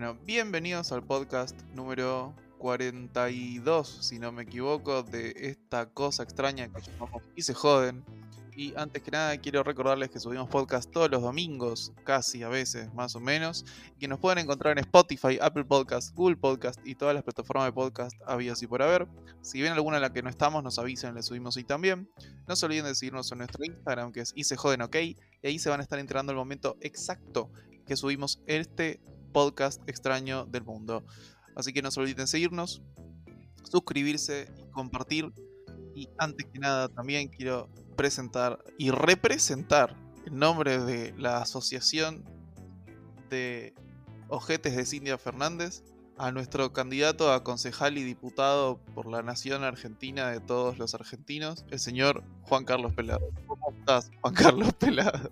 Bueno, 0.00 0.16
bienvenidos 0.24 0.92
al 0.92 1.02
podcast 1.02 1.60
número 1.74 2.32
42, 2.58 3.98
si 4.00 4.20
no 4.20 4.30
me 4.30 4.44
equivoco, 4.44 5.02
de 5.02 5.32
esta 5.36 5.86
cosa 5.86 6.22
extraña 6.22 6.68
que 6.68 6.82
llamamos 6.82 7.24
Y 7.34 7.42
se 7.42 7.52
joden. 7.52 8.04
Y 8.54 8.74
antes 8.76 9.02
que 9.02 9.10
nada 9.10 9.36
quiero 9.38 9.64
recordarles 9.64 10.10
que 10.10 10.20
subimos 10.20 10.48
podcast 10.48 10.88
todos 10.92 11.10
los 11.10 11.20
domingos, 11.20 11.92
casi 12.04 12.44
a 12.44 12.48
veces, 12.48 12.94
más 12.94 13.16
o 13.16 13.20
menos, 13.20 13.64
y 13.96 13.98
que 13.98 14.06
nos 14.06 14.20
pueden 14.20 14.38
encontrar 14.38 14.78
en 14.78 14.84
Spotify, 14.84 15.36
Apple 15.42 15.64
Podcast, 15.64 16.14
Google 16.14 16.36
Podcast 16.36 16.78
y 16.86 16.94
todas 16.94 17.12
las 17.12 17.24
plataformas 17.24 17.66
de 17.66 17.72
podcast 17.72 18.16
habidas 18.24 18.62
y 18.62 18.68
por 18.68 18.82
haber. 18.82 19.08
Si 19.42 19.60
ven 19.60 19.72
alguna 19.72 19.96
en 19.96 20.02
la 20.02 20.12
que 20.12 20.22
no 20.22 20.30
estamos, 20.30 20.62
nos 20.62 20.78
avisen, 20.78 21.16
le 21.16 21.24
subimos 21.24 21.56
ahí 21.56 21.64
también. 21.64 22.08
No 22.46 22.54
se 22.54 22.66
olviden 22.66 22.84
de 22.84 22.94
seguirnos 22.94 23.32
en 23.32 23.38
nuestro 23.38 23.64
Instagram, 23.64 24.12
que 24.12 24.20
es 24.20 24.32
y 24.36 24.44
se 24.44 24.56
joden 24.56 24.82
ok, 24.82 24.94
y 24.94 25.16
ahí 25.42 25.58
se 25.58 25.70
van 25.70 25.80
a 25.80 25.82
estar 25.82 25.98
enterando 25.98 26.30
el 26.30 26.38
momento 26.38 26.76
exacto 26.82 27.50
que 27.84 27.96
subimos 27.96 28.40
este 28.46 29.00
podcast 29.32 29.80
extraño 29.88 30.44
del 30.46 30.64
mundo. 30.64 31.04
Así 31.54 31.72
que 31.72 31.82
no 31.82 31.90
se 31.90 32.00
olviden 32.00 32.26
seguirnos, 32.26 32.82
suscribirse 33.64 34.48
y 34.58 34.70
compartir. 34.70 35.32
Y 35.94 36.08
antes 36.18 36.46
que 36.46 36.58
nada 36.58 36.88
también 36.88 37.28
quiero 37.28 37.68
presentar 37.96 38.58
y 38.78 38.90
representar 38.90 39.96
el 40.24 40.36
nombre 40.36 40.78
de 40.78 41.12
la 41.18 41.38
Asociación 41.38 42.24
de 43.30 43.74
Ojetes 44.28 44.76
de 44.76 44.86
Cindia 44.86 45.18
Fernández 45.18 45.82
a 46.18 46.32
nuestro 46.32 46.72
candidato 46.72 47.32
a 47.32 47.44
concejal 47.44 47.96
y 47.96 48.02
diputado 48.02 48.78
por 48.94 49.06
la 49.06 49.22
nación 49.22 49.62
argentina 49.62 50.28
de 50.30 50.40
todos 50.40 50.78
los 50.78 50.94
argentinos, 50.94 51.64
el 51.70 51.78
señor 51.78 52.24
Juan 52.42 52.64
Carlos 52.64 52.92
Pelado. 52.92 53.30
¿Cómo 53.46 53.72
estás, 53.78 54.10
Juan 54.20 54.34
Carlos 54.34 54.72
Pelado? 54.74 55.30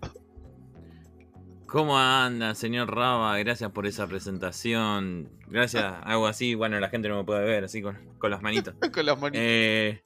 ¿Cómo 1.67 1.98
anda, 1.98 2.55
señor 2.55 2.95
Raba? 2.95 3.36
Gracias 3.39 3.70
por 3.72 3.86
esa 3.86 4.06
presentación. 4.06 5.28
Gracias, 5.48 5.84
algo 6.05 6.27
así. 6.27 6.55
Bueno, 6.55 6.78
la 6.78 6.89
gente 6.89 7.09
no 7.09 7.17
me 7.19 7.25
puede 7.25 7.45
ver, 7.45 7.64
así 7.64 7.83
con, 7.83 7.97
con 8.19 8.31
las 8.31 8.42
manitos. 8.42 8.75
Con 8.92 9.05
las 9.06 9.20
manitas. 9.20 9.42
Eh, 9.45 10.00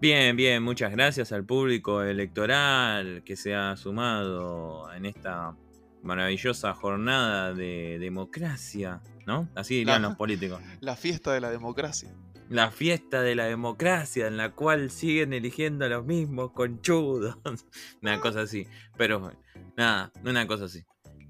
bien, 0.00 0.36
bien, 0.36 0.62
muchas 0.62 0.92
gracias 0.92 1.32
al 1.32 1.44
público 1.44 2.02
electoral 2.02 3.22
que 3.24 3.34
se 3.36 3.54
ha 3.54 3.76
sumado 3.76 4.92
en 4.92 5.06
esta 5.06 5.56
maravillosa 6.02 6.72
jornada 6.74 7.52
de 7.52 7.98
democracia, 7.98 9.00
¿no? 9.26 9.48
Así 9.56 9.78
dirían 9.78 10.02
La- 10.02 10.08
los 10.08 10.16
políticos. 10.16 10.60
La 10.80 10.94
fiesta 10.94 11.32
de 11.32 11.40
la 11.40 11.50
democracia. 11.50 12.14
La 12.48 12.70
fiesta 12.70 13.22
de 13.22 13.34
la 13.34 13.46
democracia 13.46 14.28
en 14.28 14.36
la 14.36 14.52
cual 14.52 14.90
siguen 14.90 15.32
eligiendo 15.32 15.84
a 15.84 15.88
los 15.88 16.04
mismos 16.04 16.52
conchudos. 16.52 17.36
una 18.02 18.20
cosa 18.20 18.42
así. 18.42 18.66
Pero 18.96 19.32
nada, 19.76 20.12
una 20.24 20.46
cosa 20.46 20.66
así. 20.66 20.84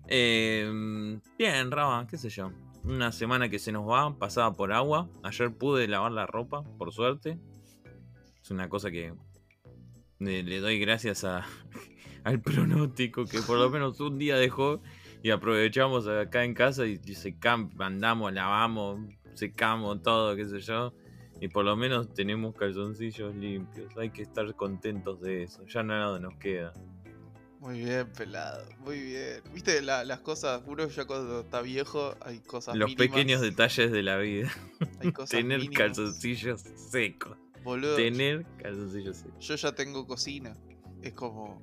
Eh, 0.09 1.19
bien, 1.39 1.71
Raba, 1.71 2.07
qué 2.07 2.19
sé 2.19 2.29
yo. 2.29 2.53
Una 2.85 3.13
semana 3.13 3.49
que 3.49 3.59
se 3.59 3.73
nos 3.73 3.89
va, 3.89 4.17
pasada 4.19 4.53
por 4.53 4.73
agua. 4.73 5.09
Ayer 5.23 5.53
pude 5.57 5.89
lavar 5.89 6.13
la 6.13 6.27
ropa, 6.27 6.63
por 6.79 6.93
suerte. 6.93 7.39
Es 8.43 8.51
una 8.51 8.69
cosa 8.69 8.91
que 8.91 9.15
le, 10.19 10.61
doy 10.61 10.79
gracias 10.79 11.25
a, 11.25 11.47
al 12.25 12.41
pronóstico 12.41 13.25
que 13.25 13.41
por 13.41 13.59
lo 13.59 13.71
menos 13.71 13.99
un 14.01 14.19
día 14.19 14.37
dejó 14.37 14.81
y 15.23 15.31
aprovechamos 15.31 16.07
acá 16.07 16.45
en 16.45 16.55
casa 16.55 16.87
y, 16.87 16.93
y 16.93 17.15
secam- 17.15 17.71
andamos, 17.81 18.33
lavamos, 18.33 19.01
secamos 19.35 20.03
todo, 20.03 20.37
qué 20.37 20.45
sé 20.47 20.61
yo. 20.61 20.93
Y 21.41 21.49
por 21.49 21.65
lo 21.65 21.77
menos 21.77 22.13
tenemos 22.15 22.55
calzoncillos 22.55 23.35
limpios. 23.35 23.95
Hay 23.97 24.11
que 24.11 24.23
estar 24.23 24.55
contentos 24.55 25.21
de 25.21 25.43
eso. 25.43 25.65
Ya 25.67 25.83
nada 25.83 26.19
nos 26.19 26.35
queda. 26.39 26.73
Muy 27.61 27.81
bien, 27.85 28.11
pelado. 28.13 28.65
Muy 28.81 29.01
bien. 29.01 29.43
Viste, 29.53 29.83
La- 29.83 30.05
las 30.05 30.21
cosas, 30.21 30.63
uno 30.67 30.87
ya 30.89 31.05
cuando 31.05 31.41
está 31.41 31.61
viejo, 31.63 32.15
hay 32.21 32.39
cosas 32.41 32.77
Los 32.77 32.91
mínimas, 32.91 33.09
pequeños 33.09 33.41
detalles 33.41 33.91
de 33.93 34.03
la 34.03 34.17
vida. 34.19 34.51
hay 35.01 35.13
cosas 35.13 35.31
Tener 35.31 35.59
mínimas. 35.61 35.79
calzoncillos 35.79 36.61
secos. 36.91 37.37
Boludo, 37.65 37.97
Tener 37.97 38.47
calzoncillos 38.63 39.17
secos. 39.19 39.47
yo 39.47 39.55
ya 39.57 39.75
tengo 39.75 40.07
cocina. 40.07 40.57
Es 41.03 41.13
como... 41.13 41.63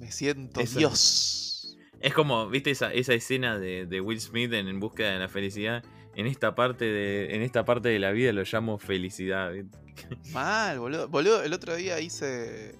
Me 0.00 0.10
siento 0.12 0.60
Eso- 0.60 0.78
Dios. 0.78 1.76
Es 2.00 2.12
como, 2.12 2.48
¿viste 2.50 2.70
esa, 2.70 2.92
esa 2.92 3.14
escena 3.14 3.58
de, 3.58 3.86
de 3.86 4.00
Will 4.02 4.20
Smith 4.20 4.52
en, 4.52 4.68
En 4.68 4.78
búsqueda 4.78 5.12
de 5.14 5.18
la 5.20 5.28
felicidad? 5.28 5.82
En 6.16 6.26
esta 6.26 6.54
parte 6.54 6.84
de, 6.84 7.34
en 7.34 7.42
esta 7.42 7.64
parte 7.64 7.88
de 7.88 7.98
la 7.98 8.12
vida 8.12 8.32
lo 8.32 8.42
llamo 8.42 8.78
felicidad. 8.78 9.52
Mal, 10.32 10.78
boludo. 10.78 11.08
Boludo, 11.08 11.42
el 11.42 11.52
otro 11.52 11.74
día 11.76 12.00
hice... 12.00 12.76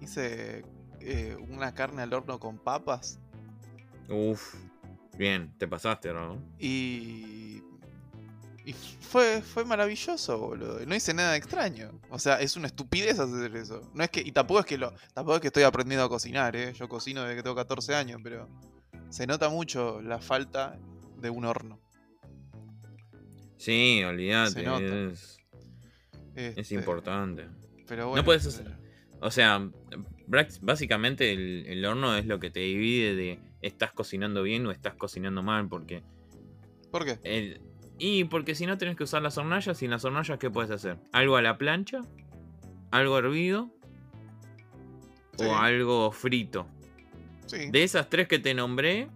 Hice 0.00 0.64
eh, 1.00 1.36
una 1.48 1.74
carne 1.74 2.02
al 2.02 2.12
horno 2.12 2.38
con 2.38 2.58
papas. 2.58 3.18
Uf. 4.08 4.54
Bien, 5.16 5.52
te 5.58 5.68
pasaste, 5.68 6.12
¿no? 6.12 6.42
Y. 6.58 7.62
Y 8.66 8.72
fue, 8.72 9.42
fue 9.42 9.66
maravilloso, 9.66 10.38
boludo. 10.38 10.80
No 10.86 10.94
hice 10.94 11.12
nada 11.12 11.36
extraño. 11.36 12.00
O 12.08 12.18
sea, 12.18 12.40
es 12.40 12.56
una 12.56 12.68
estupidez 12.68 13.18
hacer 13.18 13.54
eso. 13.56 13.82
No 13.92 14.02
es 14.02 14.10
que. 14.10 14.20
Y 14.20 14.32
tampoco 14.32 14.60
es 14.60 14.66
que 14.66 14.78
lo. 14.78 14.94
Tampoco 15.12 15.36
es 15.36 15.40
que 15.42 15.48
estoy 15.48 15.62
aprendiendo 15.64 16.04
a 16.04 16.08
cocinar, 16.08 16.56
eh. 16.56 16.72
Yo 16.72 16.88
cocino 16.88 17.22
desde 17.22 17.36
que 17.36 17.42
tengo 17.42 17.56
14 17.56 17.94
años, 17.94 18.20
pero. 18.22 18.48
Se 19.10 19.26
nota 19.26 19.50
mucho 19.50 20.00
la 20.00 20.18
falta 20.18 20.78
de 21.18 21.30
un 21.30 21.44
horno. 21.44 21.78
Sí, 23.56 24.02
olvídate. 24.04 24.60
Es, 25.06 25.38
es 26.34 26.56
Este, 26.58 26.74
importante. 26.74 27.46
Pero 27.86 28.08
bueno. 28.08 28.24
puedes 28.24 28.46
hacer- 28.46 28.76
O 29.20 29.30
sea, 29.30 29.68
básicamente 30.60 31.32
el, 31.32 31.66
el 31.66 31.84
horno 31.84 32.16
es 32.16 32.26
lo 32.26 32.38
que 32.40 32.50
te 32.50 32.60
divide 32.60 33.14
de 33.14 33.38
estás 33.62 33.92
cocinando 33.92 34.42
bien 34.42 34.66
o 34.66 34.70
estás 34.70 34.94
cocinando 34.94 35.42
mal, 35.42 35.68
porque 35.68 36.02
¿Por 36.90 37.04
qué? 37.04 37.18
el, 37.22 37.60
y 37.98 38.24
porque 38.24 38.54
si 38.54 38.66
no 38.66 38.76
tenés 38.76 38.96
que 38.96 39.04
usar 39.04 39.22
las 39.22 39.38
hornallas, 39.38 39.80
y 39.80 39.84
en 39.86 39.92
las 39.92 40.04
hornallas 40.04 40.38
¿qué 40.38 40.50
puedes 40.50 40.70
hacer? 40.70 40.98
Algo 41.12 41.36
a 41.36 41.42
la 41.42 41.56
plancha, 41.56 42.00
algo 42.90 43.18
hervido 43.18 43.70
Sí. 45.38 45.44
o 45.46 45.56
algo 45.56 46.12
frito. 46.12 46.66
Sí. 47.46 47.70
De 47.70 47.82
esas 47.82 48.08
tres 48.08 48.28
que 48.28 48.38
te 48.38 48.54
nombré, 48.54 49.08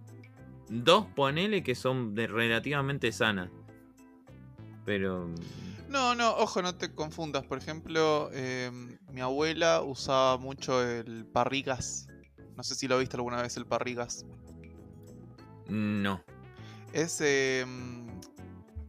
dos 0.69 1.05
ponele 1.15 1.63
que 1.63 1.75
son 1.75 2.13
de 2.15 2.27
relativamente 2.27 3.11
sanas. 3.11 3.49
Pero 4.89 5.29
No, 5.87 6.15
no, 6.15 6.31
ojo, 6.37 6.63
no 6.63 6.73
te 6.73 6.95
confundas. 6.95 7.45
Por 7.45 7.59
ejemplo, 7.59 8.31
eh, 8.33 8.71
mi 9.11 9.21
abuela 9.21 9.83
usaba 9.83 10.39
mucho 10.39 10.83
el 10.83 11.27
parrigas. 11.27 12.07
No 12.57 12.63
sé 12.63 12.73
si 12.73 12.87
lo 12.87 12.97
viste 12.97 13.15
alguna 13.15 13.39
vez 13.39 13.55
el 13.55 13.67
parrigas. 13.67 14.25
no. 15.67 16.23
Es 16.91 17.21
eh, 17.21 17.67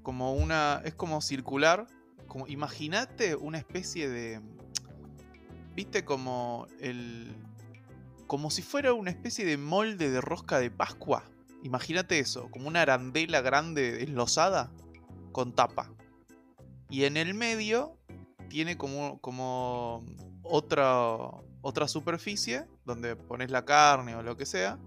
como 0.02 0.32
una. 0.32 0.80
Es 0.86 0.94
como 0.94 1.20
circular. 1.20 1.86
Como, 2.26 2.46
imagínate 2.46 3.36
una 3.36 3.58
especie 3.58 4.08
de. 4.08 4.40
¿Viste 5.74 6.06
como 6.06 6.66
el. 6.80 7.36
Como 8.26 8.50
si 8.50 8.62
fuera 8.62 8.94
una 8.94 9.10
especie 9.10 9.44
de 9.44 9.58
molde 9.58 10.08
de 10.10 10.22
rosca 10.22 10.60
de 10.60 10.70
Pascua. 10.70 11.24
Imagínate 11.62 12.20
eso, 12.20 12.50
como 12.50 12.68
una 12.68 12.80
arandela 12.80 13.42
grande 13.42 14.02
enlosada 14.02 14.72
con 15.32 15.54
tapa. 15.54 15.92
Y 16.88 17.04
en 17.04 17.16
el 17.16 17.34
medio 17.34 17.96
tiene 18.48 18.76
como, 18.76 19.20
como 19.20 20.04
otra, 20.42 21.06
otra 21.62 21.88
superficie 21.88 22.66
donde 22.84 23.16
pones 23.16 23.50
la 23.50 23.64
carne 23.64 24.16
o 24.16 24.22
lo 24.22 24.36
que 24.36 24.46
sea, 24.46 24.78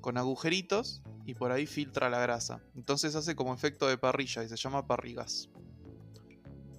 con 0.00 0.18
agujeritos 0.18 1.02
y 1.24 1.34
por 1.34 1.52
ahí 1.52 1.66
filtra 1.66 2.10
la 2.10 2.20
grasa. 2.20 2.60
Entonces 2.74 3.14
hace 3.14 3.34
como 3.34 3.54
efecto 3.54 3.86
de 3.86 3.98
parrilla 3.98 4.44
y 4.44 4.48
se 4.48 4.56
llama 4.56 4.86
parrigas. 4.86 5.48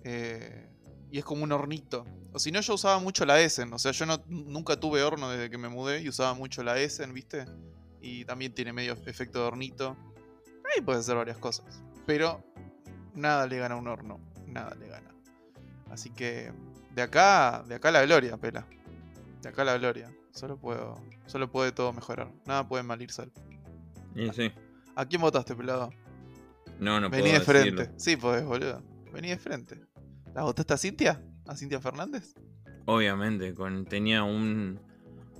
Eh, 0.04 0.70
y 1.12 1.20
es 1.20 1.26
como 1.26 1.44
un 1.44 1.52
hornito. 1.52 2.06
O 2.34 2.40
si 2.40 2.52
no, 2.52 2.62
yo 2.62 2.74
usaba 2.74 3.00
mucho 3.00 3.26
la 3.26 3.42
Essen. 3.42 3.74
O 3.74 3.80
sea, 3.80 3.92
yo 3.92 4.06
no, 4.06 4.24
nunca 4.28 4.80
tuve 4.80 5.04
horno 5.04 5.30
desde 5.30 5.50
que 5.50 5.58
me 5.58 5.70
mudé 5.70 6.02
y 6.02 6.10
usaba 6.10 6.34
mucho 6.34 6.64
la 6.64 6.80
Essen, 6.80 7.14
¿viste? 7.14 7.46
Y 8.02 8.26
también 8.26 8.54
tiene 8.54 8.74
medio 8.74 8.94
efecto 8.94 9.40
de 9.40 9.46
hornito. 9.46 9.98
Ahí 10.74 10.82
puedes 10.82 11.02
hacer 11.02 11.16
varias 11.16 11.38
cosas. 11.38 11.84
Pero 12.06 12.44
nada 13.18 13.48
le 13.48 13.58
gana 13.58 13.76
a 13.76 13.78
un 13.78 13.88
horno. 13.88 14.20
Nada 14.48 14.76
le 14.76 14.88
gana. 14.88 15.10
Así 15.90 16.10
que 16.10 16.52
de 16.94 17.02
acá, 17.02 17.64
de 17.68 17.76
acá 17.76 17.92
la 17.92 18.06
gloria, 18.06 18.38
pela. 18.38 18.66
De 19.42 19.50
acá 19.50 19.64
la 19.64 19.78
gloria. 19.78 20.12
Solo 20.32 20.58
puedo, 20.58 21.02
solo 21.26 21.52
puede 21.52 21.72
todo 21.72 21.94
mejorar. 21.94 22.32
Nada 22.46 22.68
puede 22.68 22.84
mal 22.84 23.02
ir 23.02 23.12
sal. 23.12 23.32
Y 24.16 24.30
sí. 24.32 24.52
¿A 24.96 25.06
quién 25.06 25.22
votaste, 25.22 25.56
pelado? 25.56 25.92
No, 26.80 27.00
no 27.00 27.10
Vení 27.10 27.32
de 27.32 27.40
frente. 27.42 27.72
decirlo. 27.72 28.00
Sí, 28.00 28.18
podés, 28.18 28.46
boludo. 28.46 28.82
Vení 29.12 29.30
de 29.30 29.38
frente. 29.38 29.80
¿La 30.34 30.44
votaste 30.44 30.74
a 30.74 30.78
Cintia? 30.78 31.22
¿A 31.48 31.56
Cintia 31.56 31.80
Fernández? 31.80 32.36
Obviamente, 32.86 33.54
con, 33.54 33.86
tenía 33.86 34.24
un, 34.24 34.80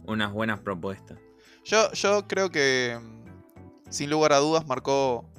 unas 0.06 0.32
buenas 0.32 0.60
propuestas. 0.60 1.20
Yo, 1.64 1.92
yo 1.94 2.28
creo 2.28 2.50
que, 2.50 3.00
mm, 3.00 3.92
sin 3.92 4.10
lugar 4.10 4.34
a 4.34 4.38
dudas, 4.38 4.66
marcó, 4.68 5.30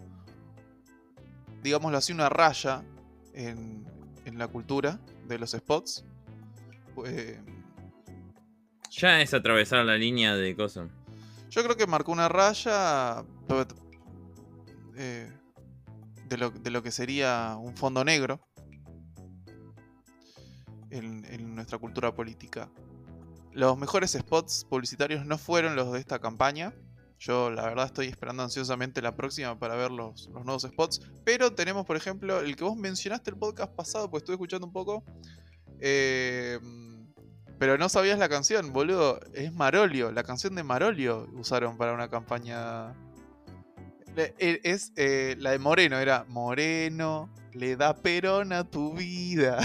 digámoslo 1.62 1.98
así, 1.98 2.12
una 2.12 2.28
raya 2.28 2.82
en, 3.34 3.84
en 4.24 4.38
la 4.38 4.48
cultura 4.48 4.98
de 5.26 5.38
los 5.38 5.50
spots. 5.52 6.04
Eh, 7.06 7.40
Ya 8.90 9.20
es 9.20 9.34
atravesar 9.34 9.84
la 9.84 9.96
línea 9.96 10.34
de 10.34 10.56
cosas. 10.56 10.90
yo 11.50 11.62
creo 11.62 11.76
que 11.76 11.86
marcó 11.86 12.12
una 12.12 12.28
raya. 12.28 13.24
eh, 14.96 15.30
de, 16.28 16.36
lo, 16.36 16.50
de 16.50 16.70
lo 16.70 16.82
que 16.82 16.90
sería 16.90 17.56
un 17.60 17.76
fondo 17.76 18.04
negro 18.04 18.40
en, 20.90 21.24
en 21.26 21.54
nuestra 21.54 21.78
cultura 21.78 22.14
política. 22.14 22.68
Los 23.52 23.76
mejores 23.78 24.12
spots 24.12 24.64
publicitarios 24.68 25.24
no 25.26 25.38
fueron 25.38 25.74
los 25.76 25.92
de 25.92 25.98
esta 26.00 26.18
campaña. 26.18 26.74
Yo 27.18 27.50
la 27.50 27.62
verdad 27.64 27.86
estoy 27.86 28.06
esperando 28.06 28.42
ansiosamente 28.44 29.02
la 29.02 29.16
próxima 29.16 29.58
para 29.58 29.74
ver 29.74 29.90
los, 29.90 30.28
los 30.28 30.44
nuevos 30.44 30.62
spots. 30.62 31.00
Pero 31.24 31.52
tenemos, 31.52 31.84
por 31.84 31.96
ejemplo, 31.96 32.38
el 32.40 32.54
que 32.54 32.64
vos 32.64 32.76
mencionaste 32.76 33.30
el 33.30 33.36
podcast 33.36 33.72
pasado, 33.74 34.08
pues 34.10 34.22
estuve 34.22 34.34
escuchando 34.34 34.66
un 34.66 34.72
poco. 34.72 35.04
Eh, 35.80 36.58
pero 37.58 37.76
no 37.76 37.88
sabías 37.88 38.18
la 38.20 38.28
canción, 38.28 38.72
boludo. 38.72 39.18
Es 39.34 39.52
Marolio. 39.52 40.12
La 40.12 40.22
canción 40.22 40.54
de 40.54 40.62
Marolio 40.62 41.28
usaron 41.34 41.76
para 41.76 41.92
una 41.92 42.08
campaña. 42.08 42.92
Le- 44.14 44.34
e- 44.38 44.60
Es 44.62 44.92
eh, 44.96 45.34
la 45.40 45.50
de 45.50 45.58
Moreno, 45.58 45.98
era 45.98 46.24
Moreno, 46.28 47.28
le 47.52 47.74
da 47.76 47.96
perón 47.96 48.52
a 48.52 48.62
tu 48.62 48.94
vida. 48.94 49.58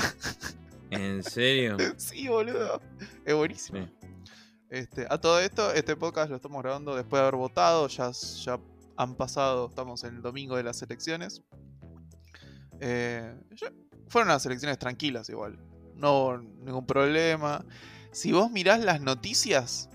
¿En 0.90 1.22
serio? 1.24 1.78
sí, 1.98 2.28
boludo. 2.28 2.82
Es 3.26 3.36
buenísimo. 3.36 3.86
Sí. 3.86 4.08
Este, 4.74 5.06
a 5.08 5.20
todo 5.20 5.40
esto, 5.40 5.72
este 5.72 5.96
podcast 5.96 6.32
lo 6.32 6.36
estamos 6.38 6.64
grabando 6.64 6.96
después 6.96 7.20
de 7.20 7.28
haber 7.28 7.36
votado. 7.36 7.88
Ya, 7.90 8.10
ya 8.10 8.60
han 8.98 9.14
pasado, 9.14 9.68
estamos 9.68 10.04
en 10.04 10.16
el 10.16 10.24
domingo 10.24 10.56
de 10.58 10.64
las 10.64 10.82
elecciones. 10.82 11.44
Eh, 12.80 13.36
fueron 14.08 14.30
unas 14.30 14.44
elecciones 14.48 14.80
tranquilas 14.80 15.30
igual. 15.30 15.60
No 15.96 16.14
hubo 16.18 16.38
ningún 16.40 16.88
problema. 16.88 17.64
Si 18.12 18.32
vos 18.32 18.50
mirás 18.50 18.80
las 18.80 19.00
noticias, 19.00 19.90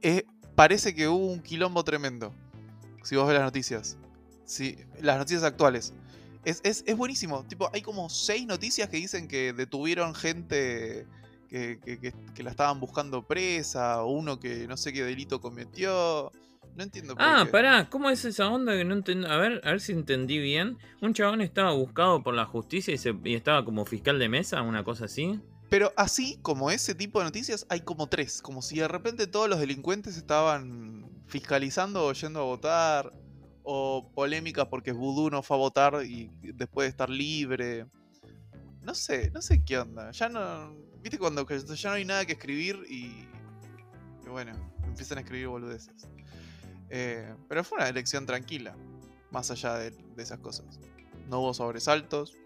eh, 0.00 0.24
parece 0.54 0.94
que 0.94 1.06
hubo 1.08 1.26
un 1.26 1.40
quilombo 1.42 1.84
tremendo. 1.84 2.32
Si 3.02 3.14
vos 3.14 3.26
ves 3.26 3.34
las 3.34 3.44
noticias. 3.44 3.98
Sí, 4.46 4.78
las 5.02 5.18
noticias 5.18 5.42
actuales. 5.42 5.92
Es, 6.46 6.62
es- 6.64 6.82
es 6.86 6.96
buenísimo. 6.96 7.44
Tipo, 7.44 7.68
hay 7.74 7.82
como 7.82 8.08
seis 8.08 8.46
noticias 8.46 8.88
que 8.88 8.96
dicen 8.96 9.28
que 9.28 9.52
detuvieron 9.52 10.14
gente 10.14 11.06
que, 11.48 11.78
que- 11.84 11.98
que- 12.00 12.14
que 12.34 12.42
la 12.42 12.50
estaban 12.50 12.80
buscando 12.80 13.26
presa. 13.26 14.02
O 14.02 14.12
uno 14.12 14.38
que 14.40 14.66
no 14.68 14.76
sé 14.76 14.92
qué 14.92 15.04
delito 15.04 15.40
cometió. 15.40 16.30
No 16.76 16.82
entiendo 16.82 17.14
por 17.14 17.22
Ah, 17.24 17.42
qué. 17.44 17.50
pará, 17.52 17.88
¿cómo 17.88 18.10
es 18.10 18.24
esa 18.24 18.48
onda 18.48 18.72
que 18.76 18.84
no 18.84 18.94
entiendo? 18.94 19.28
A 19.30 19.36
ver, 19.36 19.60
a 19.64 19.70
ver 19.70 19.80
si 19.80 19.92
entendí 19.92 20.38
bien. 20.38 20.76
Un 21.00 21.14
chabón 21.14 21.40
estaba 21.40 21.72
buscado 21.72 22.22
por 22.22 22.34
la 22.34 22.46
justicia 22.46 22.92
y, 22.92 22.98
se- 22.98 23.14
y 23.24 23.34
estaba 23.34 23.64
como 23.64 23.84
fiscal 23.84 24.18
de 24.18 24.28
mesa, 24.28 24.60
una 24.62 24.82
cosa 24.82 25.04
así. 25.04 25.38
Pero 25.70 25.92
así 25.96 26.38
como 26.42 26.70
ese 26.70 26.94
tipo 26.94 27.20
de 27.20 27.26
noticias, 27.26 27.64
hay 27.68 27.80
como 27.80 28.08
tres. 28.08 28.42
Como 28.42 28.60
si 28.60 28.78
de 28.78 28.88
repente 28.88 29.26
todos 29.26 29.48
los 29.48 29.60
delincuentes 29.60 30.16
estaban 30.16 31.08
fiscalizando 31.26 32.04
o 32.06 32.12
yendo 32.12 32.40
a 32.40 32.44
votar. 32.44 33.12
O 33.62 34.10
polémicas 34.14 34.66
porque 34.66 34.92
Vudú 34.92 35.30
no 35.30 35.42
fue 35.42 35.56
a 35.56 35.60
votar 35.60 36.04
y 36.04 36.30
después 36.42 36.84
de 36.84 36.90
estar 36.90 37.08
libre. 37.08 37.86
No 38.82 38.94
sé, 38.94 39.30
no 39.30 39.40
sé 39.40 39.64
qué 39.64 39.78
onda. 39.78 40.10
Ya 40.10 40.28
no. 40.28 40.74
Viste 41.04 41.18
cuando 41.18 41.46
ya 41.46 41.90
no 41.90 41.96
hay 41.96 42.04
nada 42.06 42.24
que 42.24 42.32
escribir 42.32 42.78
y. 42.88 43.26
y 44.24 44.28
bueno, 44.30 44.52
empiezan 44.84 45.18
a 45.18 45.20
escribir 45.20 45.48
boludeces. 45.48 46.08
Eh, 46.88 47.34
pero 47.46 47.62
fue 47.62 47.76
una 47.76 47.90
elección 47.90 48.24
tranquila. 48.24 48.74
Más 49.30 49.50
allá 49.50 49.74
de, 49.74 49.90
de 49.90 50.22
esas 50.22 50.38
cosas. 50.38 50.80
No 51.28 51.40
hubo 51.40 51.52
sobresaltos. 51.52 52.38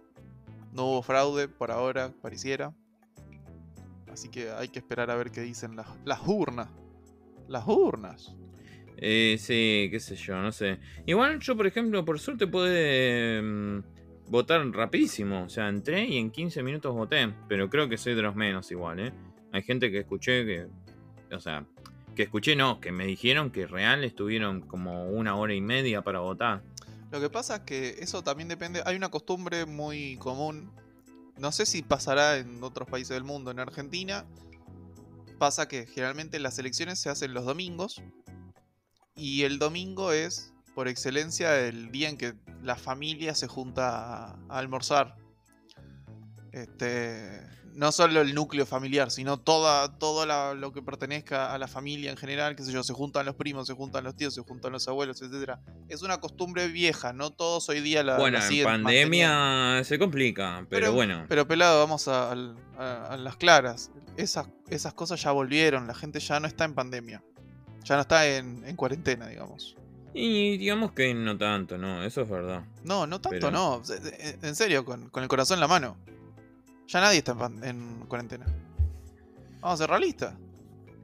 No 0.73 0.87
hubo 0.87 1.03
fraude 1.03 1.47
por 1.47 1.71
ahora, 1.71 2.13
pareciera. 2.21 2.75
Así 4.11 4.29
que 4.29 4.51
hay 4.51 4.71
que 4.71 4.81
esperar 4.81 5.09
a 5.13 5.15
ver 5.15 5.31
qué 5.31 5.43
dicen 5.43 5.77
las, 5.77 5.87
las 6.05 6.27
urnas. 6.27 6.69
Las 7.47 7.65
urnas. 7.69 8.35
Eh, 8.97 9.37
sí, 9.39 9.87
qué 9.93 10.01
sé 10.01 10.17
yo, 10.17 10.35
no 10.43 10.51
sé. 10.51 10.81
Igual 11.07 11.39
yo, 11.39 11.57
por 11.57 11.69
ejemplo, 11.69 12.05
por 12.05 12.19
suerte 12.19 12.49
pude 12.49 13.41
mm, 13.41 13.98
votar 14.29 14.67
rapidísimo. 14.71 15.45
O 15.45 15.49
sea, 15.49 15.69
entré 15.69 16.05
y 16.05 16.19
en 16.19 16.31
15 16.31 16.63
minutos 16.63 16.95
voté. 16.95 17.33
Pero 17.49 17.69
creo 17.69 17.89
que 17.89 17.99
soy 17.99 18.15
de 18.15 18.23
los 18.23 18.35
menos 18.35 18.71
igual, 18.71 19.01
¿eh? 19.01 19.13
Hay 19.53 19.63
gente 19.63 19.91
que 19.91 19.99
escuché 19.99 20.45
que... 20.45 20.67
O 21.35 21.41
sea, 21.41 21.67
que 22.15 22.25
escuché 22.25 22.57
no, 22.57 22.81
que 22.81 22.91
me 22.91 23.07
dijeron 23.07 23.51
que 23.51 23.67
real 23.67 24.03
estuvieron 24.03 24.61
como 24.63 25.09
una 25.09 25.37
hora 25.37 25.55
y 25.55 25.61
media 25.61 26.03
para 26.03 26.21
votar. 26.21 26.63
Lo 27.11 27.21
que 27.21 27.31
pasa 27.31 27.57
es 27.57 27.61
que 27.63 27.97
eso 28.01 28.23
también 28.23 28.49
depende. 28.49 28.83
Hay 28.85 28.97
una 28.97 29.09
costumbre 29.09 29.67
muy 29.67 30.17
común. 30.17 30.71
No 31.39 31.53
sé 31.53 31.65
si 31.65 31.83
pasará 31.83 32.39
en 32.39 32.63
otros 32.63 32.89
países 32.89 33.11
del 33.11 33.25
mundo. 33.25 33.51
En 33.51 33.61
Argentina 33.61 34.27
pasa 35.39 35.69
que 35.69 35.87
generalmente 35.87 36.39
las 36.41 36.59
elecciones 36.59 36.99
se 36.99 37.09
hacen 37.09 37.33
los 37.33 37.45
domingos. 37.45 38.03
Y 39.15 39.45
el 39.45 39.59
domingo 39.59 40.13
es, 40.13 40.53
por 40.79 40.87
excelencia, 40.87 41.59
el 41.67 41.91
día 41.91 42.09
en 42.09 42.17
que 42.17 42.35
la 42.63 42.77
familia 42.77 43.35
se 43.35 43.49
junta 43.49 44.27
a, 44.27 44.39
a 44.49 44.59
almorzar. 44.61 45.17
Este, 46.53 47.43
no 47.75 47.91
solo 47.91 48.21
el 48.21 48.33
núcleo 48.33 48.65
familiar, 48.65 49.11
sino 49.11 49.39
toda, 49.41 49.99
todo 49.99 50.25
la- 50.25 50.55
lo 50.55 50.73
que 50.73 50.81
pertenezca 50.81 51.53
a 51.53 51.59
la 51.59 51.67
familia 51.67 52.13
en 52.13 52.17
general, 52.17 52.55
qué 52.55 52.63
sé 52.63 52.71
yo, 52.71 52.85
se 52.85 52.93
juntan 52.93 53.27
los 53.27 53.35
primos, 53.35 53.67
se 53.67 53.75
juntan 53.75 54.05
los 54.05 54.15
tíos, 54.15 54.35
se 54.37 54.43
juntan 54.43 54.71
los 54.71 54.87
abuelos, 54.87 55.21
etcétera. 55.21 55.61
Es 55.89 56.03
una 56.03 56.19
costumbre 56.21 56.69
vieja, 56.69 57.13
no 57.13 57.31
todos 57.33 57.69
hoy 57.69 57.81
día 57.81 58.05
la, 58.05 58.17
bueno, 58.17 58.39
la 58.39 58.47
en 58.47 58.63
manteniendo. 58.65 58.85
pandemia 58.85 59.83
se 59.85 59.99
complica, 59.99 60.65
pero, 60.71 60.93
bueno. 60.93 61.27
Pero 61.29 61.49
pelado, 61.49 61.81
vamos 61.81 62.07
a, 62.07 62.31
al- 62.31 62.55
a- 62.79 63.15
a 63.15 63.17
las 63.17 63.37
claras. 63.37 63.91
Esas, 64.17 64.47
esas 64.71 64.95
cosas 64.95 65.21
ya 65.21 65.33
volvieron, 65.33 65.89
la 65.89 65.95
gente 65.97 66.21
ya 66.21 66.39
no 66.39 66.47
está 66.47 66.65
en 66.65 66.75
pandemia. 66.75 67.21
Ya 67.83 67.97
no 67.97 68.03
está 68.03 68.29
en, 68.29 68.65
en 68.65 68.77
cuarentena, 68.77 69.27
digamos. 69.27 69.75
Y 70.21 70.59
digamos 70.59 70.93
que 70.93 71.15
no 71.15 71.39
tanto, 71.39 71.79
no, 71.79 72.03
eso 72.03 72.23
es 72.23 72.29
verdad. 72.29 72.65
No, 72.83 73.07
no 73.07 73.21
tanto, 73.21 73.37
Pero- 73.39 73.51
no. 73.53 73.83
En 74.43 74.57
serio, 74.57 74.85
con, 74.85 75.11
con 75.11 75.23
el 75.23 75.29
corazón 75.29 75.57
en 75.57 75.61
la 75.61 75.69
mano. 75.69 75.97
Ya 76.89 77.01
nadie 77.01 77.19
está 77.19 77.37
en, 77.47 77.63
en 77.65 78.07
cuarentena. 78.09 78.47
Vamos 79.61 79.75
a 79.81 79.85
ser 79.85 79.91
realistas. 79.91 80.35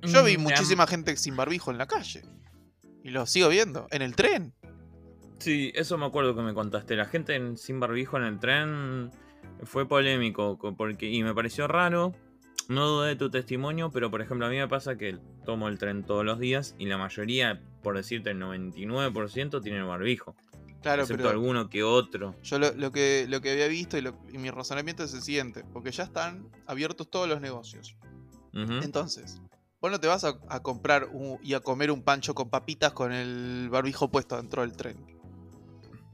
Yo 0.03 0.25
vi 0.25 0.37
Mm, 0.37 0.41
muchísima 0.43 0.87
gente 0.87 1.17
sin 1.17 1.37
barbijo 1.37 1.71
en 1.71 1.79
la 1.79 1.87
calle. 1.87 2.23
Y 3.03 3.11
lo 3.11 3.27
sigo 3.27 3.49
viendo. 3.49 3.87
En 3.91 4.03
el 4.03 4.17
tren. 4.17 4.53
Sí, 5.39 5.71
eso 5.75 5.97
me 5.99 6.07
acuerdo 6.07 6.35
que 6.35 6.43
me 6.43 6.55
contaste. 6.55 6.97
La 6.97 7.05
gente 7.07 7.35
en- 7.37 7.57
sin 7.57 7.79
barbijo 7.81 8.17
en 8.17 8.25
el 8.25 8.39
tren 8.41 9.11
fue 9.63 9.87
polémico 9.87 10.59
co- 10.59 10.75
porque 10.75 11.09
y 11.11 11.23
me 11.23 11.35
pareció 11.35 11.69
raro. 11.69 12.13
No 12.69 12.87
dudé 12.89 13.09
de 13.11 13.17
tu 13.17 13.31
testimonio, 13.31 13.91
pero 13.91 14.11
por 14.11 14.23
ejemplo 14.23 14.47
a 14.47 14.51
mí 14.51 14.56
me 14.56 14.69
pasa 14.69 14.97
que 14.97 15.19
tomo 15.44 15.69
el 15.69 15.79
tren 15.79 16.03
todos 16.05 16.25
los 16.25 16.39
días 16.39 16.75
y 16.79 16.87
la 16.87 16.96
mayoría, 16.96 17.61
por 17.82 17.96
decirte 17.96 18.31
el 18.31 18.39
99%, 18.41 19.61
tienen 19.63 19.87
barbijo. 19.87 20.34
Claro, 20.81 21.03
excepto 21.03 21.23
pero 21.25 21.31
alguno 21.31 21.69
que 21.70 21.82
otro. 21.82 22.34
yo 22.43 22.58
lo, 22.58 22.73
lo 22.75 22.91
que, 22.93 23.27
lo 23.29 23.41
que 23.41 23.53
había 23.53 23.69
visto 23.69 23.96
y, 23.96 24.03
lo- 24.03 24.19
y 24.32 24.39
mi 24.39 24.51
razonamiento 24.51 25.03
es 25.05 25.15
el 25.15 25.23
siguiente. 25.23 25.65
Porque 25.73 25.91
ya 25.91 26.05
están 26.05 26.49
abiertos 26.67 27.08
todos 27.11 27.27
los 27.29 27.41
negocios. 27.41 27.96
Entonces, 28.82 29.41
vos 29.81 29.91
no 29.91 29.99
te 29.99 30.06
vas 30.08 30.25
a, 30.25 30.39
a 30.49 30.61
comprar 30.63 31.08
un- 31.13 31.39
y 31.43 31.55
a 31.55 31.61
comer 31.61 31.91
un 31.91 32.03
pancho 32.03 32.34
con 32.34 32.51
papitas 32.51 32.93
con 32.93 33.13
el 33.13 33.69
barbijo 33.70 34.11
puesto 34.11 34.37
dentro 34.37 34.61
del 34.63 34.73
tren. 34.77 34.96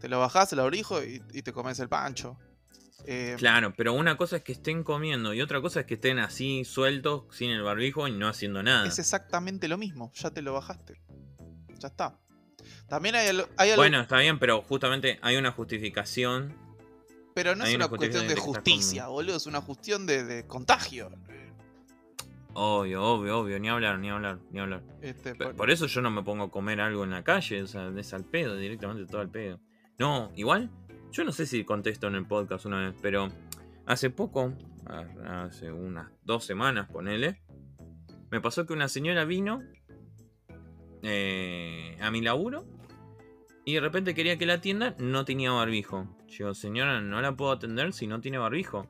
Te 0.01 0.09
lo 0.09 0.19
bajás 0.21 0.53
el 0.53 0.61
barbijo 0.61 1.03
y, 1.03 1.21
y 1.33 1.43
te 1.43 1.53
comes 1.53 1.79
el 1.81 1.89
pancho. 1.89 2.39
Eh, 3.07 3.35
Claro, 3.39 3.73
pero 3.77 3.93
una 3.95 4.17
cosa 4.17 4.37
es 4.37 4.43
que 4.43 4.53
estén 4.53 4.85
comiendo 4.85 5.33
y 5.35 5.41
otra 5.41 5.61
cosa 5.61 5.81
es 5.81 5.87
que 5.87 5.95
estén 5.95 6.19
así 6.19 6.65
sueltos, 6.65 7.25
sin 7.35 7.51
el 7.51 7.63
barbijo 7.63 8.07
y 8.09 8.13
no 8.13 8.29
haciendo 8.29 8.63
nada. 8.63 8.87
Es 8.87 8.99
exactamente 8.99 9.69
lo 9.69 9.79
mismo, 9.79 10.13
ya 10.15 10.31
te 10.31 10.43
lo 10.43 10.53
bajaste. 10.53 11.01
Ya 11.79 11.89
está. 11.89 12.19
También 12.89 13.15
hay, 13.15 13.29
algo- 13.29 13.49
hay 13.57 13.71
algo- 13.71 13.83
Bueno, 13.83 14.01
está 14.01 14.19
bien, 14.19 14.39
pero 14.39 14.61
justamente 14.63 15.19
hay 15.23 15.37
una 15.37 15.51
justificación. 15.53 16.55
pero 17.35 17.55
no 17.57 17.65
es 17.65 17.75
una 17.75 17.87
una 17.87 17.97
cuestión 17.97 18.27
de 18.29 18.37
justicia, 18.37 19.07
boludo, 19.07 19.37
es 19.37 19.47
una 19.47 19.61
cuestión 19.63 20.05
de, 20.05 20.25
de 20.25 20.47
contagio. 20.47 21.11
Obvio, 22.53 23.03
obvio, 23.05 23.39
obvio, 23.39 23.61
ni 23.61 23.69
hablar, 23.69 23.99
ni 24.01 24.11
hablar, 24.11 24.41
ni 24.51 24.59
hablar. 24.59 24.83
Este, 25.01 25.35
Por, 25.37 25.47
por- 25.49 25.57
por 25.57 25.71
eso 25.71 25.87
yo 25.87 26.03
no 26.03 26.11
me 26.11 26.23
pongo 26.23 26.45
a 26.45 26.51
comer 26.51 26.81
algo 26.81 27.05
en 27.05 27.11
la 27.11 27.23
calle, 27.23 27.63
o 27.63 27.67
sea, 27.67 27.89
es 27.97 28.13
al 28.13 28.25
pedo, 28.25 28.57
directamente 28.57 29.07
todo 29.11 29.21
al 29.21 29.31
pedo. 29.31 29.61
No, 29.99 30.33
igual, 30.35 30.69
yo 31.13 31.25
no 31.25 31.33
sé 31.33 31.47
si 31.47 31.65
contesto 31.65 32.07
en 32.07 32.15
el 32.15 32.27
podcast 32.27 32.67
una 32.67 32.81
vez, 32.81 32.95
pero 33.01 33.29
hace 33.87 34.11
poco, 34.11 34.53
hace 35.27 35.73
unas 35.73 36.11
dos 36.25 36.45
semanas, 36.45 36.89
ponele, 36.91 37.43
me 38.31 38.41
pasó 38.41 38.67
que 38.67 38.73
una 38.73 38.89
señora 38.89 39.25
vino 39.25 39.63
eh, 41.03 41.97
a 42.01 42.11
mi 42.11 42.21
laburo 42.21 42.65
y 43.65 43.75
de 43.75 43.81
repente 43.81 44.15
quería 44.15 44.39
que 44.39 44.47
la 44.47 44.55
atienda, 44.55 44.95
no 44.99 45.25
tenía 45.25 45.53
barbijo. 45.53 46.09
Yo, 46.29 46.55
señora, 46.55 47.01
no 47.01 47.21
la 47.21 47.37
puedo 47.37 47.53
atender 47.53 47.93
si 47.93 48.07
no 48.07 48.21
tiene 48.21 48.39
barbijo. 48.39 48.87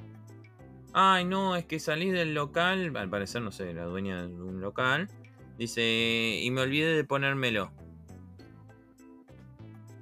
Ay, 0.93 1.25
no, 1.25 1.57
es 1.57 1.65
que 1.65 1.79
salí 1.79 2.11
del 2.11 2.35
local, 2.35 2.97
al 2.97 3.11
parecer, 3.11 3.43
no 3.43 3.53
sé, 3.53 3.73
la 3.75 3.85
dueña 3.85 4.27
de 4.27 4.43
un 4.43 4.61
local, 4.61 5.09
dice, 5.57 6.41
y 6.43 6.51
me 6.51 6.63
olvidé 6.63 6.95
de 6.95 7.05
ponérmelo. 7.05 7.73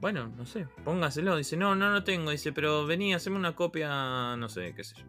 Bueno, 0.00 0.28
no 0.36 0.46
sé, 0.46 0.66
póngaselo. 0.84 1.36
Dice, 1.36 1.56
no, 1.56 1.74
no 1.74 1.90
lo 1.90 2.04
tengo. 2.04 2.30
Dice, 2.30 2.52
pero 2.52 2.86
vení, 2.86 3.14
haceme 3.14 3.36
una 3.36 3.54
copia, 3.56 4.36
no 4.36 4.48
sé, 4.48 4.74
qué 4.74 4.84
sé 4.84 4.94
yo. 4.96 5.04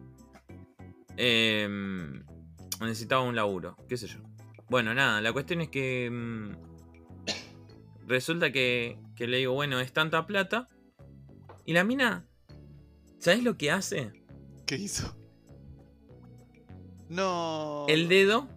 Em, 1.16 2.24
necesitaba 2.80 3.22
un 3.22 3.36
laburo, 3.36 3.76
qué 3.88 3.96
sé 3.96 4.06
yo. 4.08 4.18
Bueno, 4.68 4.94
nada, 4.94 5.20
la 5.20 5.32
cuestión 5.32 5.60
es 5.60 5.68
que 5.68 6.08
mm, 6.10 8.08
resulta 8.08 8.50
que, 8.52 8.98
que 9.16 9.26
le 9.26 9.38
digo, 9.38 9.52
bueno, 9.52 9.80
es 9.80 9.92
tanta 9.92 10.26
plata. 10.26 10.68
Y 11.66 11.72
la 11.72 11.84
mina, 11.84 12.26
¿sabes 13.18 13.42
lo 13.44 13.56
que 13.56 13.70
hace? 13.70 14.12
¿Qué 14.66 14.76
hizo? 14.76 15.16
No. 17.08 17.86
El 17.88 18.08
dedo, 18.08 18.48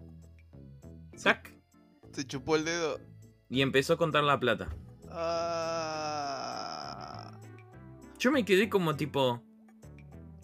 sac, 1.16 1.52
Se 2.12 2.24
chupó 2.26 2.56
el 2.56 2.64
dedo. 2.64 3.00
y 3.50 3.62
empezó 3.62 3.94
a 3.94 3.96
contar 3.96 4.22
la 4.24 4.38
plata. 4.40 4.68
Ah. 5.10 6.23
Yo 8.18 8.30
me 8.32 8.44
quedé 8.44 8.68
como 8.68 8.96
tipo, 8.96 9.42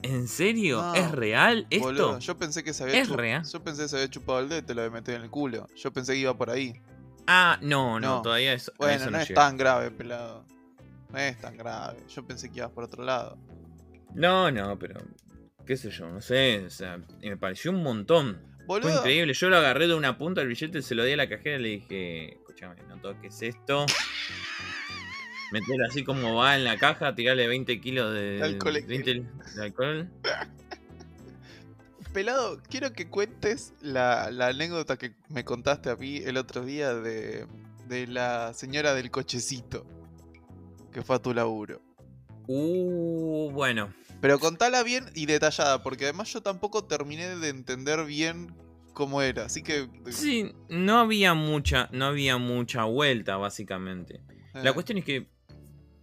¿en 0.02 0.28
serio? 0.28 0.82
No, 0.82 0.94
¿Es 0.94 1.10
real 1.10 1.66
esto? 1.70 1.86
Boludo, 1.86 2.18
yo 2.18 2.36
pensé 2.36 2.62
que 2.64 2.72
se 2.72 2.82
había 2.84 3.00
¿Es 3.00 3.08
real? 3.08 3.44
Yo 3.44 3.62
pensé 3.62 3.82
que 3.82 3.88
se 3.88 3.96
había 3.96 4.10
chupado 4.10 4.40
el 4.40 4.48
dedo 4.48 4.58
y 4.60 4.62
te 4.62 4.74
lo 4.74 4.82
había 4.82 4.92
metido 4.92 5.16
en 5.16 5.22
el 5.24 5.30
culo. 5.30 5.66
Yo 5.76 5.92
pensé 5.92 6.12
que 6.14 6.18
iba 6.20 6.36
por 6.36 6.50
ahí. 6.50 6.74
Ah, 7.26 7.58
no, 7.62 8.00
no, 8.00 8.16
No. 8.16 8.22
todavía 8.22 8.52
eso, 8.52 8.72
a 8.72 8.76
Bueno, 8.78 8.94
eso 8.96 9.04
no, 9.06 9.16
no, 9.18 9.22
es 9.22 9.34
tan 9.34 9.56
grave, 9.56 9.90
pelado. 9.90 10.44
No 11.10 11.18
es 11.18 11.38
tan 11.40 11.56
grave. 11.56 11.98
Yo 12.08 12.24
pensé 12.26 12.50
que 12.50 12.58
ibas 12.58 12.70
por 12.70 12.84
otro 12.84 13.04
lado. 13.04 13.38
No, 14.14 14.50
no, 14.50 14.78
pero 14.78 15.00
qué 15.66 15.76
sé 15.76 15.90
yo, 15.90 16.10
no 16.10 16.20
sé, 16.20 16.64
o 16.66 16.70
sea, 16.70 16.98
me 17.22 17.36
pareció 17.36 17.70
un 17.70 17.82
montón. 17.82 18.40
Fue 18.66 18.92
increíble, 18.92 19.32
yo 19.34 19.48
lo 19.48 19.56
agarré 19.56 19.88
de 19.88 19.94
una 19.94 20.16
punta 20.16 20.40
del 20.40 20.48
billete, 20.48 20.82
se 20.82 20.94
lo 20.94 21.04
di 21.04 21.12
a 21.12 21.16
la 21.16 21.28
cajera 21.28 21.58
y 21.58 21.62
le 21.62 21.68
dije, 21.68 22.34
escúchame, 22.34 22.76
no 22.88 23.00
toques 23.00 23.42
esto. 23.42 23.86
Metelo 25.52 25.85
así 25.88 26.04
como 26.04 26.37
va 26.37 26.57
en 26.57 26.64
la 26.64 26.76
caja, 26.78 27.14
tirarle 27.14 27.47
20 27.49 27.80
kilos 27.80 28.12
de, 28.14 28.21
De 28.37 28.42
alcohol. 28.42 28.78
20 28.87 29.14
de 29.14 29.62
alcohol. 29.62 30.09
Pelado, 32.12 32.61
quiero 32.69 32.92
que 32.92 33.09
cuentes 33.09 33.73
la, 33.80 34.30
la 34.33 34.49
anécdota 34.49 34.97
que 34.99 35.14
me 35.28 35.45
contaste 35.45 35.90
a 35.90 35.97
mí 35.97 36.16
el 36.19 36.37
otro 36.38 36.64
día 36.64 36.92
de, 36.95 37.47
de 37.88 38.07
la 38.09 38.52
señora 38.52 38.95
del 38.95 39.11
cochecito. 39.11 39.87
Que 40.92 41.02
fue 41.02 41.16
a 41.16 41.19
tu 41.21 41.33
laburo. 41.33 41.80
Uh, 42.49 43.50
bueno, 43.52 43.95
Pero 44.21 44.40
contala 44.40 44.83
bien 44.83 45.04
y 45.14 45.26
detallada, 45.26 45.85
porque 45.85 46.04
además 46.04 46.33
yo 46.33 46.42
tampoco 46.42 46.85
terminé 46.85 47.37
de 47.37 47.49
entender 47.49 48.04
bien 48.04 48.52
cómo 48.92 49.23
era. 49.23 49.45
Así 49.45 49.62
que. 49.62 49.88
sí, 50.11 50.52
no 50.69 50.99
había 50.99 51.35
mucha, 51.35 51.88
no 51.92 52.07
había 52.07 52.38
mucha 52.38 52.85
vuelta, 52.85 53.37
básicamente. 53.37 54.16
eh, 54.54 54.61
La 54.64 54.73
cuestión 54.73 54.99
es 54.99 55.04
que 55.04 55.28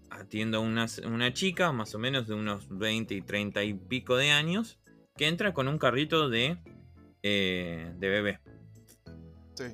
atiendo 0.10 0.58
a 0.58 0.62
una, 0.62 0.88
una 1.06 1.34
chica, 1.34 1.72
más 1.72 1.94
o 1.96 2.00
menos 2.00 2.28
de 2.28 2.34
unos 2.34 2.68
20 2.70 3.16
y 3.16 3.22
30 3.22 3.64
y 3.64 3.74
pico 3.74 4.16
de 4.16 4.32
años, 4.32 4.80
que 5.16 5.28
entra 5.28 5.54
con 5.54 5.68
un 5.68 5.78
carrito 5.78 6.30
de, 6.30 6.58
eh, 7.24 7.94
de 7.98 8.10
bebé. 8.10 8.40
Sí. 9.56 9.66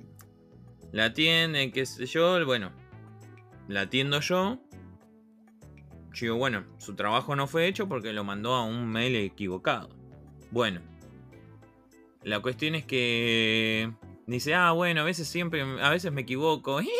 La 0.92 1.06
atiende, 1.06 1.72
qué 1.72 1.86
sé 1.86 2.06
yo, 2.06 2.44
bueno, 2.46 2.72
la 3.68 3.82
atiendo 3.82 4.20
yo. 4.20 4.60
Yo 6.14 6.26
digo, 6.26 6.36
bueno, 6.38 6.64
su 6.78 6.96
trabajo 6.96 7.36
no 7.36 7.48
fue 7.48 7.68
hecho 7.68 7.88
porque 7.88 8.14
lo 8.14 8.24
mandó 8.24 8.54
a 8.54 8.64
un 8.64 8.88
mail 8.88 9.16
equivocado. 9.16 9.90
Bueno, 10.52 10.82
la 12.22 12.40
cuestión 12.40 12.76
es 12.76 12.86
que 12.86 13.92
dice, 14.28 14.54
ah, 14.54 14.72
bueno, 14.72 15.02
a 15.02 15.04
veces 15.04 15.28
siempre, 15.28 15.62
a 15.62 15.90
veces 15.90 16.12
me 16.12 16.22
equivoco. 16.22 16.80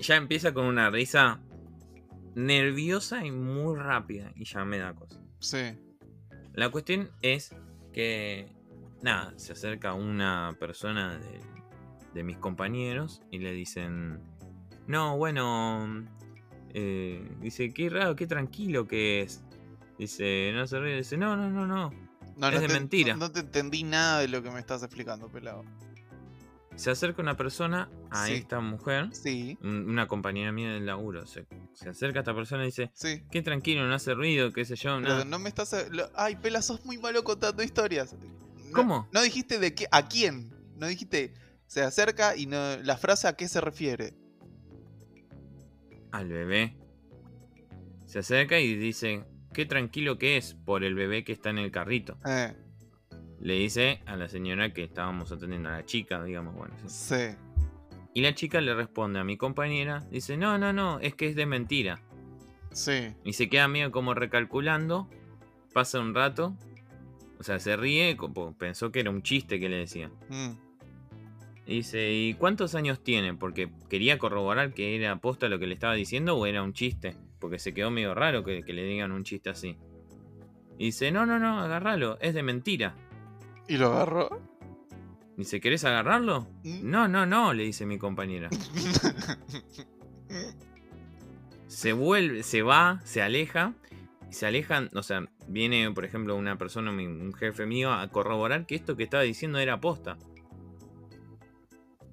Ya 0.00 0.16
empieza 0.16 0.52
con 0.52 0.64
una 0.64 0.90
risa 0.90 1.40
nerviosa 2.34 3.24
y 3.24 3.30
muy 3.30 3.76
rápida 3.76 4.32
y 4.36 4.44
ya 4.44 4.64
me 4.64 4.78
da 4.78 4.94
cosa. 4.94 5.20
Sí. 5.40 5.78
La 6.54 6.70
cuestión 6.70 7.10
es 7.22 7.54
que, 7.92 8.46
nada, 9.02 9.32
se 9.36 9.52
acerca 9.52 9.94
una 9.94 10.56
persona 10.58 11.18
de, 11.18 11.40
de 12.14 12.22
mis 12.22 12.38
compañeros 12.38 13.22
y 13.30 13.38
le 13.38 13.52
dicen, 13.52 14.20
no, 14.86 15.16
bueno, 15.16 16.04
eh, 16.74 17.26
dice, 17.40 17.72
qué 17.72 17.88
raro, 17.90 18.16
qué 18.16 18.26
tranquilo 18.26 18.86
que 18.86 19.22
es. 19.22 19.42
Dice, 19.98 20.52
no 20.54 20.66
se 20.66 20.80
ríe, 20.80 20.96
dice, 20.96 21.16
no, 21.16 21.36
no, 21.36 21.48
no, 21.50 21.66
no. 21.66 21.90
No, 22.36 22.48
Es 22.48 22.54
no 22.54 22.60
de 22.60 22.66
te- 22.68 22.72
mentira. 22.72 23.12
No, 23.14 23.26
no 23.26 23.32
te 23.32 23.40
entendí 23.40 23.84
nada 23.84 24.20
de 24.20 24.28
lo 24.28 24.42
que 24.42 24.50
me 24.50 24.58
estás 24.58 24.82
explicando, 24.82 25.28
pelado. 25.30 25.64
Se 26.76 26.90
acerca 26.90 27.20
una 27.22 27.36
persona 27.36 27.90
a 28.10 28.26
Sí. 28.26 28.32
esta 28.34 28.60
mujer, 28.60 29.08
Sí, 29.14 29.58
un- 29.62 29.88
una 29.90 30.08
compañera 30.08 30.52
mía 30.52 30.72
del 30.72 30.86
laburo, 30.86 31.26
se, 31.26 31.46
se 31.74 31.88
acerca 31.90 32.20
a 32.20 32.22
esta 32.22 32.34
persona 32.34 32.62
y 32.62 32.66
dice, 32.66 32.90
sí. 32.94 33.22
qué 33.30 33.42
tranquilo, 33.42 33.86
no 33.86 33.94
hace 33.94 34.14
ruido, 34.14 34.52
qué 34.52 34.64
sé 34.64 34.74
yo, 34.76 34.96
Pero 34.96 35.00
nada. 35.08 35.24
no 35.24 35.38
me 35.38 35.48
estás. 35.48 35.74
Ay, 36.14 36.36
pela, 36.36 36.62
sos 36.62 36.84
muy 36.84 36.98
malo 36.98 37.22
contando 37.24 37.62
historias. 37.62 38.14
No- 38.14 38.72
¿Cómo? 38.72 39.08
No 39.12 39.20
dijiste 39.22 39.58
de 39.58 39.74
qué, 39.74 39.86
a 39.92 40.08
quién. 40.08 40.50
No 40.76 40.86
dijiste 40.86 41.34
se 41.66 41.82
acerca 41.82 42.36
y 42.36 42.46
no, 42.46 42.76
la 42.82 42.96
frase 42.96 43.28
a 43.28 43.34
qué 43.34 43.48
se 43.48 43.60
refiere. 43.60 44.14
al 46.10 46.28
bebé. 46.28 46.76
Se 48.04 48.18
acerca 48.18 48.60
y 48.60 48.74
dice, 48.76 49.24
qué 49.54 49.64
tranquilo 49.64 50.18
que 50.18 50.36
es 50.36 50.52
por 50.54 50.84
el 50.84 50.94
bebé 50.94 51.24
que 51.24 51.32
está 51.32 51.48
en 51.48 51.56
el 51.58 51.70
carrito. 51.70 52.18
Eh, 52.26 52.54
Le 53.42 53.54
dice 53.54 54.00
a 54.06 54.16
la 54.16 54.28
señora 54.28 54.72
que 54.72 54.84
estábamos 54.84 55.30
atendiendo, 55.32 55.68
a 55.68 55.72
la 55.72 55.84
chica, 55.84 56.22
digamos, 56.24 56.54
bueno. 56.54 56.74
sí. 56.86 57.14
sí. 57.16 57.36
Y 58.14 58.20
la 58.20 58.34
chica 58.34 58.60
le 58.60 58.74
responde 58.74 59.18
a 59.20 59.24
mi 59.24 59.36
compañera, 59.38 60.00
dice, 60.10 60.36
no, 60.36 60.58
no, 60.58 60.72
no, 60.74 61.00
es 61.00 61.14
que 61.14 61.28
es 61.28 61.34
de 61.34 61.46
mentira. 61.46 62.02
Sí. 62.70 63.14
Y 63.24 63.32
se 63.32 63.48
queda 63.48 63.68
medio 63.68 63.90
como 63.90 64.12
recalculando, 64.12 65.08
pasa 65.72 65.98
un 65.98 66.14
rato, 66.14 66.54
o 67.38 67.42
sea, 67.42 67.58
se 67.58 67.74
ríe, 67.76 68.16
pensó 68.58 68.92
que 68.92 69.00
era 69.00 69.10
un 69.10 69.22
chiste 69.22 69.58
que 69.58 69.68
le 69.70 69.76
decía. 69.76 70.10
mm, 70.28 70.50
Y 71.66 71.76
dice, 71.76 72.12
¿y 72.12 72.34
cuántos 72.34 72.74
años 72.74 73.02
tiene? 73.02 73.32
Porque 73.34 73.70
quería 73.88 74.18
corroborar 74.18 74.74
que 74.74 74.94
era 74.94 75.12
aposta 75.12 75.48
lo 75.48 75.58
que 75.58 75.66
le 75.66 75.74
estaba 75.74 75.94
diciendo 75.94 76.36
o 76.36 76.44
era 76.44 76.62
un 76.62 76.74
chiste. 76.74 77.16
Porque 77.40 77.58
se 77.58 77.72
quedó 77.72 77.90
medio 77.90 78.14
raro 78.14 78.44
que, 78.44 78.62
que 78.62 78.72
le 78.74 78.84
digan 78.84 79.10
un 79.10 79.24
chiste 79.24 79.48
así. 79.48 79.76
Y 80.78 80.86
dice, 80.86 81.10
no, 81.12 81.24
no, 81.24 81.38
no, 81.38 81.60
agárralo, 81.60 82.18
es 82.20 82.34
de 82.34 82.42
mentira. 82.42 82.94
¿Y 83.68 83.76
lo 83.76 83.92
agarró? 83.92 84.40
Dice, 85.36 85.60
¿querés 85.60 85.84
agarrarlo? 85.84 86.46
Mm. 86.64 86.90
No, 86.90 87.08
no, 87.08 87.26
no, 87.26 87.54
le 87.54 87.64
dice 87.64 87.86
mi 87.86 87.98
compañera. 87.98 88.50
Se 91.66 91.92
vuelve, 91.92 92.42
se 92.42 92.62
va, 92.62 93.00
se 93.04 93.22
aleja. 93.22 93.74
Y 94.30 94.34
se 94.34 94.46
alejan, 94.46 94.88
o 94.94 95.02
sea, 95.02 95.26
viene, 95.46 95.90
por 95.92 96.04
ejemplo, 96.04 96.36
una 96.36 96.56
persona, 96.56 96.90
mi- 96.92 97.06
un 97.06 97.32
jefe 97.34 97.66
mío, 97.66 97.92
a 97.92 98.08
corroborar 98.08 98.66
que 98.66 98.74
esto 98.74 98.96
que 98.96 99.02
estaba 99.04 99.22
diciendo 99.22 99.58
era 99.58 99.74
aposta. 99.74 100.16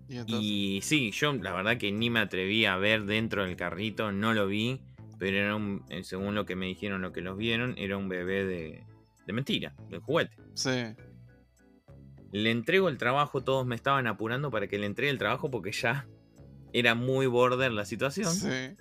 y. 0.10 0.77
Y 0.77 0.82
sí, 0.82 1.12
yo 1.12 1.34
la 1.34 1.53
verdad 1.53 1.77
que 1.77 1.91
ni 1.91 2.10
me 2.10 2.20
atreví 2.20 2.65
a 2.65 2.77
ver 2.77 3.06
dentro 3.06 3.46
del 3.46 3.56
carrito, 3.56 4.12
no 4.12 4.34
lo 4.34 4.48
vi, 4.48 4.82
pero 5.18 5.38
era 5.38 5.56
un, 5.56 5.84
eh, 5.89 6.03
según 6.03 6.36
lo 6.36 6.46
que 6.46 6.56
me 6.56 6.65
dijeron, 6.65 7.01
lo 7.01 7.12
que 7.13 7.22
los 7.22 7.38
vieron, 7.38 7.75
era 7.77 7.96
un 7.96 8.10
bebé 8.10 8.44
de, 8.46 8.84
de 9.25 9.34
mentira, 9.34 9.74
de 9.89 10.00
juguete. 10.00 10.36
Sí. 10.56 10.70
Le 12.31 12.51
entrego 12.51 12.89
el 12.89 12.98
trabajo, 12.98 13.43
todos 13.43 13.65
me 13.65 13.75
estaban 13.75 14.07
apurando 14.07 14.51
para 14.51 14.67
que 14.67 14.77
le 14.77 14.86
entregue 14.86 15.12
el 15.12 15.17
trabajo 15.17 15.50
porque 15.50 15.71
ya 15.71 16.07
era 16.74 16.95
muy 16.95 17.25
border 17.25 17.71
la 17.71 17.86
situación. 17.86 18.31
Sí. 18.31 18.75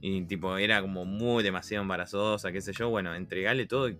Y 0.00 0.22
tipo, 0.22 0.56
era 0.56 0.80
como 0.80 1.04
muy 1.04 1.42
demasiado 1.42 1.82
embarazosa, 1.82 2.52
qué 2.52 2.60
sé 2.60 2.72
yo. 2.72 2.88
Bueno, 2.90 3.14
entregarle 3.14 3.66
todo 3.66 3.88
y 3.88 3.98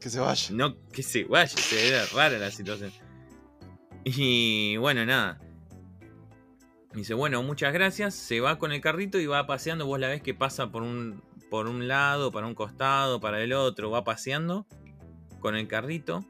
Que 0.00 0.10
se 0.10 0.20
vaya. 0.20 0.48
no 0.52 0.76
que 0.88 1.02
se 1.02 1.24
vaya, 1.24 1.48
se 1.56 1.88
era 1.88 2.04
rara 2.14 2.38
la 2.38 2.50
situación. 2.50 2.92
Y 4.04 4.76
bueno, 4.78 5.04
nada. 5.06 5.38
Dice, 6.94 7.14
bueno, 7.14 7.42
muchas 7.42 7.72
gracias. 7.72 8.14
Se 8.14 8.40
va 8.40 8.58
con 8.58 8.72
el 8.72 8.80
carrito 8.80 9.18
y 9.18 9.26
va 9.26 9.46
paseando. 9.46 9.86
Vos 9.86 9.98
la 9.98 10.08
ves 10.08 10.22
que 10.22 10.34
pasa 10.34 10.70
por 10.70 10.82
un, 10.82 11.22
por 11.50 11.66
un 11.66 11.88
lado, 11.88 12.32
para 12.32 12.46
un 12.46 12.54
costado, 12.54 13.20
para 13.20 13.42
el 13.42 13.52
otro. 13.52 13.90
Va 13.90 14.04
paseando 14.04 14.66
con 15.40 15.56
el 15.56 15.68
carrito. 15.68 16.24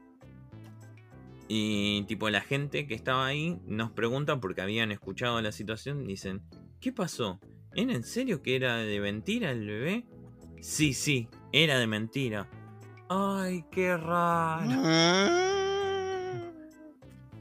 Y 1.47 2.03
tipo 2.07 2.29
la 2.29 2.41
gente 2.41 2.87
que 2.87 2.93
estaba 2.95 3.25
ahí 3.27 3.57
nos 3.65 3.91
preguntan 3.91 4.39
porque 4.39 4.61
habían 4.61 4.91
escuchado 4.91 5.41
la 5.41 5.51
situación. 5.51 6.07
Dicen, 6.07 6.41
¿qué 6.79 6.91
pasó? 6.91 7.39
¿Era 7.75 7.93
en 7.93 8.03
serio 8.03 8.41
que 8.41 8.55
era 8.55 8.77
de 8.77 8.99
mentira 8.99 9.51
el 9.51 9.65
bebé? 9.67 10.05
Sí, 10.61 10.93
sí, 10.93 11.27
era 11.51 11.77
de 11.79 11.87
mentira. 11.87 12.47
Ay, 13.09 13.65
qué 13.71 13.97
raro. 13.97 14.69
Ah. 14.85 16.39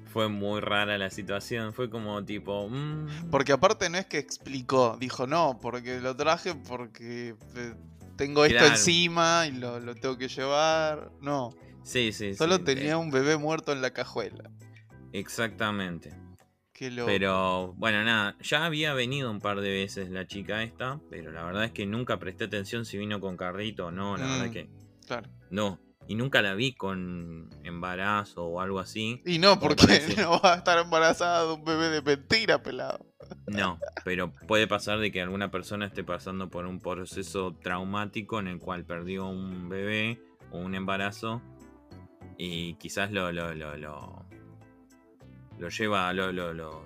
Fue 0.06 0.28
muy 0.28 0.60
rara 0.60 0.98
la 0.98 1.08
situación. 1.08 1.72
Fue 1.72 1.88
como 1.88 2.22
tipo. 2.24 2.68
mm, 2.68 3.30
Porque 3.30 3.52
aparte 3.52 3.88
no 3.88 3.96
es 3.98 4.06
que 4.06 4.18
explicó, 4.18 4.96
dijo 5.00 5.26
no, 5.26 5.58
porque 5.62 6.00
lo 6.00 6.14
traje 6.16 6.54
porque 6.54 7.34
eh, 7.56 7.74
tengo 8.16 8.44
esto 8.44 8.58
Claro. 8.58 8.74
encima 8.74 9.46
y 9.46 9.52
lo, 9.52 9.80
lo 9.80 9.94
tengo 9.94 10.18
que 10.18 10.28
llevar. 10.28 11.10
No, 11.22 11.50
Sí, 11.84 12.12
sí, 12.12 12.34
solo 12.34 12.56
sí, 12.58 12.64
tenía 12.64 12.92
eh, 12.92 12.96
un 12.96 13.10
bebé 13.10 13.36
muerto 13.36 13.72
en 13.72 13.82
la 13.82 13.92
cajuela. 13.92 14.50
Exactamente. 15.12 16.12
Qué 16.72 16.90
loco. 16.90 17.06
Pero 17.06 17.74
bueno, 17.74 18.02
nada. 18.04 18.36
Ya 18.40 18.64
había 18.64 18.94
venido 18.94 19.30
un 19.30 19.40
par 19.40 19.60
de 19.60 19.70
veces 19.70 20.10
la 20.10 20.26
chica 20.26 20.62
esta. 20.62 21.00
Pero 21.10 21.30
la 21.30 21.44
verdad 21.44 21.64
es 21.64 21.72
que 21.72 21.86
nunca 21.86 22.18
presté 22.18 22.44
atención 22.44 22.84
si 22.84 22.98
vino 22.98 23.20
con 23.20 23.36
carrito 23.36 23.86
o 23.86 23.90
no. 23.90 24.16
La 24.16 24.26
verdad 24.26 24.46
Mm. 24.46 24.50
que 24.52 24.70
Claro. 25.06 25.28
no. 25.50 25.78
y 26.08 26.16
nunca 26.16 26.42
la 26.42 26.54
vi 26.54 26.74
con 26.74 27.48
embarazo 27.62 28.44
o 28.44 28.60
algo 28.60 28.80
así. 28.80 29.22
Y 29.24 29.38
no, 29.38 29.60
porque 29.60 29.86
parece. 29.86 30.16
no 30.22 30.40
va 30.40 30.54
a 30.54 30.56
estar 30.56 30.76
embarazada 30.78 31.46
de 31.46 31.52
un 31.52 31.64
bebé 31.64 31.90
de 31.90 32.02
mentira, 32.02 32.60
pelado. 32.60 33.06
No, 33.46 33.78
pero 34.04 34.32
puede 34.48 34.66
pasar 34.66 34.98
de 34.98 35.12
que 35.12 35.22
alguna 35.22 35.52
persona 35.52 35.86
esté 35.86 36.02
pasando 36.02 36.50
por 36.50 36.66
un 36.66 36.80
proceso 36.80 37.54
traumático 37.62 38.40
en 38.40 38.48
el 38.48 38.58
cual 38.58 38.84
perdió 38.84 39.26
un 39.26 39.68
bebé 39.68 40.20
o 40.50 40.58
un 40.58 40.74
embarazo 40.74 41.40
y 42.44 42.74
quizás 42.74 43.12
lo 43.12 43.30
lo, 43.30 43.54
lo, 43.54 43.76
lo, 43.76 44.24
lo 45.58 45.68
lleva, 45.68 46.12
lo, 46.12 46.32
lo, 46.32 46.82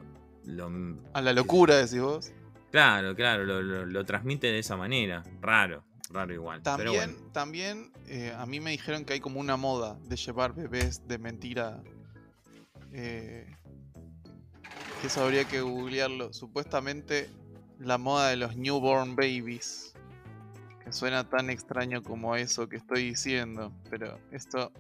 A 1.15 1.21
la 1.23 1.33
locura, 1.33 1.77
decís 1.77 2.01
vos. 2.01 2.33
claro, 2.71 3.15
claro, 3.15 3.45
lo, 3.45 4.05
transmite 4.05 4.49
de 4.49 4.59
esa 4.59 4.77
manera. 4.77 5.23
Raro, 5.41 5.83
raro 6.11 6.35
igual. 6.35 6.61
pero 6.63 6.93
También, 6.93 7.13
bueno. 7.15 7.33
también 7.33 7.93
eh, 8.07 8.35
a 8.37 8.45
mí 8.45 8.61
me 8.61 8.71
dijeron 8.71 9.05
que 9.07 9.15
hay 9.15 9.21
como 9.21 9.41
una 9.41 9.57
moda 9.57 9.99
de 10.05 10.17
llevar 10.17 10.55
bebés 10.55 11.09
de 11.09 11.19
mentira. 11.19 11.83
eh, 12.93 13.47
que 15.01 15.07
eso 15.07 15.25
habría 15.25 15.45
que 15.45 15.61
googlearlo. 15.63 16.33
Supuestamente 16.35 17.31
la 17.79 17.97
moda 17.99 18.29
de 18.29 18.37
los 18.37 18.57
newborn 18.57 19.17
babies. 19.17 19.95
Que 20.85 20.93
suena 20.93 21.29
tan 21.29 21.49
extraño 21.51 22.03
como 22.03 22.37
eso 22.37 22.69
que 22.69 22.77
estoy 22.77 23.05
diciendo. 23.05 23.73
Pero 23.91 24.19
esto 24.31 24.71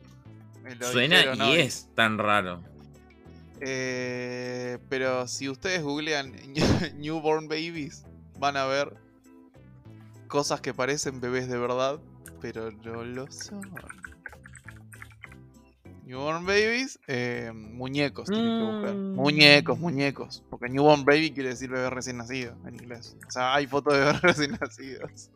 lo 0.74 0.90
Suena 0.90 1.18
dijeron 1.18 1.48
y 1.48 1.56
es 1.56 1.88
tan 1.94 2.18
raro. 2.18 2.62
Eh, 3.60 4.78
pero 4.88 5.26
si 5.28 5.48
ustedes 5.48 5.82
googlean 5.82 6.34
newborn 6.96 7.48
babies, 7.48 8.04
van 8.38 8.56
a 8.56 8.66
ver 8.66 8.94
cosas 10.28 10.60
que 10.60 10.74
parecen 10.74 11.20
bebés 11.20 11.48
de 11.48 11.58
verdad, 11.58 11.98
pero 12.40 12.70
no 12.72 13.04
lo 13.04 13.30
son. 13.30 13.62
Newborn 16.04 16.46
babies, 16.46 17.00
eh, 17.08 17.50
muñecos, 17.52 18.28
tienen 18.28 18.58
que 18.58 18.72
buscar. 18.72 18.94
Mm. 18.94 19.14
Muñecos, 19.16 19.78
muñecos. 19.78 20.44
Porque 20.50 20.68
newborn 20.68 21.04
baby 21.04 21.32
quiere 21.32 21.48
decir 21.48 21.68
bebé 21.68 21.90
recién 21.90 22.18
nacido 22.18 22.56
en 22.64 22.74
inglés. 22.74 23.16
O 23.26 23.30
sea, 23.30 23.54
hay 23.54 23.66
fotos 23.66 23.94
de 23.94 24.00
bebés 24.00 24.20
recién 24.22 24.56
nacidos. 24.60 25.30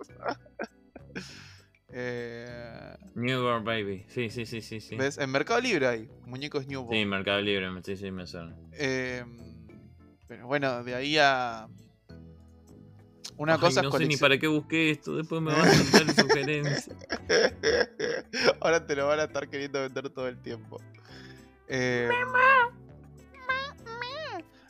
Eh, 1.93 2.97
Newborn 3.15 3.65
Baby. 3.65 4.05
Sí, 4.09 4.31
sí, 4.31 4.47
sí, 4.47 4.61
sí. 4.63 4.81
Sí, 4.81 4.97
¿Ves? 4.97 5.19
En 5.19 5.31
Mercado 5.31 5.61
Libre 5.61 5.87
hay 5.89 6.09
muñecos 6.27 6.67
newborn. 6.67 6.97
sí 6.97 7.05
Mercado 7.05 7.41
Libre, 7.41 7.69
sí, 7.85 7.97
sí, 7.97 8.11
me 8.11 8.27
suena. 8.27 8.57
Eh, 8.73 9.25
pero 10.29 10.47
bueno, 10.47 10.85
de 10.85 10.95
ahí 10.95 11.19
a. 11.19 11.69
Una 13.37 13.55
Ay, 13.55 13.61
cosa 13.61 13.83
no 13.83 13.89
es 13.89 13.95
sé 13.95 13.99
ni 14.01 14.05
colección- 14.17 14.21
para 14.21 14.39
qué 14.39 14.47
busqué 14.49 14.91
esto, 14.91 15.17
después 15.17 15.41
me 15.41 15.53
van 15.53 15.61
a 15.67 15.73
dar 15.99 16.15
sugerencias. 16.15 16.91
Ahora 18.61 18.87
te 18.87 18.95
lo 18.95 19.07
van 19.07 19.21
a 19.21 19.25
estar 19.25 19.49
queriendo 19.49 19.81
vender 19.81 20.11
todo 20.11 20.29
el 20.29 20.41
tiempo. 20.43 20.81
Eh, 21.69 22.09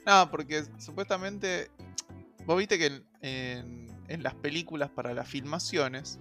No, 0.06 0.30
porque 0.30 0.64
supuestamente. 0.78 1.70
Vos 2.46 2.56
viste 2.58 2.78
que 2.78 2.86
en, 2.86 3.04
en- 3.20 3.90
en 4.08 4.22
las 4.22 4.34
películas 4.34 4.90
para 4.90 5.14
las 5.14 5.28
filmaciones. 5.28 6.18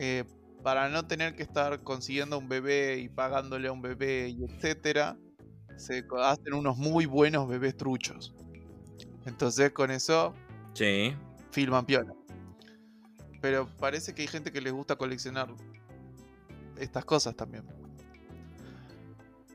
Eh, 0.00 0.24
para 0.62 0.88
no 0.88 1.06
tener 1.06 1.36
que 1.36 1.42
estar 1.42 1.82
consiguiendo 1.82 2.38
un 2.38 2.48
bebé 2.48 2.98
y 2.98 3.08
pagándole 3.10 3.68
a 3.68 3.72
un 3.72 3.82
bebé 3.82 4.30
y 4.30 4.44
etcétera. 4.44 5.16
Se 5.76 6.04
hacen 6.22 6.54
unos 6.54 6.76
muy 6.78 7.04
buenos 7.06 7.48
bebés 7.48 7.76
truchos. 7.76 8.34
Entonces 9.26 9.72
con 9.72 9.90
eso 9.90 10.34
Sí. 10.72 11.14
filman 11.52 11.84
piola. 11.84 12.12
Pero 13.42 13.68
parece 13.78 14.14
que 14.14 14.22
hay 14.22 14.28
gente 14.28 14.50
que 14.52 14.60
les 14.60 14.72
gusta 14.72 14.96
coleccionar 14.96 15.48
estas 16.78 17.04
cosas 17.04 17.36
también. 17.36 17.64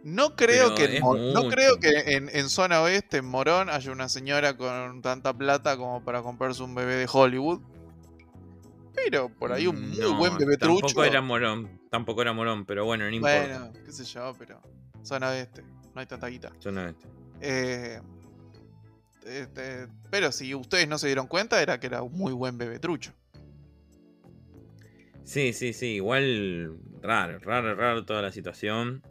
No 0.04 0.36
creo 0.36 0.76
Pero 0.76 0.76
que 0.76 0.98
en 0.98 1.34
no 1.34 1.50
creo 1.50 1.80
que 1.80 2.16
en, 2.16 2.30
en 2.32 2.50
zona 2.50 2.82
oeste, 2.84 3.18
en 3.18 3.26
Morón, 3.26 3.70
haya 3.72 3.92
una 3.92 4.08
señora 4.10 4.56
con 4.56 5.02
tanta 5.02 5.36
plata 5.36 5.78
como 5.78 6.04
para 6.04 6.22
comprarse 6.22 6.62
un 6.62 6.76
bebé 6.76 6.96
de 6.96 7.08
Hollywood. 7.12 7.62
Pero 9.06 9.30
por 9.30 9.52
ahí 9.52 9.68
un 9.68 9.90
muy 9.90 10.00
No, 10.00 10.18
buen 10.18 10.36
bebé 10.38 10.58
tampoco 10.58 10.88
trucho. 10.88 11.04
era 11.04 11.22
morón, 11.22 11.80
tampoco 11.92 12.22
era 12.24 12.34
morón, 12.34 12.66
pero 12.66 12.86
bueno, 12.86 13.06
no 13.06 13.12
importa. 13.16 13.40
bueno, 13.70 13.74
qué 13.86 13.92
sé 13.92 14.04
yo, 14.04 14.34
pero 14.38 14.60
zona 15.04 15.30
oeste, 15.30 15.62
no 15.94 16.02
hay 16.02 16.08
tanta 16.08 16.28
guita. 16.28 16.52
Yo 16.60 16.72
no 16.72 16.88
este. 16.88 17.08
Eh, 17.42 18.02
este, 19.26 19.88
pero 20.10 20.32
si 20.32 20.56
ustedes 20.56 20.88
no 20.88 20.98
se 20.98 21.08
dieron 21.08 21.28
cuenta, 21.28 21.62
era 21.62 21.80
que 21.80 21.88
era 21.88 22.02
un 22.02 22.14
muy 22.14 22.34
buen 22.34 22.58
bebé 22.58 22.80
trucho. 22.80 23.12
Sí, 25.24 25.54
sí, 25.54 25.74
sí, 25.74 25.96
igual 25.96 26.78
raro, 27.02 27.40
raro, 27.40 27.76
raro 27.76 28.06
toda 28.06 28.22
la 28.22 28.32
situación. 28.32 29.04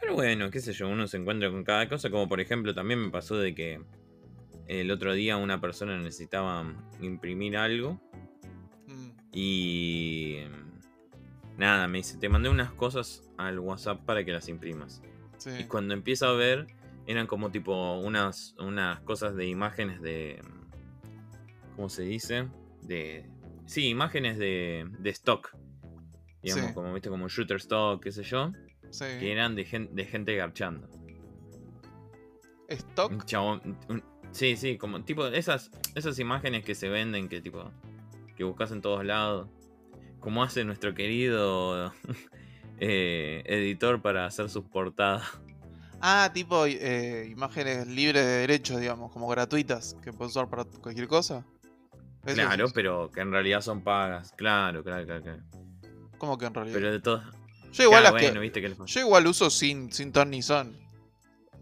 Pero 0.00 0.14
bueno, 0.14 0.50
qué 0.50 0.60
sé 0.60 0.72
yo, 0.72 0.88
uno 0.88 1.06
se 1.06 1.16
encuentra 1.16 1.50
con 1.50 1.64
cada 1.64 1.88
cosa, 1.88 2.10
como 2.10 2.28
por 2.28 2.40
ejemplo 2.40 2.74
también 2.74 3.00
me 3.00 3.10
pasó 3.10 3.36
de 3.38 3.54
que 3.54 3.80
el 4.66 4.90
otro 4.90 5.12
día 5.14 5.36
una 5.36 5.60
persona 5.60 5.96
necesitaba 5.98 6.64
imprimir 7.00 7.56
algo 7.56 8.00
y 9.34 10.38
nada, 11.58 11.86
me 11.88 11.98
dice, 11.98 12.16
te 12.18 12.28
mandé 12.28 12.48
unas 12.48 12.70
cosas 12.72 13.22
al 13.36 13.58
WhatsApp 13.58 14.04
para 14.04 14.24
que 14.24 14.32
las 14.32 14.48
imprimas. 14.48 15.02
sí. 15.38 15.50
Y 15.60 15.64
cuando 15.64 15.92
empiezo 15.94 16.26
a 16.26 16.32
ver, 16.34 16.66
eran 17.06 17.26
como 17.26 17.50
tipo 17.50 17.98
unas, 17.98 18.54
unas 18.58 19.00
cosas 19.00 19.34
de 19.36 19.46
imágenes 19.46 20.00
de... 20.00 20.40
¿Cómo 21.76 21.88
se 21.88 22.02
dice? 22.04 22.48
De... 22.82 23.28
Sí, 23.66 23.88
imágenes 23.88 24.38
de, 24.38 24.86
de 24.98 25.10
stock. 25.10 25.56
Digamos, 26.42 26.68
Sí. 26.68 26.74
como 26.74 26.92
viste, 26.94 27.08
como 27.08 27.28
shooter 27.28 27.56
stock, 27.56 28.02
qué 28.02 28.12
sé 28.12 28.22
yo. 28.22 28.52
sí. 28.90 29.04
Que 29.18 29.32
eran 29.32 29.54
de, 29.56 29.64
gen- 29.64 29.94
de 29.94 30.04
gente 30.04 30.36
garchando. 30.36 30.88
Stock. 32.68 33.10
Un 33.12 33.20
chabón... 33.22 33.78
un- 33.88 34.02
sí, 34.30 34.56
sí, 34.56 34.76
como 34.78 35.02
tipo 35.04 35.26
esas, 35.26 35.70
esas 35.94 36.18
imágenes 36.18 36.64
que 36.64 36.74
se 36.74 36.88
venden, 36.88 37.28
que 37.28 37.40
tipo... 37.40 37.70
Que 38.36 38.44
buscas 38.44 38.70
en 38.72 38.80
todos 38.80 39.04
lados. 39.04 39.48
Como 40.20 40.42
hace 40.42 40.64
nuestro 40.64 40.94
querido 40.94 41.92
eh, 42.78 43.42
editor 43.46 44.00
para 44.02 44.26
hacer 44.26 44.48
sus 44.48 44.64
portadas. 44.64 45.22
Ah, 46.00 46.30
tipo 46.34 46.66
eh, 46.66 47.28
imágenes 47.30 47.86
libres 47.86 48.24
de 48.24 48.30
derechos, 48.32 48.78
digamos, 48.80 49.10
como 49.12 49.26
gratuitas, 49.28 49.96
que 50.02 50.12
puedes 50.12 50.32
usar 50.32 50.48
para 50.50 50.64
cualquier 50.64 51.08
cosa. 51.08 51.44
Claro, 52.24 52.66
es- 52.66 52.72
pero 52.72 53.10
que 53.10 53.20
en 53.20 53.30
realidad 53.30 53.60
son 53.60 53.82
pagas. 53.82 54.32
Claro, 54.36 54.82
claro, 54.82 55.04
claro. 55.06 55.22
claro. 55.22 55.42
¿Cómo 56.18 56.36
que 56.38 56.46
en 56.46 56.54
realidad? 56.54 56.74
Pero 56.76 56.92
de 56.92 57.00
todas. 57.00 57.24
yo 57.72 57.84
igual 57.84 58.00
Claro, 58.02 58.14
las 58.14 58.20
que- 58.22 58.28
bueno, 58.28 58.40
viste 58.40 58.60
que 58.60 58.68
les- 58.70 58.78
yo 58.84 59.00
igual 59.00 59.26
uso 59.26 59.50
sin, 59.50 59.92
sin 59.92 60.12
ton 60.12 60.30
ni 60.30 60.42
son. 60.42 60.76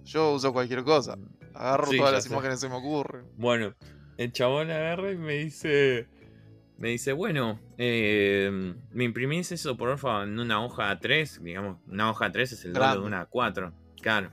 Yo 0.05 0.33
uso 0.33 0.53
cualquier 0.53 0.83
cosa. 0.83 1.17
Agarro 1.55 1.87
Sí, 1.89 1.99
todas 1.99 2.13
las 2.13 2.25
sé. 2.25 2.31
imágenes 2.33 2.57
que 2.57 2.61
se 2.63 2.69
me 2.69 2.77
ocurren. 2.77 3.27
Bueno, 3.37 3.75
el 4.17 4.33
chabón 4.33 4.71
agarra 4.71 5.13
y 5.13 5.17
me 5.17 5.35
dice. 5.35 6.09
Me 6.79 6.89
dice, 6.89 7.13
bueno, 7.13 7.61
eh, 7.79 8.75
me 8.91 9.05
imprimís 9.05 9.53
eso 9.53 9.77
porfa 9.77 10.25
en 10.25 10.39
una 10.39 10.65
hoja 10.65 10.91
A3. 10.99 11.41
Digamos, 11.41 11.79
una 11.87 12.11
hoja 12.11 12.33
A3 12.33 12.41
es 12.43 12.65
el 12.65 12.73
doble 12.73 12.87
de 13.01 13.07
una 13.07 13.29
A4. 13.31 13.73
Claro. 14.01 14.31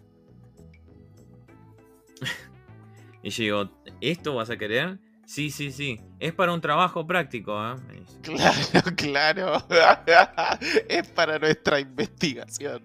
y 3.24 3.30
yo 3.30 3.44
digo, 3.44 3.72
¿esto 4.02 4.36
vas 4.36 4.50
a 4.50 4.58
querer? 4.58 4.98
Sí, 5.26 5.52
sí, 5.52 5.72
sí. 5.72 6.00
Es 6.20 6.34
para 6.34 6.54
un 6.54 6.60
trabajo 6.62 7.06
práctico, 7.06 7.56
¿eh? 7.64 7.76
Claro, 8.96 9.64
claro. 9.68 9.68
es 10.90 11.08
para 11.10 11.38
nuestra 11.38 11.80
investigación. 11.80 12.82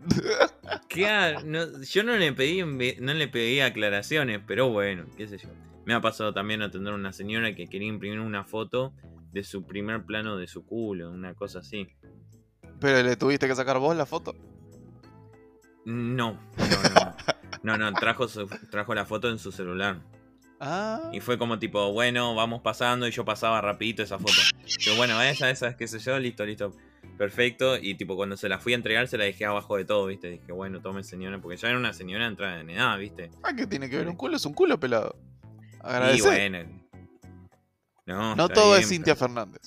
Claro, 0.88 1.40
no- 1.44 1.82
yo 1.82 2.02
no 2.02 2.16
le 2.16 2.32
pedí 2.34 2.62
no 3.00 3.14
le 3.14 3.28
pedí 3.28 3.60
aclaraciones, 3.60 4.40
pero 4.46 4.68
bueno, 4.68 5.06
qué 5.16 5.26
sé 5.26 5.38
yo. 5.38 5.48
Me 5.86 5.94
ha 5.94 6.00
pasado 6.02 6.34
también 6.34 6.60
atender 6.60 6.92
a 6.92 6.96
una 6.96 7.12
señora 7.14 7.54
que 7.54 7.66
quería 7.66 7.88
imprimir 7.88 8.20
una 8.20 8.44
foto 8.44 8.92
de 9.34 9.44
su 9.44 9.66
primer 9.66 10.04
plano 10.06 10.36
de 10.38 10.46
su 10.46 10.64
culo, 10.64 11.10
una 11.10 11.34
cosa 11.34 11.58
así. 11.58 11.86
Pero 12.80 13.02
le 13.02 13.16
tuviste 13.16 13.46
que 13.46 13.54
sacar 13.54 13.78
vos 13.78 13.94
la 13.96 14.06
foto. 14.06 14.34
No, 15.84 16.32
no, 16.32 16.38
no. 16.56 17.14
No, 17.64 17.78
no, 17.78 17.90
trajo, 17.94 18.28
su- 18.28 18.46
trajo 18.70 18.94
la 18.94 19.06
foto 19.06 19.30
en 19.30 19.38
su 19.38 19.50
celular. 19.50 19.98
Ah. 20.60 21.08
Y 21.14 21.20
fue 21.20 21.38
como 21.38 21.58
tipo, 21.58 21.94
bueno, 21.94 22.34
vamos 22.34 22.60
pasando 22.60 23.08
y 23.08 23.10
yo 23.10 23.24
pasaba 23.24 23.58
rapidito 23.62 24.02
esa 24.02 24.18
foto. 24.18 24.34
Pero 24.84 24.96
bueno, 24.96 25.20
esa, 25.22 25.48
esa, 25.48 25.74
qué 25.74 25.88
sé 25.88 25.98
yo, 25.98 26.18
listo, 26.18 26.44
listo. 26.44 26.72
Perfecto. 27.16 27.78
Y 27.78 27.94
tipo, 27.94 28.16
cuando 28.16 28.36
se 28.36 28.50
la 28.50 28.58
fui 28.58 28.74
a 28.74 28.76
entregar, 28.76 29.08
se 29.08 29.16
la 29.16 29.24
dejé 29.24 29.46
abajo 29.46 29.78
de 29.78 29.86
todo, 29.86 30.04
¿viste? 30.06 30.28
Dije, 30.28 30.52
bueno, 30.52 30.82
tome 30.82 31.02
señora, 31.04 31.40
porque 31.40 31.56
ya 31.56 31.68
era 31.70 31.78
una 31.78 31.94
señora 31.94 32.26
entrada 32.26 32.60
en 32.60 32.68
edad, 32.68 32.98
¿viste? 32.98 33.30
Ah, 33.42 33.54
¿qué 33.56 33.66
tiene 33.66 33.88
que 33.88 33.96
ver? 33.96 34.08
Un 34.08 34.16
culo 34.16 34.36
es 34.36 34.44
un 34.44 34.52
culo 34.52 34.78
pelado. 34.78 35.16
Y 35.42 35.76
Agradecer. 35.80 36.50
bueno. 36.52 36.83
No, 38.06 38.48
todo 38.48 38.76
es 38.76 38.88
Cintia 38.88 39.14
pero- 39.14 39.26
Fernández. 39.26 39.62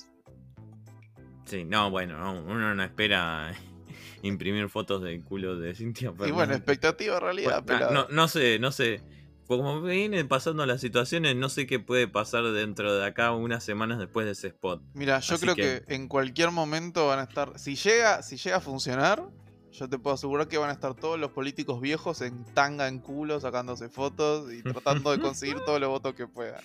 Sí, 1.46 1.64
no, 1.64 1.90
bueno, 1.90 2.18
no, 2.18 2.42
uno 2.42 2.74
no 2.74 2.82
espera 2.84 3.54
imprimir 4.22 4.68
fotos 4.68 5.02
del 5.02 5.24
culo 5.24 5.56
de 5.58 5.74
Cintia 5.74 6.08
Y 6.08 6.10
bueno, 6.12 6.26
Fernández. 6.36 6.56
expectativa 6.58 7.18
realidad, 7.20 7.64
no, 7.92 8.06
no 8.10 8.28
sé, 8.28 8.58
no 8.58 8.70
sé. 8.70 9.02
Como 9.46 9.80
vienen 9.80 10.28
pasando 10.28 10.66
las 10.66 10.82
situaciones, 10.82 11.34
no 11.34 11.48
sé 11.48 11.66
qué 11.66 11.80
puede 11.80 12.06
pasar 12.06 12.44
dentro 12.52 12.94
de 12.94 13.06
acá 13.06 13.32
unas 13.32 13.64
semanas 13.64 13.98
después 13.98 14.26
de 14.26 14.32
ese 14.32 14.48
spot. 14.48 14.82
Mira, 14.92 15.20
yo 15.20 15.36
Así 15.36 15.42
creo 15.46 15.54
que- 15.56 15.82
que... 15.86 15.94
en 15.94 16.06
cualquier 16.06 16.50
momento 16.50 17.06
van 17.06 17.20
a 17.20 17.22
estar. 17.22 17.58
Si 17.58 17.74
llega, 17.74 18.22
si 18.22 18.36
llega 18.36 18.56
a 18.58 18.60
funcionar, 18.60 19.22
Yo 19.70 19.86
te 19.88 19.98
puedo 19.98 20.14
asegurar 20.14 20.48
que 20.48 20.56
van 20.58 20.70
a 20.70 20.72
estar 20.72 20.94
todos 20.94 21.18
los 21.20 21.30
políticos 21.30 21.80
viejos 21.80 22.20
en 22.22 22.42
tanga 22.54 22.88
en 22.88 22.98
culo, 23.00 23.38
sacándose 23.38 23.88
fotos 23.90 24.52
y 24.52 24.62
tratando 24.62 25.12
de 25.12 25.20
conseguir 25.20 25.60
todos 25.60 25.78
los 25.78 25.88
votos 25.90 26.14
que 26.14 26.26
puedan. 26.26 26.62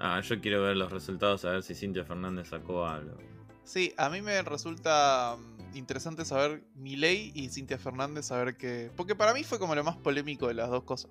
Ah, 0.00 0.20
yo 0.22 0.40
quiero 0.40 0.62
ver 0.62 0.76
los 0.76 0.90
resultados, 0.90 1.44
a 1.44 1.50
ver 1.50 1.62
si 1.62 1.74
Cintia 1.74 2.04
Fernández 2.04 2.48
sacó 2.48 2.86
algo. 2.86 3.16
Sí, 3.64 3.92
a 3.98 4.08
mí 4.08 4.22
me 4.22 4.40
resulta 4.42 5.36
mm, 5.38 5.76
interesante 5.76 6.24
saber 6.24 6.64
Milei 6.74 7.30
y 7.34 7.50
Cintia 7.50 7.78
Fernández, 7.78 8.24
saber 8.26 8.56
que... 8.56 8.90
Porque 8.96 9.14
para 9.14 9.34
mí 9.34 9.44
fue 9.44 9.58
como 9.58 9.74
lo 9.74 9.84
más 9.84 9.96
polémico 9.98 10.48
de 10.48 10.54
las 10.54 10.70
dos 10.70 10.84
cosas. 10.84 11.10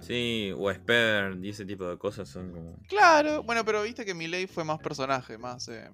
Sí, 0.00 0.52
o 0.56 0.70
Esper 0.70 1.38
y 1.42 1.50
ese 1.50 1.66
tipo 1.66 1.84
de 1.84 1.98
cosas 1.98 2.28
son 2.28 2.50
como. 2.52 2.74
Claro, 2.88 3.42
bueno, 3.42 3.64
pero 3.64 3.82
viste 3.82 4.04
que 4.06 4.14
Milei 4.14 4.46
fue 4.46 4.64
más 4.64 4.78
personaje, 4.78 5.36
más... 5.36 5.68
eh, 5.68 5.90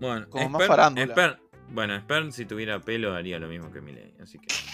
Bueno, 0.00 0.28
Como 0.30 0.48
más 0.48 0.66
farándula. 0.66 1.14
Esper- 1.14 1.38
bueno, 1.70 1.94
Esper 1.94 2.32
si 2.32 2.46
tuviera 2.46 2.80
pelo 2.80 3.14
haría 3.14 3.38
lo 3.38 3.48
mismo 3.48 3.70
que 3.70 3.80
Milei, 3.82 4.14
así 4.22 4.38
que. 4.38 4.46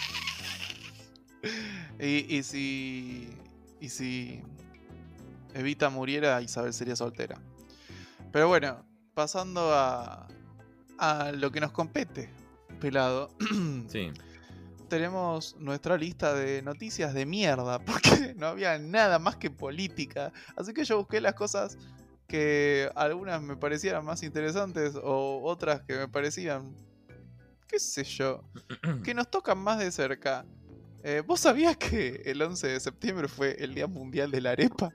Y, 1.99 2.37
y 2.37 2.43
si. 2.43 3.29
Y 3.81 3.89
si. 3.89 4.43
Evita 5.55 5.91
muriera, 5.91 6.41
Isabel 6.43 6.73
sería 6.73 6.97
soltera. 6.97 7.41
Pero 8.33 8.49
bueno, 8.49 8.85
pasando 9.15 9.73
a. 9.73 10.29
a 10.99 11.33
lo 11.33 11.51
que 11.51 11.61
nos 11.61 11.73
compete, 11.73 12.31
pelado. 12.81 13.31
Sí. 13.89 14.11
Tenemos 14.89 15.55
nuestra 15.61 15.97
lista 15.97 16.35
de 16.35 16.63
noticias 16.63 17.15
de 17.15 17.25
mierda, 17.25 17.79
porque 17.85 18.35
no 18.37 18.49
había 18.49 18.79
nada 18.79 19.19
más 19.19 19.37
que 19.37 19.51
política. 19.51 20.33
Así 20.57 20.73
que 20.73 20.85
yo 20.85 20.99
busqué 20.99 21.21
las 21.21 21.35
cosas 21.35 21.79
que 22.27 22.91
algunas 22.95 23.43
me 23.43 23.57
parecieran 23.57 24.05
más 24.05 24.23
interesantes 24.23 24.95
o 24.95 25.43
otras 25.45 25.83
que 25.83 25.97
me 25.97 26.09
parecían, 26.09 26.75
qué 27.67 27.79
sé 27.79 28.05
yo, 28.05 28.45
que 29.05 29.15
nos 29.15 29.31
tocan 29.31 29.59
más 29.59 29.79
de 29.79 29.91
cerca. 29.91 30.45
Eh, 31.03 31.23
¿Vos 31.27 31.41
sabías 31.41 31.77
que 31.77 32.23
el 32.27 32.41
11 32.41 32.69
de 32.69 32.81
septiembre 32.81 33.27
fue 33.27 33.57
el 33.59 33.75
Día 33.75 33.87
Mundial 33.87 34.31
de 34.31 34.41
la 34.41 34.51
Arepa? 34.51 34.93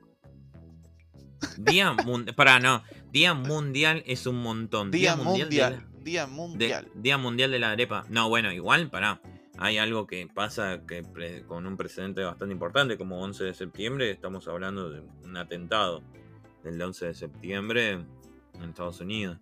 Día 1.58 1.93
mundial. 1.93 2.36
Para, 2.36 2.60
no. 2.60 2.84
Día 3.12 3.34
mundial 3.34 4.03
es 4.05 4.25
un 4.27 4.41
montón. 4.41 4.91
Día, 4.91 5.15
de 5.15 5.23
Mundial. 5.23 5.49
la- 5.49 6.03
Día 6.03 6.25
de- 6.25 6.31
Mundial. 6.31 6.88
Día 6.95 7.17
mundial 7.17 7.51
de 7.51 7.60
la 7.60 7.71
arepa. 7.71 8.05
No, 8.10 8.29
bueno, 8.29 8.51
igual, 8.51 8.89
pará. 8.89 9.21
Hay 9.58 9.77
algo 9.77 10.05
que 10.05 10.27
pasa 10.27 10.81
que 10.86 11.01
pre- 11.01 11.43
con 11.43 11.65
un 11.65 11.77
precedente 11.77 12.21
bastante 12.23 12.53
importante, 12.53 12.97
como 12.97 13.21
11 13.21 13.43
de 13.45 13.53
septiembre, 13.53 14.12
estamos 14.12 14.47
hablando 14.47 14.89
de 14.89 15.01
un 15.23 15.38
atentado 15.38 16.03
del 16.63 16.81
11 16.81 17.05
de 17.08 17.13
septiembre 17.13 17.91
en 17.91 18.63
Estados 18.69 18.99
Unidos. 18.99 19.38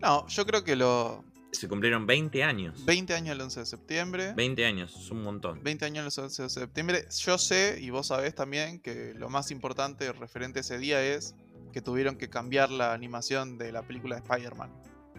No, 0.00 0.26
yo 0.26 0.46
creo 0.46 0.64
que 0.64 0.74
los 0.76 1.20
Se 1.56 1.68
cumplieron 1.68 2.06
20 2.06 2.42
años. 2.44 2.84
20 2.84 3.14
años 3.14 3.34
el 3.34 3.40
11 3.40 3.60
de 3.60 3.66
septiembre. 3.66 4.32
20 4.34 4.64
años, 4.66 4.94
es 4.96 5.10
un 5.10 5.22
montón. 5.22 5.62
20 5.62 5.84
años 5.86 6.16
el 6.18 6.24
11 6.24 6.42
de 6.42 6.48
septiembre. 6.50 7.04
Yo 7.24 7.38
sé, 7.38 7.78
y 7.80 7.90
vos 7.90 8.08
sabés 8.08 8.34
también, 8.34 8.80
que 8.80 9.14
lo 9.14 9.28
más 9.28 9.50
importante 9.50 10.12
referente 10.12 10.58
a 10.58 10.62
ese 10.62 10.78
día 10.78 11.02
es 11.02 11.34
que 11.72 11.80
tuvieron 11.82 12.16
que 12.16 12.28
cambiar 12.28 12.70
la 12.70 12.92
animación 12.92 13.58
de 13.58 13.72
la 13.72 13.82
película 13.82 14.16
de 14.16 14.22
Spider-Man. 14.22 14.70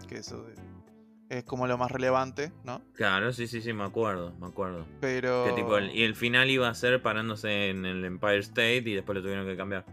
Que 0.08 0.18
eso 0.18 0.46
es 1.28 1.44
como 1.44 1.66
lo 1.66 1.76
más 1.76 1.90
relevante, 1.90 2.52
¿no? 2.64 2.80
Claro, 2.94 3.32
sí, 3.32 3.46
sí, 3.46 3.60
sí, 3.60 3.72
me 3.74 3.84
acuerdo, 3.84 4.32
me 4.40 4.46
acuerdo. 4.46 4.86
Pero. 5.00 5.44
Que 5.44 5.52
tipo, 5.52 5.76
el- 5.76 5.94
y 5.94 6.02
el 6.04 6.14
final 6.16 6.48
iba 6.50 6.68
a 6.68 6.74
ser 6.74 7.02
parándose 7.02 7.68
en 7.68 7.84
el 7.84 8.04
Empire 8.04 8.38
State 8.38 8.84
y 8.86 8.94
después 8.94 9.16
lo 9.16 9.22
tuvieron 9.22 9.46
que 9.46 9.56
cambiar. 9.56 9.84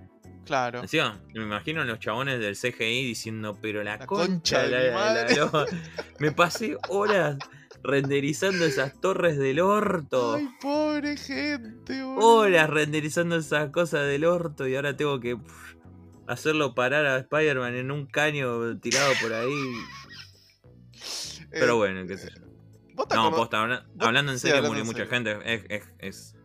Claro. 0.45 0.81
Encima, 0.81 1.19
me 1.33 1.43
imagino 1.43 1.83
los 1.83 1.99
chabones 1.99 2.39
del 2.39 2.55
CGI 2.55 3.03
diciendo, 3.05 3.57
pero 3.61 3.83
la, 3.83 3.97
La 3.97 4.05
concha, 4.05 4.27
concha 4.27 4.61
de 4.63 4.69
de 4.69 4.83
mi 4.83 4.87
la- 4.89 4.93
madre". 4.95 5.35
la- 5.35 5.45
lo- 5.45 5.65
Me 6.19 6.31
pasé 6.31 6.77
horas 6.87 7.37
renderizando 7.83 8.65
esas 8.65 8.99
torres 9.01 9.37
del 9.37 9.59
orto. 9.59 10.35
Ay, 10.35 10.47
pobre 10.61 11.17
gente, 11.17 12.01
boludo. 12.03 12.25
Horas 12.27 12.69
renderizando 12.69 13.35
esas 13.37 13.69
cosas 13.71 14.07
del 14.07 14.25
orto 14.25 14.67
y 14.67 14.75
ahora 14.75 14.95
tengo 14.95 15.19
que 15.19 15.35
pff, 15.35 15.75
hacerlo 16.27 16.73
parar 16.73 17.05
a 17.05 17.17
Spider-Man 17.17 17.75
en 17.75 17.91
un 17.91 18.05
caño 18.05 18.77
tirado 18.79 19.11
por 19.21 19.33
ahí. 19.33 19.51
Eh, 20.93 21.47
Pero 21.51 21.77
bueno, 21.77 22.05
qué 22.07 22.17
sé 22.17 22.29
yo. 22.35 22.41
¿vos 22.93 23.07
te 23.07 23.15
No, 23.15 23.31
posta, 23.35 23.61
habla- 23.61 23.85
hablando 23.99 24.31
en 24.31 24.39
sí, 24.39 24.43
serio, 24.47 24.57
hablando 24.57 24.69
murió 24.83 24.85
mucha 24.85 25.05
serio. 25.05 25.11
gente. 25.11 25.53
Es, 25.53 25.65
es, 25.69 25.89
es, 25.99 26.35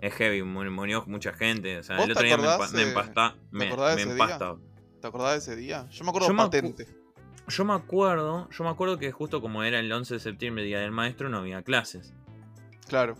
es 0.00 0.14
heavy, 0.14 0.42
murió, 0.42 1.04
mucha 1.06 1.32
gente. 1.32 1.78
O 1.78 1.82
sea, 1.82 1.96
¿Vos 1.96 2.06
el 2.06 2.12
otro 2.12 2.24
día 2.24 2.36
me, 2.36 2.44
empasta. 2.82 3.34
te 3.34 3.38
Me, 3.50 3.66
acordás 3.66 3.98
empasta. 4.00 4.56
¿Te 5.00 5.06
acordás 5.06 5.32
de 5.32 5.38
ese 5.38 5.56
día? 5.60 5.86
Yo 5.90 6.04
me 6.04 6.10
acuerdo 6.10 6.28
Yo 6.28 6.34
me 6.34 6.42
acu-. 6.42 6.86
Yo 7.48 7.64
me 7.64 7.72
acuerdo, 7.72 8.48
yo 8.50 8.64
me 8.64 8.70
acuerdo 8.70 8.98
que 8.98 9.10
justo 9.10 9.40
como 9.40 9.62
era 9.64 9.78
el 9.78 9.90
11 9.90 10.14
de 10.14 10.20
septiembre, 10.20 10.64
Día 10.64 10.80
del 10.80 10.90
Maestro, 10.90 11.28
no 11.30 11.38
había 11.38 11.62
clases. 11.62 12.12
Claro. 12.88 13.16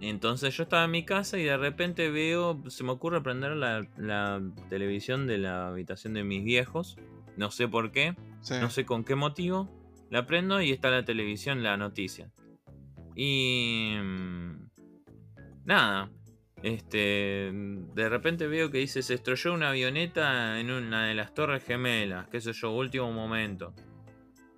Entonces 0.00 0.56
yo 0.56 0.64
estaba 0.64 0.84
en 0.84 0.90
mi 0.90 1.04
casa 1.04 1.38
y 1.38 1.44
de 1.44 1.56
repente 1.56 2.10
veo, 2.10 2.62
se 2.68 2.82
me 2.84 2.90
ocurre 2.90 3.22
prender 3.22 3.52
la, 3.52 3.86
la 3.96 4.40
televisión 4.68 5.26
de 5.26 5.38
la 5.38 5.68
habitación 5.68 6.14
de 6.14 6.24
mis 6.24 6.44
viejos. 6.44 6.96
No 7.36 7.50
sé 7.50 7.68
por 7.68 7.92
qué, 7.92 8.16
Sí. 8.40 8.54
no 8.60 8.70
sé 8.70 8.84
con 8.84 9.04
qué 9.04 9.14
motivo. 9.14 9.68
La 10.10 10.26
prendo 10.26 10.60
y 10.60 10.72
está 10.72 10.90
la 10.90 11.04
televisión, 11.04 11.62
la 11.62 11.76
noticia. 11.76 12.30
Y... 13.14 13.94
mm, 14.00 14.68
Nada. 15.64 16.10
Este... 16.62 17.50
De 17.52 18.08
repente 18.08 18.46
veo 18.46 18.70
que 18.70 18.78
dice, 18.78 19.02
se 19.02 19.14
estrelló 19.14 19.54
una 19.54 19.70
avioneta 19.70 20.58
en 20.60 20.70
una 20.70 21.06
de 21.06 21.14
las 21.14 21.34
torres 21.34 21.64
gemelas, 21.64 22.28
qué 22.28 22.40
sé 22.40 22.52
yo, 22.52 22.72
último 22.72 23.12
momento. 23.12 23.74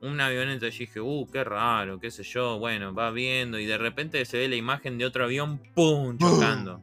Una 0.02 0.26
avioneta 0.26 0.66
y 0.66 0.70
dije, 0.70 1.00
uh, 1.00 1.26
qué 1.30 1.44
raro, 1.44 2.00
qué 2.00 2.10
sé 2.10 2.22
yo, 2.22 2.58
bueno, 2.58 2.94
va 2.94 3.10
viendo 3.10 3.58
y 3.58 3.66
de 3.66 3.76
repente 3.76 4.24
se 4.24 4.38
ve 4.38 4.48
la 4.48 4.56
imagen 4.56 4.96
de 4.96 5.04
otro 5.04 5.24
avión, 5.24 5.60
¡pum! 5.74 6.16
chocando. 6.16 6.82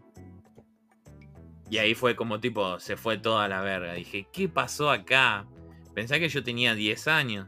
Y 1.70 1.80
ahí 1.80 1.96
fue 1.96 2.16
como 2.16 2.40
tipo, 2.40 2.80
se 2.80 2.96
fue 2.96 3.18
toda 3.18 3.48
la 3.48 3.62
verga. 3.62 3.94
Dije, 3.94 4.28
¿qué 4.32 4.48
pasó 4.48 4.90
acá? 4.90 5.48
Pensá 5.94 6.20
que 6.20 6.30
yo 6.30 6.44
tenía 6.44 6.76
10 6.76 7.08
años. 7.08 7.48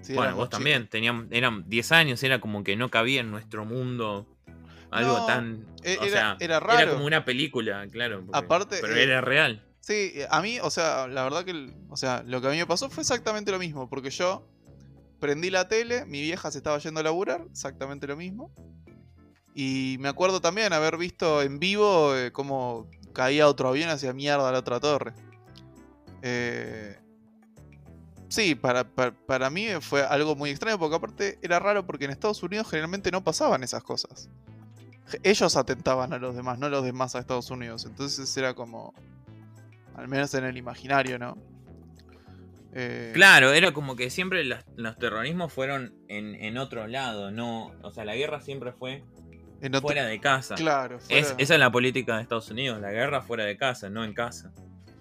Sí, 0.00 0.14
bueno, 0.14 0.34
vos 0.34 0.48
también, 0.48 0.88
teníamos, 0.88 1.26
eran 1.30 1.68
10 1.68 1.92
años, 1.92 2.22
era 2.22 2.40
como 2.40 2.64
que 2.64 2.76
no 2.76 2.88
cabía 2.88 3.20
en 3.20 3.30
nuestro 3.30 3.64
mundo 3.64 4.26
algo 4.90 5.18
No, 5.18 5.26
tan... 5.26 5.66
e- 5.82 5.98
o 5.98 6.02
era- 6.04 6.10
sea, 6.10 6.36
era 6.40 6.60
raro. 6.60 6.92
como 6.94 7.04
una 7.06 7.24
película, 7.24 7.86
claro. 7.90 8.22
porque- 8.24 8.38
Aparte, 8.38 8.78
pero 8.80 8.94
eh, 8.96 9.02
era 9.02 9.20
real. 9.20 9.64
Sí, 9.80 10.12
eh, 10.14 10.26
a 10.30 10.42
mí, 10.42 10.58
o 10.60 10.70
sea, 10.70 11.06
la 11.08 11.22
verdad 11.24 11.44
que, 11.44 11.72
o 11.88 11.96
sea, 11.96 12.22
lo 12.26 12.40
que 12.40 12.48
a 12.48 12.50
mí 12.50 12.56
me 12.58 12.66
pasó 12.66 12.90
fue 12.90 13.02
exactamente 13.02 13.50
lo 13.50 13.58
mismo, 13.58 13.88
porque 13.88 14.10
yo 14.10 14.46
prendí 15.20 15.50
la 15.50 15.66
tele, 15.68 16.04
mi 16.06 16.20
vieja 16.22 16.50
se 16.50 16.58
estaba 16.58 16.78
yendo 16.78 17.00
a 17.00 17.02
laburar, 17.02 17.44
exactamente 17.50 18.06
lo 18.06 18.16
mismo. 18.16 18.52
Y 19.54 19.96
me 19.98 20.08
acuerdo 20.08 20.40
también 20.40 20.72
haber 20.72 20.96
visto 20.96 21.42
en 21.42 21.58
vivo 21.58 22.14
eh, 22.16 22.30
cómo 22.32 22.88
caía 23.12 23.48
otro 23.48 23.68
avión 23.68 23.88
hacia 23.88 24.12
mierda 24.12 24.48
a 24.48 24.52
la 24.52 24.58
otra 24.60 24.78
torre. 24.78 25.12
Eh, 26.22 26.96
sí, 28.28 28.54
para, 28.54 28.84
para, 28.84 29.12
para 29.12 29.50
mí 29.50 29.66
fue 29.80 30.02
algo 30.02 30.36
muy 30.36 30.50
extraño, 30.50 30.78
porque 30.78 30.96
aparte 30.96 31.38
era 31.42 31.58
raro 31.58 31.86
porque 31.86 32.04
en 32.04 32.10
Estados 32.12 32.42
Unidos 32.42 32.68
generalmente 32.68 33.10
no 33.10 33.24
pasaban 33.24 33.62
esas 33.64 33.82
cosas. 33.82 34.28
Ellos 35.22 35.56
atentaban 35.56 36.12
a 36.12 36.18
los 36.18 36.34
demás, 36.36 36.58
no 36.58 36.68
los 36.68 36.84
demás 36.84 37.14
a 37.14 37.18
Estados 37.20 37.50
Unidos. 37.50 37.84
Entonces 37.86 38.34
era 38.36 38.54
como... 38.54 38.92
Al 39.96 40.06
menos 40.08 40.32
en 40.34 40.44
el 40.44 40.56
imaginario, 40.56 41.18
¿no? 41.18 41.36
Eh, 42.72 43.10
Claro, 43.14 43.52
era 43.52 43.72
como 43.72 43.96
que 43.96 44.10
siempre 44.10 44.44
las- 44.44 44.64
los 44.76 44.96
terrorismos 44.98 45.52
fueron 45.52 45.94
en, 46.08 46.34
en 46.36 46.58
otro 46.58 46.86
lado, 46.86 47.30
no, 47.30 47.72
o 47.82 47.90
sea, 47.90 48.04
la 48.04 48.14
guerra 48.14 48.40
siempre 48.40 48.72
fue 48.72 49.02
en 49.60 49.74
otro- 49.74 49.88
fuera 49.88 50.04
de 50.04 50.20
casa. 50.20 50.54
Claro, 50.54 50.98
Es, 50.98 51.04
fuera- 51.28 51.34
esa 51.38 51.54
es 51.54 51.60
la 51.60 51.70
política 51.72 52.16
de 52.16 52.22
Estados 52.22 52.50
Unidos, 52.50 52.80
la 52.80 52.90
guerra 52.92 53.22
fuera 53.22 53.44
de 53.44 53.56
casa, 53.56 53.88
no 53.90 54.04
en 54.04 54.12
casa. 54.14 54.52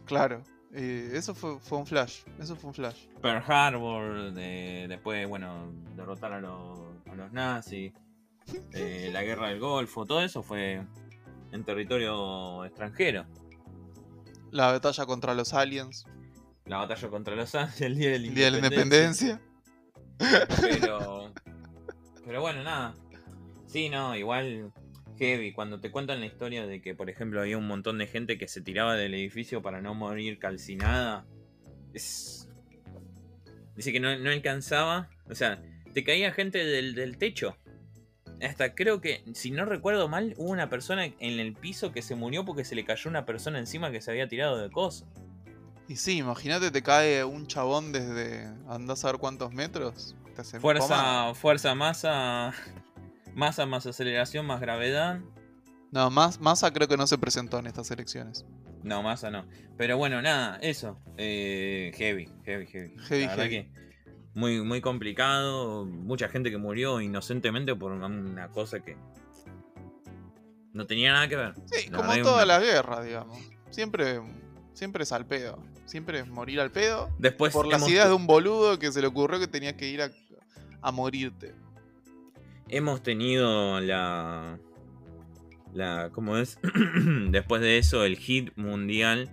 claro. 0.05 0.41
Eh, 0.73 1.11
eso 1.13 1.33
fue, 1.33 1.59
fue 1.61 1.77
un 1.77 1.87
flash. 1.87 2.23
Eso 2.39 2.55
fue 2.57 2.67
un 2.67 2.73
flash. 2.73 3.07
Pearl 3.21 3.41
Harbor, 3.47 4.33
de- 4.33 4.85
después, 4.89 5.27
bueno, 5.27 5.71
derrotar 5.95 6.33
a 6.33 6.41
los, 6.41 6.77
a 7.09 7.15
los 7.15 7.31
nazis, 7.31 7.93
eh, 8.73 9.09
la 9.11 9.23
guerra 9.23 9.49
del 9.49 9.59
Golfo, 9.59 10.05
todo 10.05 10.21
eso 10.21 10.43
fue 10.43 10.85
en 11.51 11.63
territorio 11.63 12.65
extranjero. 12.65 13.25
La 14.51 14.71
batalla 14.71 15.05
contra 15.05 15.33
los 15.33 15.53
aliens. 15.53 16.05
La 16.65 16.77
batalla 16.77 17.09
contra 17.09 17.35
los 17.35 17.55
Ángeles, 17.55 17.81
el 17.81 17.97
día 17.97 18.11
de 18.11 18.19
la 18.19 18.33
día 18.33 18.45
de 18.45 18.51
la 18.51 18.57
independencia. 18.57 19.41
Pero. 20.61 21.33
Pero 22.25 22.41
bueno, 22.41 22.63
nada. 22.63 22.93
Sí, 23.67 23.89
no, 23.89 24.15
igual. 24.15 24.71
Heavy. 25.17 25.51
Cuando 25.53 25.79
te 25.79 25.91
cuentan 25.91 26.19
la 26.19 26.25
historia 26.25 26.67
de 26.67 26.81
que, 26.81 26.93
por 26.93 27.09
ejemplo, 27.09 27.41
había 27.41 27.57
un 27.57 27.67
montón 27.67 27.97
de 27.97 28.07
gente 28.07 28.37
que 28.37 28.47
se 28.47 28.61
tiraba 28.61 28.95
del 28.95 29.13
edificio 29.13 29.61
para 29.61 29.81
no 29.81 29.93
morir 29.93 30.39
calcinada. 30.39 31.25
Es. 31.93 32.49
Dice 33.75 33.91
que 33.91 33.99
no, 33.99 34.17
no 34.17 34.29
alcanzaba. 34.29 35.09
O 35.29 35.35
sea, 35.35 35.61
te 35.93 36.03
caía 36.03 36.31
gente 36.31 36.63
del, 36.63 36.95
del 36.95 37.17
techo. 37.17 37.57
Hasta 38.41 38.75
creo 38.75 39.01
que, 39.01 39.23
si 39.33 39.51
no 39.51 39.65
recuerdo 39.65 40.07
mal, 40.07 40.33
hubo 40.37 40.51
una 40.51 40.69
persona 40.69 41.05
en 41.05 41.39
el 41.39 41.53
piso 41.53 41.91
que 41.91 42.01
se 42.01 42.15
murió 42.15 42.45
porque 42.45 42.63
se 42.63 42.75
le 42.75 42.85
cayó 42.85 43.09
una 43.09 43.25
persona 43.25 43.59
encima 43.59 43.91
que 43.91 44.01
se 44.01 44.11
había 44.11 44.27
tirado 44.27 44.57
de 44.57 44.69
cosas. 44.69 45.07
Y 45.87 45.95
sí, 45.95 46.17
imagínate, 46.17 46.69
te 46.69 46.83
cae 46.83 47.23
un 47.23 47.47
chabón 47.47 47.91
desde 47.91 48.47
andás 48.67 49.05
a 49.05 49.11
ver 49.11 49.19
cuántos 49.19 49.53
metros. 49.53 50.15
te. 50.35 50.59
Fuerza, 50.59 51.33
fuerza, 51.33 51.73
masa. 51.75 52.53
Masa 53.33 53.65
más 53.65 53.85
aceleración 53.85 54.45
más 54.45 54.59
gravedad. 54.59 55.19
No, 55.91 56.09
más, 56.09 56.39
Massa 56.41 56.71
creo 56.73 56.87
que 56.87 56.97
no 56.97 57.07
se 57.07 57.17
presentó 57.17 57.59
en 57.59 57.67
estas 57.67 57.89
elecciones. 57.91 58.45
No, 58.83 59.01
masa 59.03 59.29
no. 59.31 59.45
Pero 59.77 59.97
bueno, 59.97 60.21
nada, 60.21 60.57
eso. 60.61 60.99
Eh, 61.17 61.91
heavy, 61.95 62.29
heavy, 62.43 62.65
heavy. 62.67 62.95
Heavy, 63.07 63.25
La 63.25 63.35
heavy. 63.35 63.49
que 63.49 63.71
muy, 64.37 64.61
muy 64.61 64.81
complicado. 64.81 65.85
Mucha 65.85 66.29
gente 66.29 66.51
que 66.51 66.57
murió 66.57 67.01
inocentemente 67.01 67.75
por 67.75 67.91
una 67.91 68.47
cosa 68.49 68.79
que 68.79 68.95
no 70.73 70.85
tenía 70.85 71.11
nada 71.13 71.27
que 71.27 71.35
ver. 71.35 71.53
Sí, 71.65 71.89
La 71.89 71.97
como 71.97 72.01
verdad 72.09 72.15
que 72.15 72.21
toda 72.21 72.35
una- 72.43 72.45
la 72.45 72.59
guerra, 72.59 73.03
digamos. 73.03 73.37
Siempre, 73.71 74.21
siempre 74.73 75.03
es 75.03 75.11
al 75.11 75.25
pedo. 75.25 75.61
Siempre 75.85 76.19
es 76.19 76.27
morir 76.27 76.59
al 76.59 76.71
pedo. 76.71 77.09
Después 77.17 77.53
por 77.53 77.65
las 77.67 77.87
ideas 77.89 78.09
de 78.09 78.13
un 78.13 78.27
boludo 78.27 78.77
que 78.77 78.91
se 78.91 79.01
le 79.01 79.07
ocurrió 79.07 79.39
que 79.39 79.47
tenía 79.47 79.75
que 79.75 79.87
ir 79.89 80.01
a, 80.01 80.11
a 80.81 80.91
morirte. 80.91 81.55
hemos 82.69 83.01
tenido 83.01 83.79
la. 83.79 84.59
La. 85.73 86.09
¿Cómo 86.11 86.37
es? 86.37 86.59
Después 87.31 87.61
de 87.61 87.77
eso, 87.77 88.03
el 88.03 88.17
hit 88.17 88.51
mundial 88.57 89.29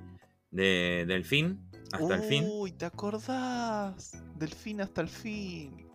de 0.50 1.04
Delfín. 1.06 1.63
Hasta 1.94 2.14
el 2.16 2.22
fin. 2.22 2.44
Uy, 2.48 2.72
¿te 2.72 2.84
acordás? 2.84 4.12
Del 4.36 4.50
fin 4.50 4.80
hasta 4.80 5.00
el 5.00 5.08
fin. 5.08 5.86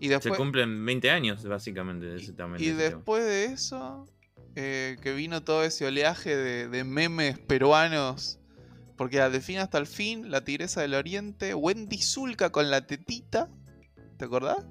Y 0.00 0.06
Se 0.06 0.14
después, 0.14 0.36
cumplen 0.38 0.84
20 0.84 1.10
años, 1.10 1.44
básicamente, 1.44 2.06
de 2.06 2.16
ese 2.16 2.32
también. 2.32 2.62
y 2.62 2.72
después 2.74 3.24
de 3.24 3.46
eso, 3.46 4.06
eh, 4.54 4.96
que 5.02 5.12
vino 5.12 5.42
todo 5.42 5.64
ese 5.64 5.86
oleaje 5.86 6.36
de, 6.36 6.68
de 6.68 6.84
memes 6.84 7.38
peruanos. 7.38 8.38
Porque 8.96 9.16
era 9.16 9.30
de 9.30 9.40
fin 9.40 9.58
hasta 9.58 9.78
el 9.78 9.86
fin, 9.86 10.30
la 10.30 10.42
tigresa 10.42 10.80
del 10.80 10.94
oriente, 10.94 11.54
Wendy 11.54 11.98
Zulka 11.98 12.50
con 12.50 12.68
la 12.68 12.84
tetita. 12.84 13.48
¿Te 14.16 14.24
acordás? 14.24 14.66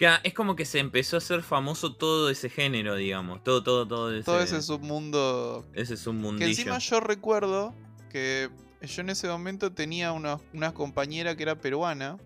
Claro, 0.00 0.20
es 0.24 0.32
como 0.32 0.56
que 0.56 0.64
se 0.64 0.78
empezó 0.78 1.16
a 1.16 1.18
hacer 1.18 1.42
famoso 1.42 1.94
todo 1.94 2.30
ese 2.30 2.48
género, 2.48 2.96
digamos. 2.96 3.44
Todo, 3.44 3.62
todo, 3.62 3.86
todo 3.86 4.12
ese. 4.14 4.24
Todo 4.24 4.40
ese 4.40 4.62
submundo 4.62 5.66
ese 5.74 5.92
es 5.92 6.06
un 6.06 6.38
Que 6.38 6.46
encima 6.46 6.78
yo 6.78 7.00
recuerdo 7.00 7.74
que 8.08 8.48
yo 8.86 9.00
en 9.02 9.10
ese 9.10 9.28
momento 9.28 9.72
tenía 9.72 10.12
una, 10.12 10.38
una 10.52 10.72
compañera 10.72 11.36
que 11.36 11.42
era 11.42 11.54
peruana. 11.56 12.16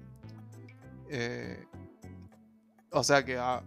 eh, 1.11 1.65
o 2.91 3.03
sea 3.03 3.25
que 3.25 3.37
ah, 3.39 3.63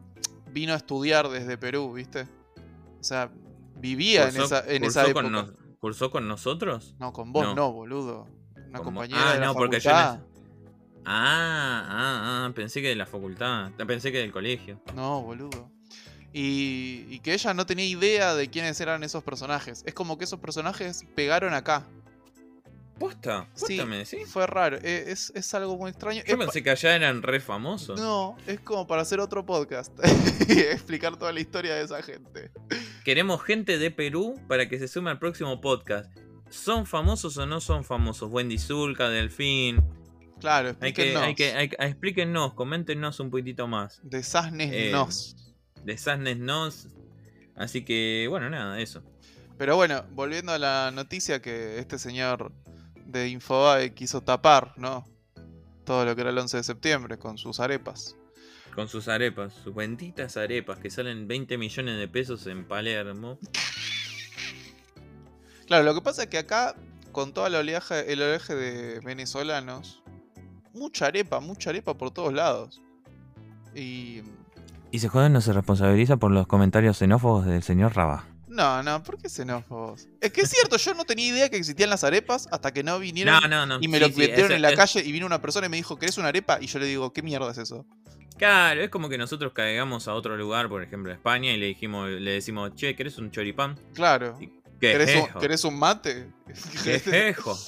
vino 0.52 0.74
a 0.74 0.78
estudiar 0.78 1.28
desde 1.30 1.58
Perú, 1.58 1.94
¿viste? 1.94 2.28
O 3.00 3.04
sea, 3.04 3.30
vivía 3.76 4.30
en 4.30 4.38
esa, 4.42 4.60
en 4.72 4.82
cursó 4.84 5.02
esa 5.02 5.14
con 5.14 5.26
época. 5.26 5.30
nos- 5.52 5.54
¿Cursó 5.80 6.10
con 6.12 6.28
nosotros? 6.28 6.96
No, 7.00 7.14
con 7.14 7.32
vos 7.32 7.44
No. 7.46 7.56
no, 7.56 7.72
boludo. 7.72 8.28
Una 8.70 8.78
Con 8.80 8.86
compañera 8.86 9.30
Ah, 9.30 9.34
de 9.34 9.40
la 9.40 9.46
no, 9.48 9.54
porque 9.54 9.80
yo 9.80 9.92
facultad. 9.92 10.26
Ah, 11.06 11.86
ah, 11.88 12.46
ah, 12.48 12.52
pensé 12.56 12.82
que 12.82 12.90
de 12.90 12.96
la 12.96 13.06
facultad. 13.06 13.72
Pensé 13.86 14.12
que 14.12 14.18
del 14.18 14.32
colegio. 14.32 14.82
No, 14.96 15.22
boludo. 15.22 15.72
Y, 16.34 17.06
y 17.10 17.20
que 17.20 17.34
ella 17.34 17.54
no 17.54 17.66
tenía 17.66 17.86
idea 17.86 18.34
de 18.36 18.50
quiénes 18.50 18.82
eran 18.82 19.04
esos 19.04 19.24
personajes. 19.24 19.84
Es 19.86 19.94
como 19.94 20.18
que 20.18 20.24
esos 20.26 20.40
personajes 20.40 21.06
pegaron 21.16 21.54
acá. 21.54 21.86
¿Posta? 23.00 23.48
Sí, 23.54 23.78
¿Posta 23.78 23.86
me 23.86 23.98
decís? 23.98 24.20
Fue 24.28 24.48
raro. 24.48 24.78
eh, 24.82 25.06
Es, 25.08 25.32
es 25.36 25.54
algo 25.54 25.78
muy 25.78 25.90
extraño. 25.92 26.24
Yo 26.26 26.34
Es 26.34 26.40
pensé 26.40 26.64
que 26.64 26.70
allá 26.72 26.96
eran 26.96 27.22
re 27.22 27.40
famosos. 27.40 28.00
No, 28.00 28.36
es 28.48 28.60
como 28.62 28.88
para 28.88 29.02
hacer 29.04 29.20
otro 29.20 29.46
podcast 29.46 29.92
y 30.50 30.60
explicar 30.60 31.18
toda 31.18 31.32
la 31.32 31.40
historia 31.40 31.76
de 31.76 31.84
esa 31.84 32.02
gente. 32.02 32.52
Queremos 33.06 33.44
gente 33.44 33.78
de 33.78 33.92
Perú 33.92 34.40
para 34.48 34.68
que 34.68 34.80
se 34.80 34.88
sume 34.88 35.12
al 35.12 35.20
próximo 35.20 35.62
podcast. 35.62 36.12
¿Son 36.50 36.86
famosos 36.86 37.38
o 37.38 37.46
no 37.46 37.60
son 37.62 37.84
famosos? 37.84 38.32
Wendy 38.32 38.58
Zulka, 38.58 39.10
Delfín. 39.10 39.82
Claro, 40.40 40.70
Hay 40.82 40.94
que, 40.94 41.14
explíquennos. 41.14 41.24
hay 41.24 41.36
que, 41.36 41.76
hay 41.80 41.94
coméntenos 42.56 43.20
un 43.20 43.30
poquitito 43.32 43.68
más. 43.68 44.00
De 44.04 44.24
Sasnes 44.24 44.70
Eh, 44.72 44.92
Nos. 44.92 45.36
De 45.84 45.98
Nos. 46.40 46.88
Así 47.56 47.84
que, 47.84 48.28
bueno, 48.30 48.50
nada, 48.50 48.80
eso. 48.80 49.02
Pero 49.58 49.76
bueno, 49.76 50.06
volviendo 50.12 50.52
a 50.52 50.60
la 50.60 50.92
noticia 50.94 51.42
que 51.42 51.80
este 51.80 51.98
señor 51.98 52.52
de 53.08 53.30
Infobae 53.30 53.94
quiso 53.94 54.22
tapar, 54.22 54.74
¿no? 54.78 55.08
Todo 55.86 56.06
lo 56.06 56.16
que 56.16 56.22
era 56.22 56.30
el 56.30 56.38
11 56.38 56.58
de 56.58 56.64
septiembre 56.64 57.18
con 57.18 57.38
sus 57.38 57.60
arepas. 57.60 58.16
Con 58.76 58.88
sus 58.88 59.08
arepas, 59.08 59.54
sus 59.54 59.74
benditas 59.74 60.38
arepas 60.38 60.78
que 60.80 60.90
salen 60.90 61.28
20 61.28 61.58
millones 61.58 61.98
de 61.98 62.08
pesos 62.08 62.46
en 62.48 62.66
Palermo. 62.66 63.40
Claro, 65.66 65.84
lo 65.84 65.96
que 65.96 66.02
pasa 66.02 66.24
es 66.24 66.30
que 66.30 66.38
acá, 66.38 66.76
con 67.12 67.34
todo 67.34 67.48
el 67.48 67.56
oleaje, 67.56 68.12
el 68.12 68.22
oleaje 68.22 68.56
de 68.56 69.00
venezolanos, 69.00 70.04
mucha 70.74 71.08
arepa, 71.08 71.40
mucha 71.40 71.72
arepa 71.72 71.98
por 71.98 72.12
todos 72.12 72.34
lados. 72.34 72.82
Y. 73.74 74.22
Y 74.92 75.00
se 75.00 75.10
joden 75.10 75.34
no 75.34 75.42
se 75.42 75.54
responsabiliza 75.54 76.18
por 76.18 76.32
los 76.32 76.48
comentarios 76.48 76.98
xenófobos 76.98 77.46
del 77.46 77.64
señor 77.64 77.96
Rabá. 77.96 78.26
No, 78.48 78.82
no, 78.82 79.04
¿por 79.04 79.18
qué 79.18 79.28
xenófobos? 79.30 80.08
Es 80.22 80.32
que 80.32 80.42
es 80.42 80.50
cierto, 80.50 80.78
yo 80.78 80.94
no 80.94 81.04
tenía 81.04 81.28
idea 81.28 81.50
que 81.50 81.58
existían 81.58 81.90
las 81.90 82.04
arepas 82.04 82.48
hasta 82.52 82.72
que 82.74 82.82
no 82.84 82.98
vinieron 83.00 83.34
No, 83.42 83.48
no, 83.48 83.66
no. 83.66 83.78
y 83.82 83.88
me 83.88 83.98
sí, 83.98 84.04
lo 84.04 84.08
sí, 84.10 84.16
metieron 84.20 84.46
ese- 84.46 84.56
en 84.56 84.62
la 84.62 84.70
es- 84.70 84.76
calle 84.76 85.02
y 85.06 85.12
vino 85.12 85.26
una 85.26 85.42
persona 85.42 85.68
y 85.68 85.70
me 85.70 85.78
dijo, 85.78 85.98
¿querés 85.98 86.18
una 86.18 86.30
arepa? 86.30 86.58
Y 86.62 86.68
yo 86.68 86.80
le 86.80 86.86
digo, 86.86 87.12
¿qué 87.12 87.22
mierda 87.22 87.52
es 87.52 87.58
eso? 87.58 87.86
Claro, 88.38 88.82
es 88.84 88.90
como 88.90 89.10
que 89.10 89.18
nosotros 89.18 89.52
caigamos 89.54 90.08
a 90.08 90.14
otro 90.14 90.38
lugar, 90.38 90.70
por 90.70 90.84
ejemplo, 90.84 91.12
España, 91.12 91.52
y 91.52 91.58
le 91.58 91.66
dijimos, 91.66 92.10
le 92.10 92.32
decimos, 92.32 92.74
che, 92.76 92.96
¿querés 92.96 93.18
un 93.18 93.32
choripán? 93.32 93.80
Claro. 93.94 94.38
Y- 94.40 94.52
¿Querés 94.80 95.16
un, 95.34 95.40
querés 95.42 95.64
un 95.64 95.78
mate? 95.80 96.30
¿Qué 96.84 97.00
jejo? 97.00 97.58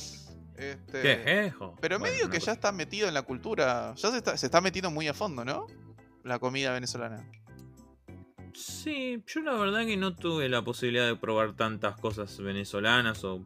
Este, 0.59 1.01
¿Qué? 1.01 1.53
Pero 1.79 1.99
Bueno, 1.99 2.13
medio 2.13 2.29
que 2.29 2.39
cosa. 2.39 2.47
ya 2.47 2.51
está 2.51 2.71
metido 2.73 3.07
en 3.07 3.13
la 3.13 3.21
cultura. 3.21 3.93
Ya 3.95 4.11
se 4.11 4.17
está, 4.17 4.35
se 4.35 4.47
está 4.47 4.59
metiendo 4.59 4.91
muy 4.91 5.07
a 5.07 5.13
fondo, 5.13 5.45
¿no? 5.45 5.67
La 6.25 6.37
comida 6.37 6.73
venezolana. 6.73 7.25
Sí, 8.53 9.23
yo 9.27 9.41
la 9.41 9.53
verdad 9.55 9.85
que 9.85 9.97
no 9.97 10.15
tuve 10.15 10.49
la 10.49 10.61
posibilidad 10.63 11.05
de 11.07 11.15
probar 11.15 11.55
tantas 11.55 11.99
cosas 11.99 12.37
venezolanas 12.39 13.23
o, 13.23 13.43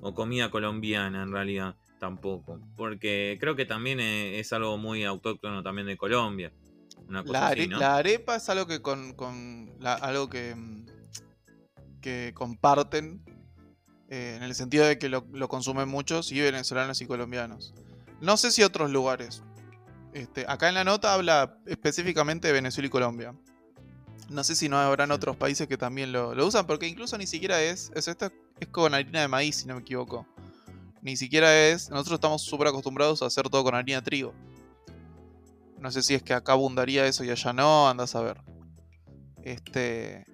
o 0.00 0.14
comida 0.14 0.50
colombiana 0.50 1.22
en 1.22 1.32
realidad 1.32 1.76
tampoco. 1.98 2.60
Porque 2.76 3.36
creo 3.40 3.56
que 3.56 3.64
también 3.66 4.00
eh, 4.00 4.38
es 4.38 4.52
algo 4.52 4.78
muy 4.78 5.04
autóctono 5.04 5.62
también 5.62 5.86
de 5.86 5.96
Colombia. 5.96 6.52
Una 7.08 7.22
cosa 7.22 7.32
La, 7.32 7.46
así, 7.48 7.60
are- 7.62 7.68
¿no? 7.68 7.78
la 7.78 7.96
arepa 7.96 8.36
es 8.36 8.48
algo 8.48 8.66
que 8.66 8.80
con, 8.82 9.14
con 9.14 9.70
la- 9.80 9.94
algo 9.94 10.28
que, 10.28 10.54
mm, 10.54 10.86
que 12.00 12.32
comparten 12.34 13.22
eh, 14.10 14.34
en 14.36 14.42
el 14.42 14.54
sentido 14.54 14.86
de 14.86 14.98
que 14.98 15.08
lo, 15.08 15.26
lo 15.32 15.48
consumen 15.48 15.88
muchos 15.88 16.32
y 16.32 16.40
venezolanos 16.40 17.00
y 17.00 17.06
colombianos. 17.06 17.74
No 18.20 18.36
sé 18.36 18.50
si 18.50 18.62
otros 18.62 18.90
lugares. 18.90 19.42
Este, 20.14 20.44
acá 20.48 20.68
en 20.68 20.74
la 20.74 20.84
nota 20.84 21.12
habla 21.14 21.58
específicamente 21.66 22.48
de 22.48 22.54
Venezuela 22.54 22.86
y 22.86 22.90
Colombia. 22.90 23.34
No 24.28 24.44
sé 24.44 24.54
si 24.54 24.68
no 24.68 24.78
habrán 24.78 25.10
otros 25.10 25.36
países 25.36 25.66
que 25.68 25.78
también 25.78 26.12
lo, 26.12 26.34
lo 26.34 26.46
usan, 26.46 26.66
porque 26.66 26.86
incluso 26.86 27.16
ni 27.16 27.26
siquiera 27.26 27.62
es, 27.62 27.90
es, 27.94 28.08
esto 28.08 28.30
es 28.60 28.68
con 28.68 28.94
harina 28.94 29.22
de 29.22 29.28
maíz, 29.28 29.56
si 29.56 29.66
no 29.66 29.74
me 29.74 29.80
equivoco. 29.80 30.26
Ni 31.00 31.16
siquiera 31.16 31.68
es, 31.68 31.88
nosotros 31.90 32.14
estamos 32.16 32.42
súper 32.42 32.68
acostumbrados 32.68 33.22
a 33.22 33.26
hacer 33.26 33.48
todo 33.48 33.64
con 33.64 33.74
harina 33.74 34.00
de 34.00 34.04
trigo. 34.04 34.34
No 35.78 35.90
sé 35.90 36.02
si 36.02 36.14
es 36.14 36.22
que 36.22 36.34
acá 36.34 36.52
abundaría 36.52 37.06
eso 37.06 37.24
y 37.24 37.30
allá 37.30 37.52
no, 37.52 37.88
andas 37.88 38.14
a 38.14 38.20
ver. 38.20 38.38
Este. 39.42 40.24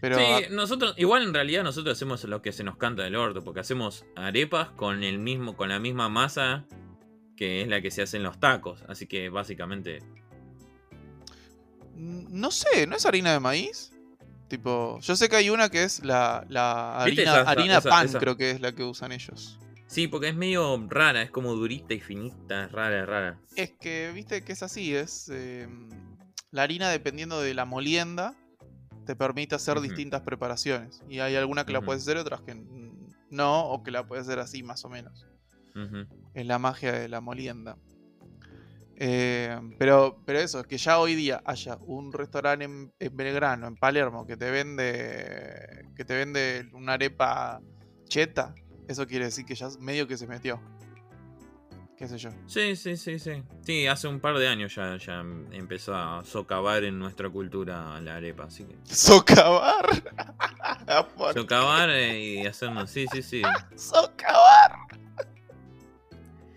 Pero. 0.00 0.16
sí, 0.16 0.24
a- 0.24 0.48
nosotros, 0.50 0.94
igual 0.96 1.22
en 1.22 1.34
realidad 1.34 1.62
nosotros 1.62 1.96
hacemos 1.96 2.24
lo 2.24 2.40
que 2.40 2.52
se 2.52 2.64
nos 2.64 2.76
canta 2.76 3.02
del 3.02 3.16
orto, 3.16 3.44
porque 3.44 3.60
hacemos 3.60 4.04
arepas 4.16 4.70
con 4.70 5.02
el 5.02 5.18
mismo, 5.18 5.56
con 5.56 5.68
la 5.68 5.78
misma 5.78 6.08
masa 6.08 6.64
que 7.36 7.62
es 7.62 7.68
la 7.68 7.80
que 7.82 7.90
se 7.90 8.02
hace 8.02 8.16
en 8.16 8.22
los 8.22 8.38
tacos. 8.38 8.82
Así 8.88 9.06
que 9.06 9.28
básicamente. 9.28 9.98
No 12.02 12.50
sé, 12.50 12.86
¿no 12.86 12.96
es 12.96 13.06
harina 13.06 13.32
de 13.32 13.40
maíz? 13.40 13.92
Tipo. 14.48 14.98
Yo 15.00 15.16
sé 15.16 15.28
que 15.28 15.36
hay 15.36 15.50
una 15.50 15.68
que 15.70 15.84
es 15.84 16.04
la, 16.04 16.44
la 16.48 17.02
¿Viste 17.06 17.22
harina, 17.22 17.40
esa- 17.42 17.50
harina 17.50 17.78
esa- 17.78 17.88
pan, 17.88 18.06
esa? 18.06 18.18
creo 18.18 18.36
que 18.36 18.50
es 18.50 18.60
la 18.60 18.72
que 18.72 18.82
usan 18.84 19.12
ellos. 19.12 19.58
Sí, 19.86 20.08
porque 20.08 20.28
es 20.28 20.34
medio 20.34 20.86
rara, 20.88 21.22
es 21.22 21.30
como 21.30 21.52
durita 21.54 21.94
y 21.94 22.00
finita, 22.00 22.64
es 22.64 22.72
rara, 22.72 23.04
rara. 23.06 23.38
Es 23.56 23.72
que, 23.78 24.10
viste 24.14 24.42
que 24.42 24.52
es 24.52 24.62
así, 24.62 24.94
es. 24.94 25.28
eh, 25.32 25.68
la 26.50 26.62
harina, 26.62 26.88
dependiendo 26.90 27.40
de 27.40 27.54
la 27.54 27.64
molienda, 27.64 28.34
te 29.06 29.14
permite 29.16 29.54
hacer 29.54 29.80
distintas 29.80 30.22
preparaciones. 30.22 31.02
Y 31.08 31.18
hay 31.20 31.36
alguna 31.36 31.64
que 31.66 31.72
la 31.72 31.80
puedes 31.82 32.02
hacer, 32.02 32.16
otras 32.18 32.40
que 32.42 32.54
no, 33.30 33.66
o 33.68 33.82
que 33.82 33.90
la 33.90 34.06
puedes 34.06 34.26
hacer 34.26 34.38
así 34.38 34.62
más 34.62 34.84
o 34.84 34.88
menos. 34.88 35.26
Es 36.34 36.46
la 36.46 36.58
magia 36.58 36.92
de 36.92 37.08
la 37.08 37.20
molienda. 37.20 37.76
Eh, 39.04 39.58
pero, 39.78 40.22
pero 40.24 40.38
eso, 40.38 40.60
es 40.60 40.66
que 40.68 40.78
ya 40.78 41.00
hoy 41.00 41.16
día 41.16 41.42
haya 41.44 41.76
un 41.86 42.12
restaurante 42.12 42.66
en, 42.66 42.92
en 43.00 43.16
Belgrano, 43.16 43.66
en 43.66 43.74
Palermo, 43.74 44.24
que 44.24 44.36
te 44.36 44.48
vende. 44.48 45.88
que 45.96 46.04
te 46.04 46.14
vende 46.14 46.68
una 46.72 46.92
arepa 46.92 47.60
cheta, 48.04 48.54
eso 48.86 49.04
quiere 49.08 49.24
decir 49.24 49.44
que 49.44 49.56
ya 49.56 49.68
medio 49.80 50.06
que 50.06 50.16
se 50.16 50.28
metió. 50.28 50.60
Qué 51.96 52.06
sé 52.06 52.16
yo. 52.16 52.30
Sí, 52.46 52.76
sí, 52.76 52.96
sí, 52.96 53.18
sí. 53.18 53.42
Sí, 53.62 53.88
hace 53.88 54.06
un 54.06 54.20
par 54.20 54.38
de 54.38 54.46
años 54.46 54.72
ya, 54.72 54.96
ya 54.98 55.20
empezó 55.50 55.96
a 55.96 56.24
socavar 56.24 56.84
en 56.84 57.00
nuestra 57.00 57.28
cultura 57.28 58.00
la 58.00 58.16
arepa, 58.16 58.44
así 58.44 58.64
que. 58.64 58.76
Socavar. 58.84 59.86
Socavar 61.34 61.90
eh, 61.90 62.20
y 62.20 62.46
hacernos, 62.46 62.88
sí, 62.88 63.06
sí, 63.12 63.20
sí. 63.20 63.42
Socavar. 63.74 64.81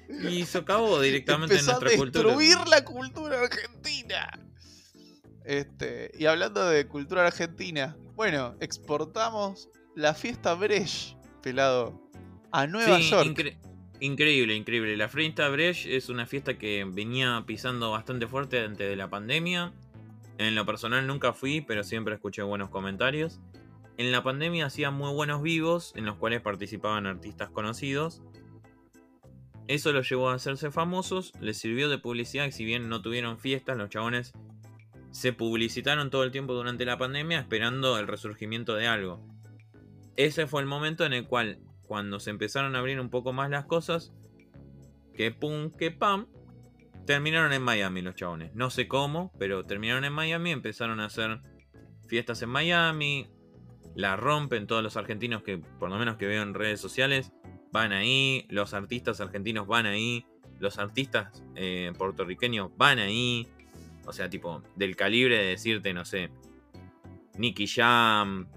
Y 0.09 0.45
socavó 0.45 0.99
directamente 1.01 1.55
en 1.55 1.59
Empezó 1.61 1.77
a 1.77 1.79
nuestra 1.79 1.97
cultura. 1.97 2.29
destruir 2.35 2.67
la 2.67 2.83
cultura 2.85 3.41
argentina. 3.41 4.29
Este, 5.43 6.11
y 6.17 6.25
hablando 6.25 6.67
de 6.67 6.87
cultura 6.87 7.25
argentina, 7.27 7.95
bueno, 8.15 8.55
exportamos 8.59 9.69
la 9.95 10.13
fiesta 10.13 10.53
Brecht, 10.55 11.17
pelado, 11.41 12.01
a 12.51 12.65
Nueva 12.67 12.97
Sí, 12.97 13.09
York. 13.09 13.27
incre- 13.27 13.57
increíble, 13.99 14.55
increíble. 14.55 14.97
La 14.97 15.07
fiesta 15.09 15.47
Brecht 15.49 15.85
es 15.85 16.09
una 16.09 16.25
fiesta 16.25 16.57
que 16.57 16.83
venía 16.87 17.43
pisando 17.45 17.91
bastante 17.91 18.27
fuerte 18.27 18.59
antes 18.59 18.89
de 18.89 18.95
la 18.95 19.09
pandemia. 19.09 19.73
En 20.37 20.55
lo 20.55 20.65
personal 20.65 21.05
nunca 21.07 21.31
fui, 21.33 21.61
pero 21.61 21.83
siempre 21.83 22.15
escuché 22.15 22.41
buenos 22.41 22.69
comentarios. 22.69 23.39
En 23.97 24.11
la 24.11 24.23
pandemia 24.23 24.65
hacía 24.65 24.91
muy 24.91 25.13
buenos 25.13 25.41
vivos, 25.41 25.93
en 25.95 26.05
los 26.05 26.15
cuales 26.17 26.41
participaban 26.41 27.05
artistas 27.05 27.49
conocidos. 27.49 28.21
Eso 29.67 29.91
los 29.91 30.09
llevó 30.09 30.29
a 30.29 30.35
hacerse 30.35 30.69
famosos, 30.69 31.33
les 31.39 31.57
sirvió 31.57 31.89
de 31.89 31.97
publicidad, 31.97 32.45
y 32.45 32.51
si 32.51 32.65
bien 32.65 32.87
no 32.87 33.01
tuvieron 33.01 33.39
fiestas, 33.39 33.77
los 33.77 33.89
chabones 33.89 34.33
se 35.11 35.33
publicitaron 35.33 36.09
todo 36.09 36.23
el 36.23 36.31
tiempo 36.31 36.53
durante 36.53 36.85
la 36.85 36.97
pandemia 36.97 37.39
esperando 37.39 37.97
el 37.97 38.07
resurgimiento 38.07 38.75
de 38.75 38.87
algo. 38.87 39.25
Ese 40.17 40.45
fue 40.45 40.61
el 40.61 40.67
momento 40.67 41.05
en 41.05 41.13
el 41.13 41.25
cual, 41.25 41.59
cuando 41.87 42.19
se 42.19 42.29
empezaron 42.29 42.75
a 42.75 42.79
abrir 42.79 42.99
un 42.99 43.09
poco 43.09 43.33
más 43.33 43.49
las 43.49 43.65
cosas, 43.65 44.13
que 45.15 45.31
pum, 45.31 45.71
que 45.71 45.91
pam, 45.91 46.27
terminaron 47.05 47.53
en 47.53 47.61
Miami 47.61 48.01
los 48.01 48.15
chabones. 48.15 48.53
No 48.53 48.69
sé 48.69 48.87
cómo, 48.87 49.31
pero 49.39 49.63
terminaron 49.63 50.03
en 50.05 50.13
Miami, 50.13 50.51
empezaron 50.51 50.99
a 50.99 51.05
hacer 51.05 51.41
fiestas 52.07 52.41
en 52.41 52.49
Miami, 52.49 53.27
la 53.95 54.15
rompen 54.15 54.67
todos 54.67 54.83
los 54.83 54.97
argentinos 54.97 55.43
que, 55.43 55.57
por 55.57 55.89
lo 55.89 55.97
menos 55.97 56.17
que 56.17 56.27
veo 56.27 56.43
en 56.43 56.53
redes 56.53 56.81
sociales, 56.81 57.31
van 57.75 57.91
ahí, 57.91 58.45
los 58.47 58.73
artistas 58.73 59.19
argentinos 59.19 59.67
van 59.67 59.85
ahí, 59.85 60.25
los 60.59 60.79
artistas 60.79 61.43
eh, 61.55 61.91
puertorriqueños 61.97 62.71
van 62.77 62.99
ahí, 62.99 63.49
o 64.05 64.13
sea, 64.13 64.29
tipo, 64.29 64.63
del 64.77 64.95
calibre 64.95 65.37
de 65.37 65.43
decirte, 65.47 65.93
no 65.93 66.05
sé, 66.05 66.29
Nicky 67.37 67.67
Jam, 67.67 68.47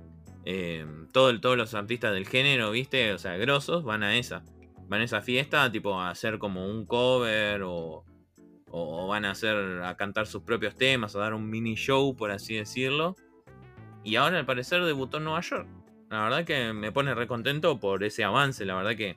eh, 0.45 0.87
todo 1.11 1.41
todos 1.41 1.57
los 1.57 1.75
artistas 1.75 2.15
del 2.15 2.29
género, 2.29 2.71
¿viste? 2.71 3.13
O 3.13 3.19
sea, 3.19 3.37
grosos, 3.37 3.83
van 3.83 4.05
a 4.05 4.17
esa. 4.17 4.45
Van 4.87 5.01
a 5.01 5.05
esa 5.05 5.21
fiesta, 5.21 5.71
tipo, 5.73 6.01
a 6.01 6.11
hacer 6.11 6.39
como 6.39 6.65
un 6.65 6.87
cover 6.87 7.63
o, 7.65 8.05
o 8.71 9.09
van 9.09 9.25
a 9.25 9.33
hacer, 9.33 9.83
a 9.83 9.97
cantar 9.97 10.29
sus 10.29 10.45
propios 10.45 10.77
temas, 10.77 11.17
a 11.17 11.19
dar 11.19 11.35
un 11.35 11.51
mini 11.51 11.75
show, 11.75 12.15
por 12.15 12.31
así 12.31 12.55
decirlo. 12.55 13.17
Y 14.05 14.15
ahora 14.15 14.39
al 14.39 14.47
parecer 14.47 14.85
debutó 14.85 15.17
en 15.17 15.25
Nueva 15.25 15.41
York. 15.41 15.69
La 16.11 16.23
verdad 16.23 16.45
que 16.45 16.73
me 16.73 16.91
pone 16.93 17.15
recontento 17.15 17.79
por 17.79 18.03
ese 18.05 18.25
avance, 18.25 18.65
la 18.65 18.75
verdad 18.75 18.97
que 18.97 19.17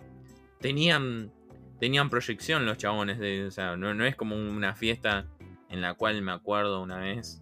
tenían, 0.60 1.32
tenían 1.80 2.10
proyección 2.10 2.66
los 2.66 2.78
chabones, 2.78 3.18
de, 3.20 3.46
o 3.46 3.52
sea, 3.52 3.78
no, 3.78 3.94
no 3.94 4.06
es 4.06 4.16
como 4.16 4.36
una 4.36 4.76
fiesta 4.76 5.26
en 5.70 5.82
la 5.82 5.94
cual 5.94 6.22
me 6.22 6.32
acuerdo 6.34 6.82
una 6.82 6.98
vez 6.98 7.42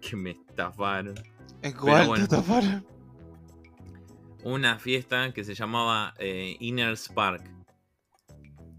que 0.00 0.16
me 0.16 0.30
estafaron. 0.30 1.14
¿En 1.62 1.72
cuál 1.72 2.06
bueno. 2.06 2.26
te 2.28 2.36
taparon? 2.36 2.86
una 4.42 4.78
fiesta 4.78 5.32
que 5.34 5.44
se 5.44 5.54
llamaba 5.54 6.14
eh, 6.18 6.56
Inner 6.60 6.96
Spark. 6.96 7.42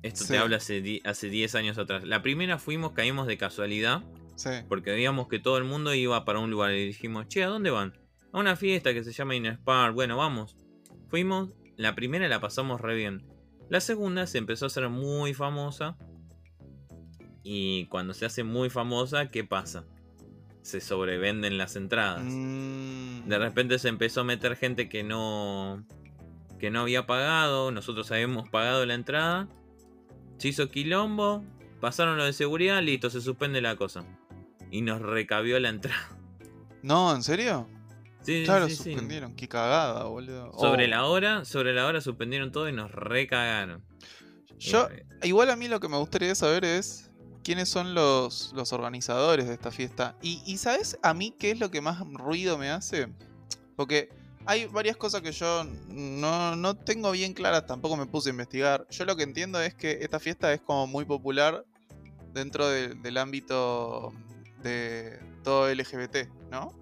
Esto 0.01 0.23
Sí. 0.23 0.31
te 0.33 0.37
habla 0.39 0.57
hace, 0.57 1.01
hace 1.05 1.29
10 1.29 1.53
años 1.53 1.77
atrás. 1.77 2.03
La 2.03 2.23
primera 2.23 2.57
fuimos, 2.57 2.93
caímos 2.93 3.27
de 3.27 3.37
casualidad, 3.37 4.01
Sí. 4.35 4.49
porque 4.67 4.89
veíamos 4.89 5.27
que 5.27 5.37
todo 5.37 5.59
el 5.59 5.63
mundo 5.65 5.93
iba 5.93 6.25
para 6.25 6.39
un 6.39 6.49
lugar 6.49 6.71
y 6.71 6.87
dijimos, 6.87 7.27
che, 7.27 7.43
¿a 7.43 7.47
dónde 7.47 7.69
van? 7.69 7.93
A 8.33 8.39
una 8.39 8.55
fiesta 8.55 8.93
que 8.93 9.03
se 9.03 9.11
llama 9.11 9.35
Inner 9.35 9.55
Spark. 9.55 9.93
Bueno, 9.93 10.17
vamos. 10.17 10.55
Fuimos, 11.09 11.49
la 11.77 11.95
primera 11.95 12.27
la 12.27 12.39
pasamos 12.39 12.79
re 12.81 12.95
bien. 12.95 13.25
La 13.69 13.81
segunda 13.81 14.27
se 14.27 14.37
empezó 14.37 14.65
a 14.65 14.67
hacer 14.67 14.87
muy 14.89 15.33
famosa. 15.33 15.97
Y 17.43 17.85
cuando 17.87 18.13
se 18.13 18.25
hace 18.25 18.43
muy 18.43 18.69
famosa, 18.69 19.29
¿qué 19.31 19.43
pasa? 19.43 19.85
Se 20.61 20.79
sobrevenden 20.79 21.57
las 21.57 21.75
entradas. 21.75 22.23
Mm, 22.23 23.27
De 23.27 23.39
repente 23.39 23.79
se 23.79 23.89
empezó 23.89 24.21
a 24.21 24.25
meter 24.25 24.55
gente 24.55 24.87
que 24.89 25.03
no. 25.03 25.83
que 26.59 26.69
no 26.69 26.81
había 26.81 27.07
pagado. 27.07 27.71
Nosotros 27.71 28.11
habíamos 28.11 28.47
pagado 28.49 28.85
la 28.85 28.93
entrada. 28.93 29.47
Se 30.37 30.49
hizo 30.49 30.69
quilombo. 30.69 31.43
Pasaron 31.79 32.17
lo 32.17 32.25
de 32.25 32.33
seguridad, 32.33 32.79
listo, 32.83 33.09
se 33.09 33.21
suspende 33.21 33.59
la 33.59 33.75
cosa. 33.75 34.03
Y 34.69 34.83
nos 34.83 35.01
recabió 35.01 35.59
la 35.59 35.69
entrada. 35.69 36.09
No, 36.83 37.13
¿en 37.15 37.23
serio? 37.23 37.67
Sí, 38.23 38.43
Claro, 38.45 38.67
sí, 38.69 38.75
sí. 38.75 38.83
suspendieron. 38.91 39.35
Qué 39.35 39.47
cagada, 39.47 40.03
boludo. 40.05 40.51
Sobre 40.59 40.85
Oh. 40.85 40.87
la 40.89 41.05
hora, 41.05 41.45
sobre 41.45 41.73
la 41.73 41.85
hora 41.87 42.01
suspendieron 42.01 42.51
todo 42.51 42.69
y 42.69 42.73
nos 42.73 42.91
recagaron. 42.91 43.83
Yo, 44.59 44.87
Eh, 44.91 45.05
igual 45.23 45.49
a 45.49 45.55
mí 45.55 45.67
lo 45.67 45.79
que 45.79 45.87
me 45.89 45.97
gustaría 45.97 46.35
saber 46.35 46.63
es 46.65 47.09
quiénes 47.43 47.67
son 47.69 47.95
los, 47.95 48.53
los 48.53 48.73
organizadores 48.73 49.47
de 49.47 49.53
esta 49.55 49.71
fiesta. 49.71 50.15
Y, 50.21 50.41
y 50.45 50.57
¿sabes 50.57 50.99
a 51.01 51.13
mí 51.15 51.35
qué 51.39 51.49
es 51.51 51.59
lo 51.59 51.71
que 51.71 51.81
más 51.81 51.99
ruido 52.13 52.57
me 52.59 52.69
hace? 52.69 53.07
Porque 53.75 54.09
hay 54.45 54.65
varias 54.67 54.97
cosas 54.97 55.21
que 55.21 55.31
yo 55.31 55.63
no, 55.89 56.55
no 56.55 56.75
tengo 56.75 57.09
bien 57.11 57.33
claras, 57.33 57.65
tampoco 57.65 57.97
me 57.97 58.05
puse 58.05 58.29
a 58.29 58.31
investigar. 58.31 58.85
Yo 58.91 59.05
lo 59.05 59.15
que 59.15 59.23
entiendo 59.23 59.59
es 59.59 59.73
que 59.73 59.99
esta 60.01 60.19
fiesta 60.19 60.53
es 60.53 60.61
como 60.61 60.85
muy 60.85 61.05
popular 61.05 61.65
dentro 62.33 62.67
de- 62.69 62.89
del 62.93 63.17
ámbito 63.17 64.13
de 64.61 65.19
todo 65.43 65.67
LGBT, 65.73 66.29
¿no? 66.51 66.79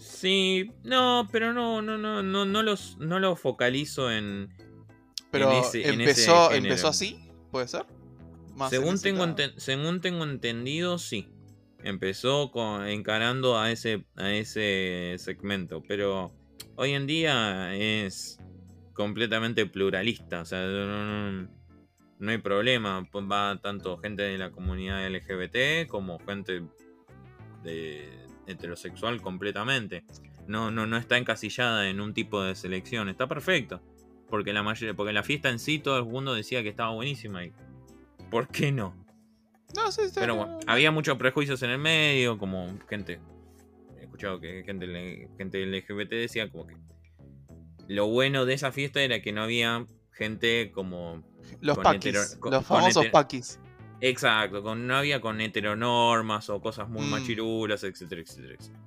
Sí, 0.00 0.72
no, 0.82 1.28
pero 1.30 1.52
no, 1.52 1.82
no, 1.82 1.98
no, 1.98 2.22
no, 2.22 2.44
no 2.44 2.62
los, 2.62 2.96
no 2.98 3.18
lo 3.20 3.36
focalizo 3.36 4.10
en. 4.10 4.48
Pero 5.30 5.46
en 5.52 5.58
ese 5.60 5.88
empezó, 5.88 6.52
empezó 6.52 6.88
así, 6.88 7.30
¿puede 7.50 7.68
ser? 7.68 7.84
Más 8.56 8.70
Según 8.70 9.00
tengo, 9.00 9.24
según 9.58 10.00
tengo 10.00 10.24
entendido, 10.24 10.98
sí. 10.98 11.28
Empezó 11.82 12.50
con, 12.50 12.86
encarando 12.86 13.58
a 13.58 13.70
ese, 13.70 14.04
a 14.16 14.32
ese 14.32 15.14
segmento, 15.18 15.82
pero 15.86 16.32
hoy 16.76 16.92
en 16.92 17.06
día 17.06 17.74
es 17.74 18.38
completamente 18.92 19.64
pluralista. 19.66 20.42
O 20.42 20.44
sea, 20.44 20.66
no, 20.66 21.32
no- 21.42 21.48
no 22.18 22.30
hay 22.30 22.38
problema. 22.38 23.08
Va 23.14 23.58
tanto 23.62 23.96
gente 23.98 24.22
de 24.24 24.36
la 24.36 24.50
comunidad 24.50 25.06
LGBT 25.06 25.88
como 25.88 26.18
gente 26.18 26.62
de 27.62 28.19
heterosexual 28.50 29.20
completamente. 29.22 30.04
No, 30.46 30.70
no, 30.70 30.86
no 30.86 30.96
está 30.96 31.16
encasillada 31.18 31.88
en 31.88 32.00
un 32.00 32.12
tipo 32.14 32.42
de 32.42 32.54
selección. 32.54 33.08
Está 33.08 33.26
perfecto. 33.28 33.80
Porque 34.28 34.52
la 34.52 34.62
mayoría, 34.62 34.94
porque 34.94 35.12
la 35.12 35.22
fiesta 35.22 35.48
en 35.50 35.58
sí 35.58 35.78
todo 35.78 35.98
el 35.98 36.04
mundo 36.04 36.34
decía 36.34 36.62
que 36.62 36.68
estaba 36.68 36.90
buenísima 36.92 37.44
y 37.44 37.52
¿por 38.30 38.48
qué 38.48 38.70
no? 38.72 38.94
No, 39.76 39.90
sí, 39.92 40.02
sí, 40.06 40.12
Pero 40.14 40.34
no, 40.34 40.36
bueno, 40.36 40.52
no. 40.66 40.72
había 40.72 40.90
muchos 40.90 41.16
prejuicios 41.16 41.62
en 41.62 41.70
el 41.70 41.78
medio, 41.78 42.38
como 42.38 42.76
gente. 42.88 43.20
He 43.98 44.02
escuchado 44.04 44.40
que 44.40 44.62
gente, 44.64 45.28
gente 45.36 45.64
LGBT 45.66 46.10
decía 46.10 46.48
como 46.50 46.66
que. 46.66 46.76
Lo 47.88 48.06
bueno 48.06 48.44
de 48.46 48.54
esa 48.54 48.70
fiesta 48.72 49.00
era 49.02 49.20
que 49.20 49.32
no 49.32 49.42
había 49.42 49.84
gente 50.12 50.70
como. 50.72 51.22
Los 51.60 51.78
paquis, 51.78 52.14
hetero- 52.14 52.38
con- 52.40 52.52
los 52.52 52.64
famosos 52.66 53.06
paquis. 53.06 53.58
Exacto, 54.00 54.62
con, 54.62 54.86
no 54.86 54.96
había 54.96 55.20
con 55.20 55.40
heteronormas 55.40 56.48
o 56.50 56.60
cosas 56.60 56.88
muy 56.88 57.04
Mm. 57.06 57.10
machirulas, 57.10 57.84
etcétera, 57.84 58.22
etcétera, 58.22 58.54
etcétera. 58.58 58.80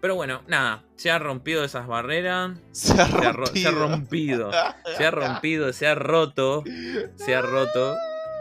Pero 0.00 0.14
bueno, 0.14 0.42
nada, 0.46 0.84
se 0.96 1.10
ha 1.10 1.18
rompido 1.18 1.64
esas 1.64 1.86
barreras. 1.86 2.58
Se 2.72 2.92
ha 3.00 3.06
Se 3.06 3.26
ha, 3.26 3.32
ro- 3.32 3.46
se 3.46 3.66
ha 3.66 3.70
rompido. 3.70 4.50
Se 4.96 5.04
ha 5.06 5.10
rompido, 5.10 5.72
se 5.72 5.86
ha 5.86 5.94
roto. 5.94 6.62
Se 7.16 7.34
ha 7.34 7.40
roto. 7.42 7.94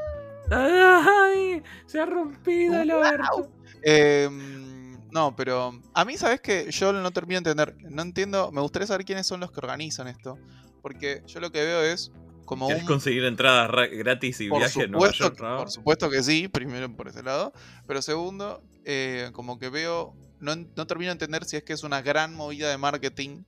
¡Ay! 0.52 1.64
Se 1.88 2.00
ha 2.00 2.06
rompido 2.06 2.82
el 2.82 2.92
orto. 2.92 3.50
Em, 3.82 4.98
no, 5.12 5.36
pero 5.36 5.82
a 5.94 6.06
mí, 6.06 6.18
¿sabes 6.18 6.42
que 6.42 6.70
Yo 6.72 6.94
no 6.94 7.12
termino 7.12 7.42
de 7.42 7.52
entender. 7.52 7.76
No 7.90 8.02
entiendo. 8.02 8.52
Me 8.52 8.62
gustaría 8.62 8.88
saber 8.88 9.06
quiénes 9.06 9.26
son 9.26 9.40
los 9.40 9.52
que 9.52 9.60
organizan 9.60 10.08
esto. 10.08 10.38
Porque 10.82 11.24
yo 11.26 11.40
lo 11.40 11.52
que 11.52 11.64
veo 11.64 11.82
es 11.82 12.12
como 12.46 12.68
¿Querés 12.68 12.84
un. 12.84 12.88
conseguir 12.88 13.24
entradas 13.26 13.70
ra- 13.70 13.88
gratis 13.88 14.40
y 14.42 14.50
Por 14.50 14.60
viaje 14.60 14.84
a 14.84 14.88
Nueva 14.88 15.12
York? 15.12 15.36
que- 15.36 15.42
por 15.44 15.70
supuesto 15.72 16.10
que 16.10 16.24
sí, 16.24 16.48
primero 16.48 16.90
por 16.96 17.08
ese 17.08 17.24
lado. 17.24 17.52
Pero 17.88 18.02
segundo, 18.02 18.64
eh, 18.86 19.30
como 19.34 19.60
que 19.60 19.70
veo. 19.70 20.16
No, 20.40 20.56
no 20.56 20.86
termino 20.88 21.10
de 21.10 21.14
entender 21.14 21.46
si 21.46 21.58
es 21.58 21.64
que 21.64 21.74
es 21.74 21.84
una 21.84 22.02
gran 22.02 22.34
movida 22.36 22.70
de 22.70 22.78
marketing. 22.78 23.44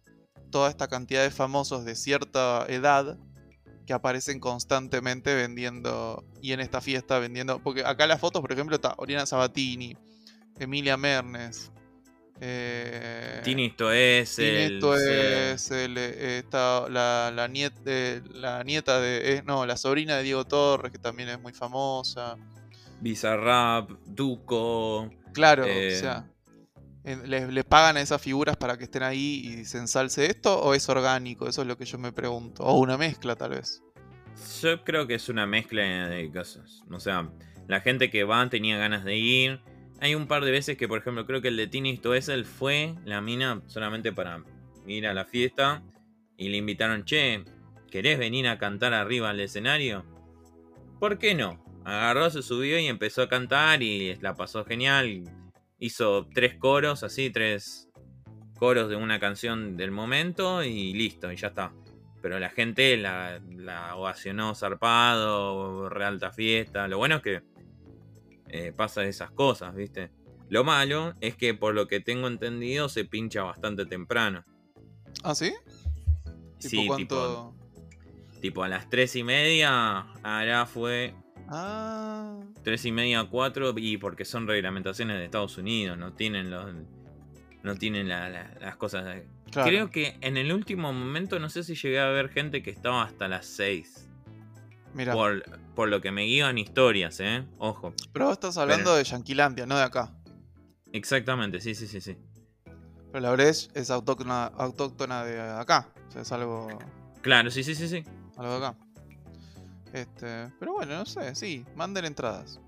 Toda 0.51 0.69
esta 0.69 0.87
cantidad 0.87 1.21
de 1.23 1.31
famosos 1.31 1.83
de 1.85 1.95
cierta 1.95 2.65
edad 2.69 3.17
que 3.85 3.93
aparecen 3.93 4.39
constantemente 4.39 5.35
vendiendo. 5.35 6.23
Y 6.41 6.53
en 6.53 6.59
esta 6.59 6.81
fiesta 6.81 7.19
vendiendo. 7.19 7.59
Porque 7.59 7.85
acá 7.85 8.07
las 8.07 8.19
fotos, 8.19 8.41
por 8.41 8.51
ejemplo, 8.51 8.75
está 8.75 8.95
Oriana 8.97 9.25
Sabatini, 9.25 9.95
Emilia 10.59 10.97
Mernes. 10.97 11.71
Eh, 12.39 13.41
Tinisto 13.43 13.91
es 13.91 14.35
Tinesto 14.35 14.95
el. 14.95 15.01
es 15.53 15.71
el, 15.71 15.97
eh, 15.97 16.37
está 16.39 16.87
la, 16.89 17.31
la, 17.33 17.47
niet- 17.47 17.73
eh, 17.85 18.21
la 18.33 18.63
nieta 18.63 18.99
de. 18.99 19.33
eh, 19.37 19.43
no, 19.45 19.65
la 19.65 19.75
sobrina 19.77 20.17
de 20.17 20.23
Diego 20.23 20.45
Torres, 20.45 20.91
que 20.91 20.99
también 20.99 21.29
es 21.29 21.39
muy 21.39 21.53
famosa. 21.53 22.37
Bizarrap, 23.01 23.89
Duco. 24.05 25.09
Claro, 25.33 25.65
Eh, 25.65 25.95
o 25.95 25.99
sea. 25.99 26.27
¿Les, 27.25 27.47
les 27.47 27.63
pagan 27.63 27.95
a 27.95 28.01
esas 28.01 28.21
figuras 28.21 28.57
para 28.57 28.77
que 28.77 28.83
estén 28.83 29.01
ahí 29.01 29.41
y 29.61 29.63
se 29.65 29.77
ensalce 29.77 30.25
esto? 30.25 30.59
¿O 30.61 30.73
es 30.73 30.89
orgánico? 30.89 31.47
Eso 31.47 31.61
es 31.61 31.67
lo 31.67 31.77
que 31.77 31.85
yo 31.85 31.97
me 31.97 32.11
pregunto. 32.11 32.63
O 32.63 32.73
una 32.79 32.97
mezcla, 32.97 33.37
tal 33.37 33.51
vez. 33.51 33.81
Yo 34.61 34.83
creo 34.83 35.07
que 35.07 35.15
es 35.15 35.29
una 35.29 35.47
mezcla 35.47 36.09
de 36.09 36.29
cosas. 36.33 36.81
O 36.91 36.99
sea, 36.99 37.29
la 37.69 37.79
gente 37.79 38.09
que 38.11 38.25
va 38.25 38.49
tenía 38.49 38.77
ganas 38.77 39.05
de 39.05 39.15
ir. 39.15 39.61
Hay 39.99 40.13
un 40.13 40.27
par 40.27 40.45
de 40.45 40.51
veces 40.51 40.77
que, 40.77 40.87
por 40.87 40.99
ejemplo, 40.99 41.25
creo 41.25 41.41
que 41.41 41.47
el 41.47 41.57
de 41.57 41.67
Tini 41.67 41.97
Stoessel 41.97 42.45
fue 42.45 42.93
la 43.05 43.19
mina 43.19 43.61
solamente 43.65 44.13
para 44.13 44.43
ir 44.85 45.07
a 45.07 45.13
la 45.13 45.25
fiesta 45.25 45.83
y 46.37 46.49
le 46.49 46.57
invitaron, 46.57 47.03
che, 47.03 47.43
¿querés 47.89 48.19
venir 48.19 48.47
a 48.47 48.59
cantar 48.59 48.93
arriba 48.93 49.31
al 49.31 49.39
escenario? 49.39 50.05
¿Por 50.99 51.17
qué 51.17 51.33
no? 51.33 51.63
Agarró, 51.83 52.29
se 52.29 52.43
subió 52.43 52.77
y 52.79 52.87
empezó 52.87 53.23
a 53.23 53.29
cantar 53.29 53.81
y 53.81 54.15
la 54.17 54.35
pasó 54.35 54.65
genial. 54.65 55.23
Hizo 55.79 56.27
tres 56.33 56.55
coros, 56.55 57.03
así, 57.03 57.31
tres 57.31 57.89
coros 58.59 58.89
de 58.89 58.95
una 58.95 59.19
canción 59.19 59.77
del 59.77 59.91
momento 59.91 60.63
y 60.63 60.93
listo, 60.93 61.31
y 61.31 61.37
ya 61.37 61.47
está. 61.47 61.73
Pero 62.21 62.39
la 62.39 62.49
gente 62.49 62.97
la, 62.97 63.41
la 63.55 63.95
ovacionó 63.95 64.53
zarpado, 64.53 65.89
realta 65.89 66.31
fiesta. 66.31 66.87
Lo 66.87 66.97
bueno 66.97 67.17
es 67.17 67.21
que 67.21 67.41
eh, 68.49 68.73
pasa 68.75 69.03
esas 69.05 69.31
cosas, 69.31 69.73
¿viste? 69.75 70.09
Lo 70.49 70.63
malo 70.63 71.13
es 71.21 71.35
que 71.35 71.53
por 71.53 71.73
lo 71.75 71.87
que 71.87 71.99
tengo 71.99 72.27
entendido 72.27 72.87
se 72.89 73.03
pincha 73.05 73.43
bastante 73.43 73.85
temprano. 73.85 74.43
¿Ah, 75.23 75.35
sí? 75.35 75.53
Sí, 76.59 76.87
tipo, 76.95 77.53
tipo 78.41 78.63
a 78.63 78.67
las 78.67 78.89
tres 78.89 79.15
y 79.15 79.23
media, 79.23 79.99
ahora 80.23 80.65
fue 80.65 81.13
Ah. 81.49 82.39
tres 82.63 82.85
y 82.85 82.91
media, 82.91 83.23
cuatro, 83.29 83.73
y 83.77 83.97
porque 83.97 84.25
son 84.25 84.47
reglamentaciones 84.47 85.17
de 85.17 85.25
Estados 85.25 85.57
Unidos, 85.57 85.97
no 85.97 86.13
tienen 86.13 86.49
los 86.49 86.73
no 87.63 87.75
tienen 87.75 88.07
la- 88.07 88.29
la- 88.29 88.53
las 88.61 88.77
cosas. 88.77 89.23
Claro. 89.51 89.67
Creo 89.69 89.89
que 89.89 90.17
en 90.21 90.37
el 90.37 90.53
último 90.53 90.93
momento 90.93 91.37
no 91.39 91.49
sé 91.49 91.63
si 91.63 91.75
llegué 91.75 91.99
a 91.99 92.07
ver 92.07 92.29
gente 92.29 92.63
que 92.63 92.69
estaba 92.69 93.03
hasta 93.03 93.27
las 93.27 93.45
6. 93.45 94.07
Mira, 94.93 95.11
Por, 95.13 95.43
por 95.77 95.89
lo 95.89 96.01
que 96.01 96.11
me 96.11 96.23
guían 96.23 96.57
historias, 96.57 97.19
¿eh? 97.19 97.45
Ojo. 97.59 97.93
pero 98.11 98.25
vos 98.25 98.33
estás 98.33 98.57
hablando 98.57 98.85
pero- 98.85 98.95
de 98.95 99.03
Yanquilandia, 99.03 99.67
no 99.67 99.77
de 99.77 99.83
acá. 99.83 100.11
Exactamente, 100.91 101.61
sí, 101.61 101.75
sí, 101.75 101.85
sí, 101.87 102.01
sí. 102.01 102.17
Pero 103.11 103.19
la 103.19 103.31
Breche 103.31 103.69
es 103.75 103.91
autóctona, 103.91 104.45
autóctona 104.47 105.23
de 105.23 105.39
acá. 105.39 105.93
O 106.07 106.11
sea, 106.11 106.23
es 106.23 106.31
algo, 106.31 106.67
Claro, 107.21 107.51
sí, 107.51 107.63
sí, 107.63 107.75
sí, 107.75 107.87
sí. 107.87 108.03
algo 108.37 108.59
de 108.59 108.65
acá. 108.65 108.75
Este, 109.93 110.51
pero 110.59 110.73
bueno, 110.73 110.97
no 110.97 111.05
sé, 111.05 111.35
sí, 111.35 111.63
manden 111.75 112.05
entradas. 112.05 112.59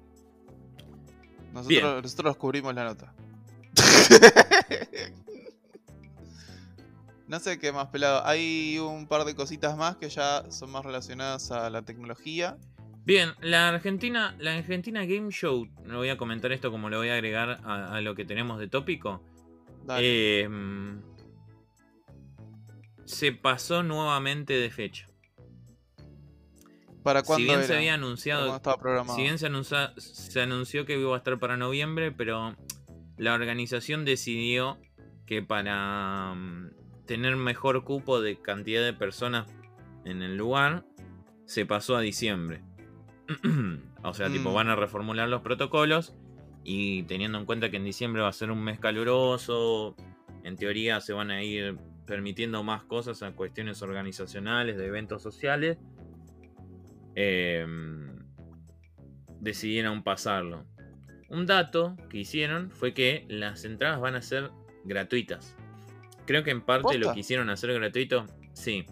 Nosotros, 1.52 1.68
Bien. 1.68 1.84
nosotros 2.04 2.38
cubrimos 2.38 2.76
la 2.76 2.84
nota. 2.84 3.12
no 7.28 7.40
sé 7.40 7.58
qué 7.58 7.72
más 7.72 7.88
pelado. 7.88 8.24
Hay 8.24 8.78
un 8.78 9.08
par 9.08 9.26
de 9.26 9.34
cositas 9.34 9.76
más 9.76 9.96
que 9.98 10.10
ya 10.10 10.46
son 10.52 10.70
más 10.70 10.86
relacionadas 10.86 11.50
a 11.50 11.72
la 11.72 11.82
tecnología. 11.82 12.56
Bien, 13.06 13.32
la 13.42 13.70
Argentina, 13.70 14.36
la 14.40 14.56
Argentina 14.58 15.04
Game 15.06 15.32
Show, 15.32 15.68
no 15.86 15.98
voy 15.98 16.10
a 16.10 16.18
comentar 16.18 16.52
esto 16.52 16.70
como 16.72 16.90
lo 16.90 16.98
voy 16.98 17.10
a 17.10 17.14
agregar 17.16 17.60
a, 17.64 17.96
a 17.96 18.02
lo 18.02 18.14
que 18.14 18.24
tenemos 18.26 18.60
de 18.60 18.68
tópico. 18.68 19.24
Dale. 19.84 20.42
Eh, 20.42 20.50
mm, 20.50 21.02
se 23.06 23.32
pasó 23.32 23.82
nuevamente 23.82 24.54
de 24.54 24.70
fecha. 24.70 25.08
¿Para 27.02 27.22
Si 27.22 27.28
cuándo 27.28 27.46
bien 27.46 27.60
era? 27.60 27.68
se 27.68 27.76
había 27.76 27.92
¿Para 27.92 28.02
cuándo 28.02 28.08
anunciado, 28.08 28.56
estaba 28.56 28.78
programado? 28.78 29.16
si 29.16 29.24
bien 29.24 29.40
se, 29.40 29.48
anuncia- 29.48 29.94
se 29.98 30.42
anunció 30.42 30.86
que 30.86 31.00
iba 31.00 31.16
a 31.16 31.18
estar 31.18 31.40
para 31.40 31.58
noviembre, 31.58 32.12
pero 32.12 32.56
la 33.18 33.34
organización 33.34 34.06
decidió 34.06 34.78
que 35.26 35.42
para 35.42 36.34
mm, 36.36 36.72
tener 37.08 37.36
mejor 37.38 37.84
cupo 37.84 38.22
de 38.22 38.40
cantidad 38.40 38.84
de 38.84 38.94
personas 38.94 39.48
en 40.06 40.22
el 40.22 40.38
lugar, 40.38 40.86
se 41.46 41.66
pasó 41.66 41.96
a 41.96 42.02
diciembre. 42.02 42.62
o 44.04 44.14
sea, 44.14 44.30
tipo, 44.30 44.52
Mm. 44.52 44.54
van 44.54 44.70
a 44.70 44.76
reformular 44.76 45.28
los 45.30 45.42
protocolos 45.42 46.16
y 46.64 47.04
teniendo 47.04 47.38
en 47.38 47.46
cuenta 47.46 47.70
que 47.70 47.78
en 47.78 47.84
diciembre 47.86 48.22
va 48.22 48.28
a 48.30 48.34
ser 48.34 48.52
un 48.52 48.64
mes 48.64 48.80
caluroso, 48.80 49.96
en 50.44 50.56
teoría 50.56 51.00
se 51.02 51.14
van 51.14 51.32
a 51.32 51.44
ir 51.44 51.78
permitiendo 52.06 52.64
más 52.64 52.84
cosas 52.84 53.22
a 53.24 53.32
cuestiones 53.34 53.82
organizacionales, 53.82 54.78
de 54.78 54.86
eventos 54.88 55.22
sociales. 55.22 55.78
eh, 57.16 57.66
decidieron 59.42 60.04
pasarlo. 60.04 60.66
Un 61.30 61.46
dato 61.46 61.96
que 62.10 62.18
hicieron 62.20 62.72
fue 62.72 62.94
que 62.94 63.26
las 63.30 63.64
entradas 63.66 64.00
van 64.00 64.16
a 64.16 64.22
ser 64.22 64.52
gratuitas. 64.86 65.56
Creo 66.26 66.44
que 66.44 66.52
en 66.52 66.62
parte 66.62 66.98
lo 66.98 67.06
¿Posta? 67.08 67.14
quisieron 67.16 67.50
hacer 67.50 67.74
gratuito, 67.74 68.26
sí. 68.54 68.86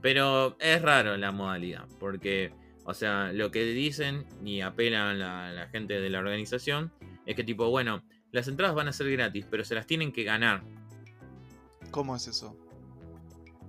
Pero 0.00 0.56
es 0.60 0.82
raro 0.82 1.16
la 1.16 1.30
modalidad, 1.32 1.86
porque, 2.00 2.52
o 2.84 2.94
sea, 2.94 3.32
lo 3.32 3.50
que 3.50 3.64
dicen 3.64 4.26
y 4.44 4.60
apelan 4.60 5.18
la, 5.18 5.52
la 5.52 5.68
gente 5.68 6.00
de 6.00 6.10
la 6.10 6.18
organización 6.18 6.92
es 7.26 7.36
que 7.36 7.44
tipo, 7.44 7.68
bueno, 7.70 8.02
las 8.32 8.48
entradas 8.48 8.74
van 8.74 8.88
a 8.88 8.92
ser 8.92 9.10
gratis, 9.10 9.46
pero 9.50 9.64
se 9.64 9.74
las 9.74 9.86
tienen 9.86 10.12
que 10.12 10.24
ganar. 10.24 10.62
¿Cómo 11.90 12.16
es 12.16 12.26
eso? 12.26 12.56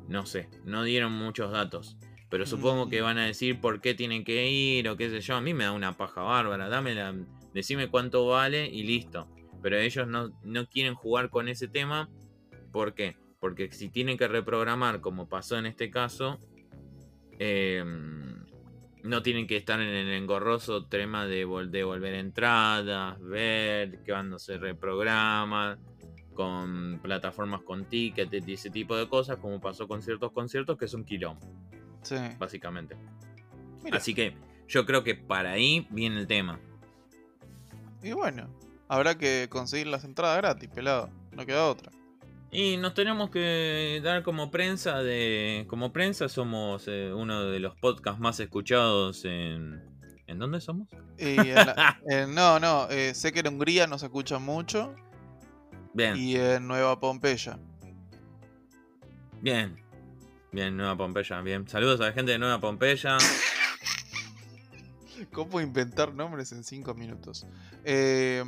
No 0.07 0.26
sé, 0.26 0.49
no 0.66 0.84
dieron 0.84 1.11
muchos 1.14 1.51
datos. 1.51 1.97
Pero 2.30 2.45
supongo 2.47 2.89
que 2.89 3.01
Mm. 3.01 3.03
van 3.03 3.18
a 3.20 3.26
decir 3.26 3.59
por 3.61 3.80
qué 3.80 3.93
tienen 3.93 4.24
que 4.24 4.49
ir 4.49 4.89
o 4.89 4.97
qué 4.97 5.09
sé 5.09 5.22
yo. 5.22 5.36
A 5.36 5.41
mí 5.41 5.53
me 5.53 5.66
da 5.66 5.72
una 5.72 5.95
paja 5.95 6.22
bárbara. 6.22 6.68
Dame 6.68 6.95
la, 6.95 7.14
decime 7.53 7.89
cuánto 7.89 8.26
vale 8.28 8.68
y 8.68 8.84
listo. 8.84 9.28
Pero 9.61 9.78
ellos 9.78 10.07
no, 10.07 10.32
no 10.43 10.66
quieren 10.68 10.95
jugar 10.95 11.30
con 11.30 11.47
ese 11.47 11.68
tema. 11.68 12.09
¿Por 12.72 12.95
qué? 12.95 13.16
Porque 13.39 13.72
si 13.72 13.89
tienen 13.89 14.18
que 14.18 14.28
reprogramar, 14.28 14.99
como 14.99 15.30
pasó 15.30 15.57
en 15.59 15.68
este 15.68 15.91
caso, 15.91 16.39
eh, 17.38 17.84
no 19.03 19.21
tienen 19.21 19.47
que 19.47 19.57
estar 19.57 19.79
en 19.79 19.87
el 19.89 20.09
engorroso 20.13 20.85
tema 20.85 21.25
de 21.25 21.45
vol- 21.45 21.69
devolver 21.69 22.13
entradas, 22.15 23.19
ver 23.21 23.99
cuándo 24.05 24.39
se 24.39 24.57
reprograma, 24.57 25.77
con 26.33 26.99
plataformas 27.03 27.61
con 27.61 27.85
tickets 27.85 28.47
y 28.47 28.53
ese 28.53 28.69
tipo 28.69 28.95
de 28.97 29.07
cosas, 29.07 29.37
como 29.37 29.59
pasó 29.61 29.87
con 29.87 30.01
ciertos 30.01 30.31
conciertos 30.31 30.77
que 30.77 30.85
es 30.85 30.93
un 30.93 31.03
quilombo, 31.05 31.45
Sí. 32.01 32.15
básicamente. 32.39 32.95
Mira, 33.83 33.97
Así 33.97 34.13
que 34.15 34.35
yo 34.67 34.85
creo 34.85 35.03
que 35.03 35.13
para 35.15 35.51
ahí 35.51 35.85
viene 35.91 36.19
el 36.21 36.27
tema. 36.27 36.59
y 38.01 38.11
bueno, 38.13 38.49
habrá 38.87 39.17
que 39.17 39.47
conseguir 39.49 39.87
las 39.87 40.03
entradas 40.05 40.37
gratis, 40.37 40.69
pelado. 40.69 41.09
No 41.31 41.45
queda 41.45 41.67
otra. 41.67 41.91
Y 42.53 42.77
nos 42.77 42.93
tenemos 42.93 43.31
que 43.31 43.99
dar 44.03 44.21
como 44.23 44.51
prensa 44.51 45.01
de. 45.01 45.65
Como 45.67 45.91
prensa 45.91 46.29
somos 46.29 46.87
eh, 46.87 47.11
uno 47.11 47.43
de 47.45 47.59
los 47.59 47.75
podcasts 47.75 48.19
más 48.21 48.39
escuchados 48.39 49.25
en. 49.25 49.81
¿En 50.27 50.37
dónde 50.39 50.61
somos? 50.61 50.87
Y 51.17 51.35
en 51.37 51.55
la- 51.55 51.99
en- 52.07 52.33
no, 52.35 52.59
no, 52.59 52.87
eh, 52.89 53.13
sé 53.15 53.33
que 53.33 53.39
en 53.41 53.47
Hungría 53.47 53.87
nos 53.87 54.03
escuchan 54.03 54.43
mucho. 54.43 54.95
Bien, 55.93 56.15
Y 56.15 56.35
en 56.37 56.67
Nueva 56.67 56.99
Pompeya. 56.99 57.59
bien. 59.41 59.81
Bien, 60.51 60.77
Nueva 60.77 60.95
Pompeya, 60.95 61.41
bien. 61.41 61.67
Saludos 61.67 61.99
a 62.01 62.05
la 62.05 62.11
gente 62.13 62.31
de 62.33 62.37
Nueva 62.39 62.59
Pompeya. 62.59 63.17
¿Cómo 65.31 65.59
inventar 65.61 66.13
nombres 66.13 66.51
en 66.51 66.63
5 66.63 66.93
minutos? 66.93 67.47
Eh, 67.83 68.43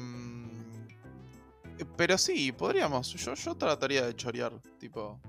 pero 1.97 2.17
sí, 2.17 2.51
podríamos. 2.51 3.13
Yo, 3.13 3.34
yo 3.34 3.55
trataría 3.55 4.05
de 4.05 4.15
chorear, 4.15 4.53
tipo. 4.80 5.19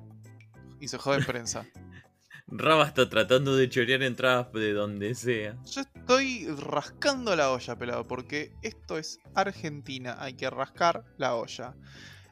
Y 0.80 0.88
se 0.88 0.98
jode 0.98 1.18
en 1.18 1.24
prensa. 1.24 1.66
Raba 2.48 2.86
está 2.86 3.08
tratando 3.08 3.56
de 3.56 3.68
chorear 3.68 4.02
entradas 4.02 4.52
de 4.52 4.72
donde 4.72 5.14
sea. 5.16 5.56
Yo 5.64 5.80
estoy 5.80 6.46
rascando 6.46 7.34
la 7.34 7.50
olla, 7.50 7.76
pelado, 7.76 8.04
porque 8.04 8.52
esto 8.62 8.98
es 8.98 9.18
Argentina. 9.34 10.16
Hay 10.20 10.34
que 10.34 10.48
rascar 10.48 11.04
la 11.18 11.34
olla. 11.34 11.74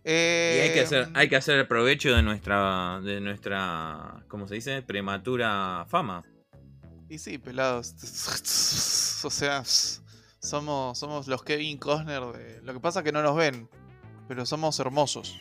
Y 0.07 0.11
hay 0.11 0.73
que 0.75 0.81
hacer, 0.81 1.05
Em, 1.05 1.17
hay 1.17 1.29
que 1.29 1.37
hacer 1.37 1.67
provecho 1.67 2.15
de 2.15 2.23
nuestra, 2.23 3.01
de 3.03 3.21
nuestra, 3.21 4.23
¿cómo 4.29 4.47
se 4.47 4.57
dice? 4.57 4.83
Prematura 4.83 5.87
fama. 5.89 6.23
Y 7.09 7.19
sí, 7.19 7.39
pelados. 7.39 7.95
o 9.25 9.31
sea, 9.31 9.65
somos, 9.65 10.99
somos 10.99 11.27
los 11.27 11.43
Kevin 11.43 11.79
Costner 11.79 12.23
de. 12.23 12.61
Lo 12.63 12.75
que 12.75 12.81
pasa 12.81 13.01
es 13.01 13.05
que 13.05 13.13
no 13.13 13.23
nos 13.23 13.35
ven, 13.35 13.69
pero 14.29 14.45
somos 14.47 14.79
hermosos. 14.81 15.41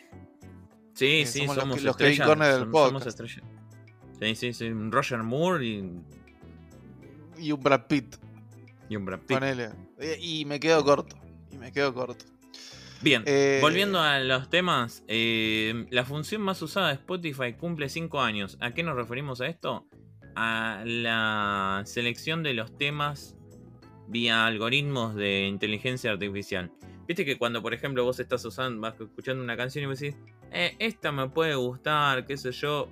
Sí, 0.94 1.22
Eh, 1.22 1.26
sí, 1.26 1.40
somos 1.40 1.56
somos, 1.56 1.68
los 1.70 1.78
que- 1.78 1.84
los 1.86 1.92
estrellas. 2.14 2.28
Corner 2.28 2.54
del 2.60 2.68
podcast. 2.70 3.08
estrellas. 3.08 3.42
Sí, 4.20 4.36
sí, 4.36 4.54
sí. 4.54 4.66
un 4.68 4.92
Roger 4.92 5.24
Moore 5.24 5.66
y, 5.66 5.92
Y 7.40 7.52
un 7.52 7.60
Brad 7.62 7.88
Pitt, 7.88 8.16
y 8.90 8.96
un 8.96 9.06
Brad 9.06 9.20
Pitt. 9.20 9.38
ponele. 9.40 9.72
Eh, 10.00 10.18
Y 10.22 10.46
me 10.46 10.60
quedo 10.60 10.84
corto. 10.86 11.18
Y 11.52 11.58
me 11.58 11.72
quedo 11.72 11.94
corto. 11.94 12.26
Bien, 13.02 13.24
Eh, 13.26 13.58
volviendo 13.62 14.00
a 14.00 14.20
los 14.20 14.50
temas, 14.50 15.04
eh, 15.08 15.88
la 15.90 16.06
función 16.06 16.42
más 16.42 16.62
usada 16.62 16.88
de 16.90 16.94
Spotify 16.94 17.54
cumple 17.54 17.90
5 17.90 18.22
años. 18.22 18.58
¿A 18.62 18.74
qué 18.74 18.82
nos 18.84 18.96
referimos 18.96 19.42
a 19.42 19.48
esto? 19.48 19.86
A 20.36 20.84
la 20.86 21.82
selección 21.86 22.44
de 22.44 22.54
los 22.54 22.78
temas 22.78 23.36
vía 24.08 24.46
algoritmos 24.46 25.16
de 25.16 25.48
inteligencia 25.48 26.12
artificial. 26.12 26.72
Viste 27.08 27.26
que 27.26 27.38
cuando, 27.38 27.62
por 27.62 27.74
ejemplo, 27.74 28.04
vos 28.04 28.20
estás 28.20 28.44
usando, 28.46 28.82
vas 28.82 29.00
escuchando 29.00 29.44
una 29.44 29.58
canción 29.58 29.84
y 29.84 29.88
me 29.88 29.96
decís, 29.96 30.16
eh, 30.52 30.76
esta 30.80 31.12
me 31.12 31.30
puede 31.30 31.56
gustar, 31.56 32.26
qué 32.26 32.38
sé 32.38 32.52
yo, 32.52 32.90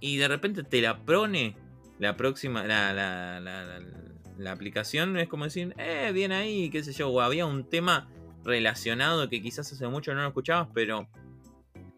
y 0.00 0.16
de 0.16 0.28
repente 0.28 0.62
te 0.62 0.80
la 0.80 1.04
prone 1.04 1.56
la 1.98 2.16
próxima, 2.16 2.66
la, 2.66 2.92
la, 2.92 3.40
la, 3.40 3.64
la- 3.64 3.80
la 4.38 4.52
aplicación, 4.52 5.16
es 5.16 5.28
como 5.28 5.44
decir, 5.44 5.74
eh, 5.78 6.10
bien 6.12 6.32
ahí, 6.32 6.68
qué 6.70 6.82
sé 6.82 6.92
yo, 6.92 7.08
o 7.08 7.20
había 7.20 7.46
un 7.46 7.68
tema 7.68 8.08
relacionado 8.44 9.28
que 9.28 9.42
quizás 9.42 9.72
hace 9.72 9.88
mucho 9.88 10.14
no 10.14 10.22
lo 10.22 10.28
escuchabas, 10.28 10.68
pero 10.74 11.08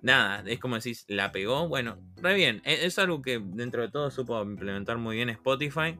nada, 0.02 0.42
es 0.46 0.58
como 0.58 0.76
decís, 0.76 1.04
la 1.08 1.32
pegó. 1.32 1.68
Bueno, 1.68 1.98
re 2.16 2.34
bien. 2.34 2.62
E, 2.64 2.86
es, 2.86 2.98
algo 2.98 3.22
que 3.22 3.40
dentro 3.42 3.82
de 3.82 3.90
todo 3.90 4.10
supo 4.10 4.40
implementar 4.42 4.98
muy 4.98 5.16
bien 5.16 5.28
Spotify. 5.30 5.98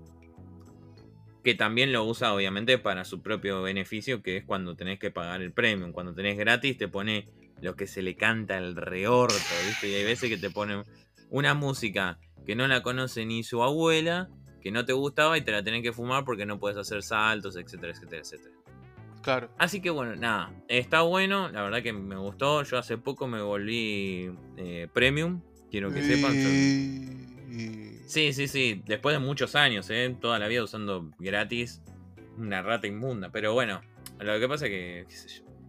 Que 1.45 1.55
también 1.55 1.93
lo 1.93 2.05
usa 2.05 2.34
obviamente 2.34 2.78
para 2.78 3.05
su 3.05 3.22
propio 3.22 3.62
beneficio, 3.62 4.22
que 4.22 4.39
es 4.39 4.45
cuando 4.45 4.76
tenés 4.76 4.99
que 4.99 5.11
pagar 5.11 5.41
el 5.41 5.53
premium. 5.53 5.93
Cuando 5.93 6.14
tenés 6.14 6.36
gratis 6.36 6.76
te 6.76 6.89
pone 6.89 7.28
lo 7.61 7.76
que 7.76 7.86
se 7.86 8.03
le 8.03 8.16
canta 8.16 8.57
al 8.57 8.76
reorto, 8.76 9.34
¿viste? 9.66 9.89
Y 9.89 9.95
hay 9.95 10.05
veces 10.05 10.28
que 10.28 10.36
te 10.36 10.51
ponen 10.51 10.82
una 11.30 11.55
música 11.55 12.18
que 12.47 12.55
no 12.55 12.66
la 12.66 12.82
conoce 12.82 13.26
ni 13.26 13.43
su 13.43 13.62
abuela, 13.62 14.28
que 14.61 14.70
no 14.70 14.84
te 14.84 14.93
gustaba 14.93 15.36
y 15.39 15.43
te 15.43 15.53
la 15.53 15.62
tenés 15.62 15.82
que 15.82 15.93
fumar 15.93 16.24
porque 16.24 16.47
no 16.47 16.59
puedes 16.59 16.78
hacer 16.78 17.03
saltos, 17.03 17.57
etcétera, 17.57 17.93
etcétera, 17.93 18.22
etcétera. 18.22 18.55
Claro. 19.22 19.51
Así 19.59 19.80
que 19.80 19.91
bueno, 19.91 20.16
nada, 20.16 20.53
está 20.68 21.03
bueno, 21.03 21.51
la 21.51 21.62
verdad 21.62 21.82
que 21.82 21.93
me 21.93 22.16
gustó. 22.16 22.62
Yo 22.62 22.78
hace 22.78 22.97
poco 22.97 23.26
me 23.26 23.43
volví 23.43 24.30
eh, 24.57 24.89
premium, 24.93 25.43
quiero 25.70 25.93
que 25.93 26.03
sepan. 26.03 27.28
Sí, 28.07 28.33
sí, 28.33 28.49
sí, 28.49 28.83
después 28.87 29.15
de 29.15 29.21
muchos 29.21 29.55
años, 29.55 29.89
¿eh? 29.91 30.17
toda 30.21 30.39
la 30.39 30.49
vida 30.49 30.65
usando 30.65 31.11
gratis, 31.19 31.83
una 32.37 32.63
rata 32.63 32.87
inmunda. 32.87 33.31
Pero 33.31 33.55
bueno, 33.55 33.81
lo 34.19 34.39
que 34.39 34.49
pasa 34.49 34.67
es 34.67 34.71
que, 34.71 35.07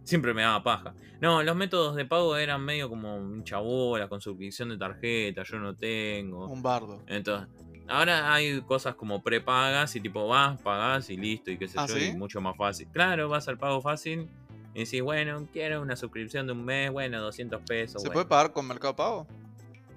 siempre 0.04 0.34
me 0.34 0.42
daba 0.42 0.62
paja. 0.62 0.94
No, 1.20 1.42
los 1.42 1.56
métodos 1.56 1.96
de 1.96 2.04
pago 2.04 2.36
eran 2.36 2.64
medio 2.64 2.88
como 2.88 3.16
un 3.16 3.44
chabola, 3.44 4.08
con 4.08 4.20
suscripción 4.20 4.70
de 4.70 4.78
tarjeta, 4.78 5.42
yo 5.42 5.58
no 5.58 5.74
tengo. 5.74 6.46
Un 6.46 6.62
bardo. 6.62 7.02
Entonces, 7.06 7.48
Ahora 7.90 8.32
hay 8.32 8.60
cosas 8.62 8.94
como 8.94 9.20
prepagas 9.20 9.96
y 9.96 10.00
tipo 10.00 10.28
vas, 10.28 10.60
pagas 10.62 11.10
y 11.10 11.16
listo 11.16 11.50
y 11.50 11.58
qué 11.58 11.66
sé 11.66 11.76
¿Ah, 11.76 11.86
yo, 11.88 11.98
y 11.98 12.14
mucho 12.14 12.40
más 12.40 12.56
fácil. 12.56 12.86
Claro, 12.92 13.28
vas 13.28 13.48
al 13.48 13.58
pago 13.58 13.80
fácil 13.80 14.28
y 14.74 14.84
decís, 14.84 15.02
bueno, 15.02 15.48
quiero 15.52 15.82
una 15.82 15.96
suscripción 15.96 16.46
de 16.46 16.52
un 16.52 16.64
mes, 16.64 16.92
bueno, 16.92 17.20
200 17.20 17.60
pesos. 17.62 18.00
¿Se 18.00 18.10
puede 18.10 18.26
pagar 18.26 18.52
con 18.52 18.68
Mercado 18.68 18.94
Pago? 18.94 19.26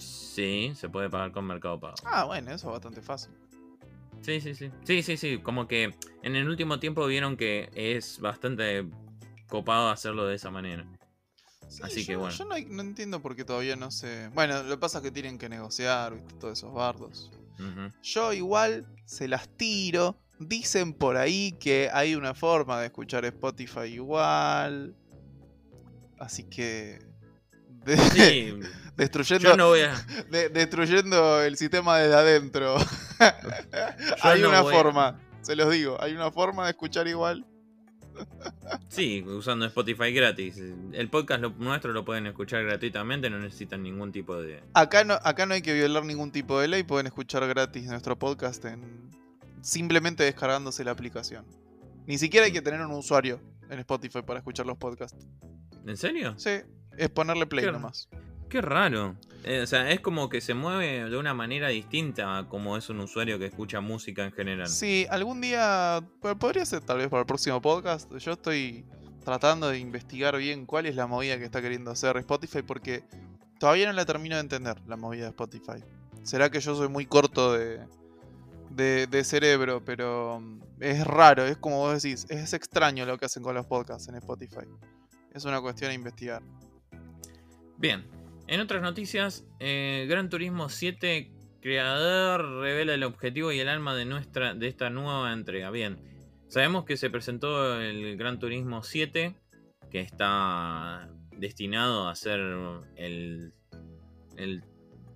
Sí, 0.03 0.73
se 0.75 0.89
puede 0.89 1.09
pagar 1.09 1.31
con 1.31 1.45
Mercado 1.45 1.79
Pago. 1.79 1.95
Ah, 2.03 2.23
bueno, 2.23 2.51
eso 2.51 2.67
es 2.67 2.71
bastante 2.73 3.01
fácil. 3.01 3.33
Sí, 4.21 4.39
sí, 4.41 4.55
sí. 4.55 4.71
Sí, 4.83 5.03
sí, 5.03 5.17
sí. 5.17 5.37
Como 5.37 5.67
que 5.67 5.93
en 6.23 6.35
el 6.35 6.47
último 6.47 6.79
tiempo 6.79 7.05
vieron 7.05 7.37
que 7.37 7.69
es 7.75 8.19
bastante 8.19 8.87
copado 9.47 9.89
hacerlo 9.89 10.25
de 10.25 10.35
esa 10.35 10.49
manera. 10.49 10.87
Así 11.81 12.05
que 12.05 12.15
bueno. 12.15 12.35
Yo 12.35 12.45
no, 12.45 12.55
entiendo 12.81 13.21
por 13.21 13.35
qué 13.35 13.45
todavía 13.45 13.75
no 13.75 13.91
se. 13.91 14.29
Bueno, 14.29 14.63
lo 14.63 14.69
que 14.69 14.77
pasa 14.77 14.99
es 14.99 15.03
que 15.03 15.11
tienen 15.11 15.37
que 15.37 15.49
negociar, 15.49 16.15
¿viste? 16.15 16.35
Todos 16.35 16.57
esos 16.57 16.73
bardos. 16.73 17.31
Yo 18.01 18.33
igual 18.33 18.85
se 19.05 19.27
las 19.27 19.47
tiro. 19.49 20.17
Dicen 20.39 20.93
por 20.93 21.15
ahí 21.15 21.53
que 21.59 21.89
hay 21.93 22.15
una 22.15 22.33
forma 22.33 22.79
de 22.79 22.87
escuchar 22.87 23.25
Spotify 23.25 23.85
igual. 23.85 24.95
Así 26.17 26.43
que. 26.43 27.12
destruyendo, 28.95 29.73
destruyendo 30.51 31.41
el 31.41 31.57
sistema 31.57 31.97
desde 31.97 32.15
adentro. 32.15 32.75
hay 34.21 34.43
una 34.43 34.63
forma, 34.63 35.19
se 35.41 35.55
los 35.55 35.71
digo, 35.71 35.97
hay 35.99 36.13
una 36.13 36.31
forma 36.31 36.65
de 36.65 36.71
escuchar 36.71 37.07
igual. 37.07 37.45
Sí, 38.89 39.23
usando 39.23 39.65
Spotify 39.65 40.13
gratis. 40.13 40.61
El 40.91 41.09
podcast 41.09 41.41
nuestro 41.57 41.93
lo 41.93 42.05
pueden 42.05 42.27
escuchar 42.27 42.63
gratuitamente, 42.63 43.29
no 43.29 43.39
necesitan 43.39 43.81
ningún 43.81 44.11
tipo 44.11 44.39
de... 44.39 44.61
Acá 44.73 45.03
no, 45.03 45.15
acá 45.23 45.45
no 45.45 45.55
hay 45.55 45.61
que 45.61 45.73
violar 45.73 46.05
ningún 46.05 46.31
tipo 46.31 46.59
de 46.59 46.67
ley, 46.67 46.83
pueden 46.83 47.07
escuchar 47.07 47.47
gratis 47.47 47.85
nuestro 47.85 48.17
podcast 48.17 48.63
en 48.65 49.09
simplemente 49.61 50.23
descargándose 50.23 50.83
la 50.83 50.91
aplicación. 50.91 51.45
Ni 52.05 52.17
siquiera 52.17 52.45
hay 52.45 52.51
que 52.51 52.61
tener 52.61 52.81
un 52.81 52.91
usuario 52.91 53.41
en 53.69 53.79
Spotify 53.79 54.21
para 54.21 54.39
escuchar 54.39 54.65
los 54.65 54.77
podcasts. 54.77 55.25
¿En 55.85 55.97
serio? 55.97 56.35
Sí, 56.37 56.61
es 56.97 57.09
ponerle 57.09 57.45
play 57.45 57.65
nomás. 57.65 58.09
Qué 58.49 58.61
raro. 58.61 59.15
Eh, 59.43 59.61
o 59.61 59.67
sea, 59.67 59.89
es 59.91 59.99
como 59.99 60.29
que 60.29 60.39
se 60.39 60.53
mueve 60.53 61.09
de 61.09 61.17
una 61.17 61.33
manera 61.33 61.69
distinta 61.69 62.37
a 62.37 62.47
como 62.47 62.77
es 62.77 62.89
un 62.89 62.99
usuario 62.99 63.37
que 63.39 63.47
escucha 63.47 63.81
música 63.81 64.23
en 64.23 64.31
general. 64.31 64.67
Sí, 64.67 65.05
algún 65.09 65.41
día 65.41 66.01
podría 66.39 66.65
ser 66.65 66.81
tal 66.81 66.99
vez 66.99 67.09
para 67.09 67.21
el 67.21 67.25
próximo 67.25 67.61
podcast. 67.61 68.15
Yo 68.17 68.33
estoy 68.33 68.85
tratando 69.25 69.69
de 69.69 69.79
investigar 69.79 70.37
bien 70.37 70.65
cuál 70.65 70.85
es 70.85 70.95
la 70.95 71.07
movida 71.07 71.37
que 71.37 71.45
está 71.45 71.61
queriendo 71.61 71.91
hacer 71.91 72.15
Spotify 72.17 72.61
porque 72.61 73.03
todavía 73.59 73.87
no 73.87 73.93
la 73.93 74.05
termino 74.05 74.35
de 74.35 74.41
entender, 74.41 74.79
la 74.87 74.97
movida 74.97 75.23
de 75.23 75.29
Spotify. 75.29 75.83
Será 76.23 76.49
que 76.49 76.59
yo 76.59 76.75
soy 76.75 76.87
muy 76.87 77.05
corto 77.05 77.53
de, 77.53 77.81
de, 78.69 79.07
de 79.07 79.23
cerebro, 79.23 79.83
pero 79.83 80.39
mm, 80.39 80.61
es 80.79 81.05
raro, 81.05 81.45
es 81.45 81.57
como 81.57 81.79
vos 81.79 82.01
decís, 82.01 82.25
es 82.29 82.53
extraño 82.53 83.05
lo 83.05 83.17
que 83.17 83.25
hacen 83.25 83.43
con 83.43 83.55
los 83.55 83.65
podcasts 83.65 84.07
en 84.07 84.15
Spotify. 84.15 84.67
Es 85.33 85.45
una 85.45 85.59
cuestión 85.59 85.91
a 85.91 85.93
investigar. 85.93 86.43
Bien, 87.77 88.05
en 88.47 88.59
otras 88.59 88.81
noticias, 88.81 89.45
eh, 89.59 90.05
Gran 90.09 90.29
Turismo 90.29 90.69
7 90.69 91.31
creador 91.61 92.59
revela 92.59 92.93
el 92.93 93.03
objetivo 93.03 93.51
y 93.53 93.59
el 93.59 93.69
alma 93.69 93.95
de 93.95 94.05
nuestra 94.05 94.53
de 94.53 94.67
esta 94.67 94.89
nueva 94.89 95.31
entrega. 95.31 95.71
Bien, 95.71 95.97
sabemos 96.49 96.83
que 96.83 96.97
se 96.97 97.09
presentó 97.09 97.79
el 97.79 98.17
Gran 98.17 98.39
Turismo 98.39 98.83
7 98.83 99.35
que 99.89 100.01
está 100.01 101.09
destinado 101.37 102.09
a 102.09 102.15
ser 102.15 102.39
el 102.95 103.53
el 104.37 104.63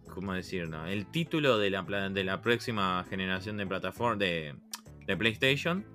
cómo 0.09 0.33
decirlo, 0.33 0.85
el 0.85 1.05
título 1.11 1.57
de 1.57 1.69
la, 1.69 1.83
de 2.09 2.23
la 2.23 2.41
próxima 2.41 3.05
generación 3.09 3.57
de 3.57 3.67
plataforma 3.67 4.15
de, 4.15 4.55
de 5.05 5.17
PlayStation, 5.17 5.85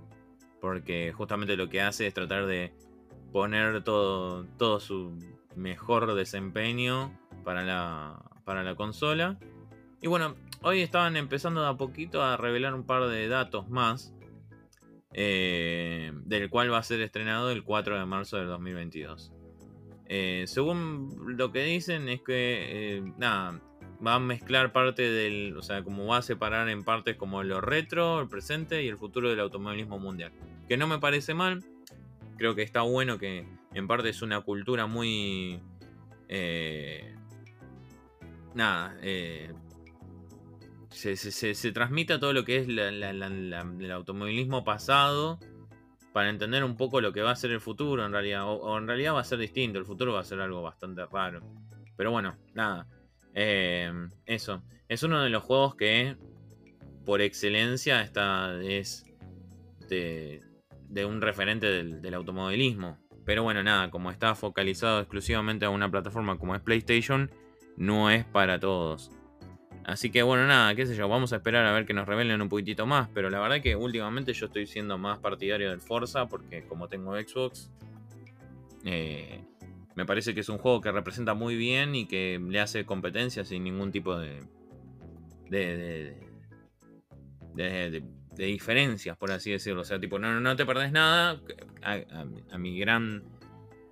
porque 0.61 1.13
justamente 1.13 1.57
lo 1.57 1.69
que 1.69 1.81
hace 1.81 2.07
es 2.07 2.15
tratar 2.15 2.47
de 2.47 2.73
poner 3.33 3.83
todo 3.83 4.45
todo 4.59 4.79
su 4.79 5.19
mejor 5.57 6.15
desempeño 6.15 7.13
para 7.45 7.63
la, 7.63 8.23
para 8.45 8.63
la 8.63 8.75
consola. 8.75 9.39
Y 10.01 10.09
bueno, 10.09 10.35
hoy 10.63 10.81
estaban 10.81 11.17
empezando 11.17 11.63
de 11.63 11.69
a 11.69 11.75
poquito 11.75 12.23
a 12.23 12.37
revelar 12.37 12.75
un 12.75 12.85
par 12.85 13.07
de 13.09 13.29
datos 13.29 13.69
más. 13.69 14.15
Eh, 15.15 16.11
del 16.25 16.49
cual 16.49 16.73
va 16.73 16.79
a 16.79 16.83
ser 16.83 17.03
estrenado 17.03 17.51
el 17.51 17.65
4 17.65 17.99
de 17.99 18.07
marzo 18.07 18.39
del 18.39 18.47
2022. 18.47 19.33
Eh, 20.07 20.45
según 20.47 21.37
lo 21.37 21.53
que 21.53 21.65
dicen 21.65 22.09
es 22.09 22.23
que, 22.23 22.97
eh, 22.97 23.03
nada, 23.19 23.61
va 24.05 24.15
a 24.15 24.19
mezclar 24.19 24.73
parte 24.73 25.03
del, 25.03 25.57
o 25.57 25.63
sea, 25.63 25.83
como 25.85 26.07
va 26.07 26.19
a 26.19 26.23
separar 26.23 26.69
en 26.69 26.83
partes 26.83 27.17
como 27.17 27.43
lo 27.43 27.61
retro, 27.61 28.21
el 28.21 28.29
presente 28.29 28.83
y 28.83 28.89
el 28.89 28.97
futuro 28.97 29.29
del 29.29 29.41
automovilismo 29.41 29.99
mundial. 29.99 30.33
Que 30.69 30.77
no 30.77 30.87
me 30.87 30.99
parece 30.99 31.35
mal, 31.35 31.63
creo 32.37 32.55
que 32.55 32.63
está 32.63 32.83
bueno 32.83 33.19
que 33.19 33.47
en 33.75 33.87
parte 33.87 34.09
es 34.09 34.23
una 34.23 34.41
cultura 34.41 34.87
muy 34.87 35.61
nada, 38.55 38.97
eh, 39.03 39.53
se, 40.91 41.17
se, 41.17 41.73
transmite 41.73 42.15
a 42.15 42.21
todo 42.21 42.33
lo 42.33 42.45
que 42.45 42.59
es 42.59 42.69
el 42.69 43.93
automovilismo 43.93 44.65
pasado 44.65 45.39
para 46.13 46.29
entender 46.29 46.63
un 46.65 46.77
poco 46.77 47.01
lo 47.01 47.13
que 47.13 47.23
va 47.23 47.31
a 47.31 47.37
ser 47.37 47.51
el 47.51 47.61
futuro 47.61 48.05
en 48.05 48.13
realidad. 48.13 48.45
O, 48.47 48.77
en 48.79 48.87
realidad 48.87 49.15
va 49.15 49.21
a 49.21 49.25
ser 49.25 49.39
distinto, 49.39 49.79
el 49.79 49.87
futuro 49.87 50.13
va 50.13 50.21
a 50.21 50.25
ser 50.25 50.41
algo 50.41 50.63
bastante 50.63 51.05
raro. 51.07 51.41
Pero 51.97 52.11
bueno, 52.11 52.37
nada. 52.55 52.87
Eh, 53.35 53.91
eso. 54.27 54.63
Es 54.89 55.03
uno 55.03 55.23
de 55.23 55.31
los 55.31 55.43
juegos 55.43 55.75
que 55.75 56.17
por 57.07 57.23
excelencia 57.23 58.03
está, 58.03 58.61
es 58.63 59.07
de, 59.89 60.43
un 61.07 61.23
referente 61.23 61.67
del, 61.67 62.03
del 62.03 62.15
automovilismo. 62.15 63.02
Pero 63.25 63.43
bueno, 63.43 63.63
nada, 63.63 63.91
como 63.91 64.11
está 64.11 64.35
focalizado 64.35 65.01
exclusivamente 65.01 65.65
a 65.65 65.71
una 65.71 65.91
plataforma 65.91 66.39
como 66.39 66.55
es 66.55 66.61
PlayStation, 66.61 67.31
no 67.77 68.11
es 68.11 68.25
para 68.25 68.59
todos. 68.59 69.11
Así 69.85 70.11
que 70.11 70.23
bueno, 70.23 70.47
nada, 70.47 70.75
qué 70.75 70.87
sé 70.87 70.95
yo, 70.95 71.09
vamos 71.09 71.33
a 71.33 71.37
esperar 71.37 71.67
a 71.67 71.73
ver 71.73 71.87
que 71.87 71.95
nos 71.95 72.07
revelen 72.07 72.41
un 72.41 72.49
poquitito 72.49 72.87
más, 72.87 73.09
pero 73.13 73.31
la 73.31 73.41
verdad 73.41 73.61
que 73.61 73.75
últimamente 73.75 74.33
yo 74.33 74.47
estoy 74.47 74.67
siendo 74.67 74.97
más 74.97 75.19
partidario 75.19 75.71
del 75.71 75.81
Forza 75.81 76.29
porque 76.29 76.65
como 76.67 76.89
tengo 76.89 77.17
Xbox, 77.17 77.71
eh, 78.85 79.45
me 79.97 80.07
parece 80.07 80.35
que 80.35 80.41
es 80.41 80.49
un 80.49 80.59
juego 80.59 80.81
que 80.81 80.93
representa 80.93 81.35
muy 81.35 81.57
bien 81.57 81.95
y 81.95 82.07
que 82.07 82.41
le 82.49 82.61
hace 82.61 82.85
competencia 82.85 83.45
sin 83.45 83.65
ningún 83.65 83.91
tipo 83.91 84.17
de, 84.17 84.41
de, 85.51 86.17
de, 87.55 88.03
diferencias, 88.37 89.17
por 89.17 89.31
así 89.31 89.51
decirlo. 89.51 89.83
O 89.83 89.85
sea, 89.85 90.01
tipo, 90.01 90.19
no, 90.19 90.41
no 90.41 90.57
te 90.57 90.67
perdés 90.67 90.93
nada. 90.93 91.41
a 91.83 92.59
mi 92.59 92.79
gran 92.79 93.23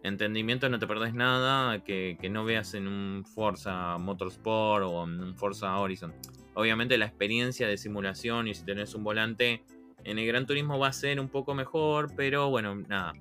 entendimiento 0.02 0.68
no 0.68 0.78
te 0.78 0.86
perdés 0.86 1.14
nada 1.14 1.82
que, 1.84 2.16
no 2.30 2.44
veas 2.44 2.74
en 2.74 2.88
un 2.88 3.24
Forza 3.24 3.98
Motorsport 3.98 4.84
o 4.84 5.04
en 5.04 5.20
un 5.20 5.34
Forza 5.36 5.76
Horizon. 5.78 6.14
Obviamente 6.54 6.98
la 6.98 7.06
experiencia 7.06 7.68
de 7.68 7.76
simulación 7.76 8.48
y 8.48 8.54
si 8.54 8.64
tenés 8.64 8.94
un 8.94 9.04
volante 9.04 9.64
en 10.04 10.18
el 10.18 10.26
Gran 10.26 10.46
Turismo 10.46 10.78
va 10.78 10.88
a 10.88 10.92
ser 10.92 11.20
un 11.20 11.28
poco 11.28 11.54
mejor, 11.54 12.14
pero 12.16 12.48
bueno, 12.50 12.74
nada, 12.74 13.12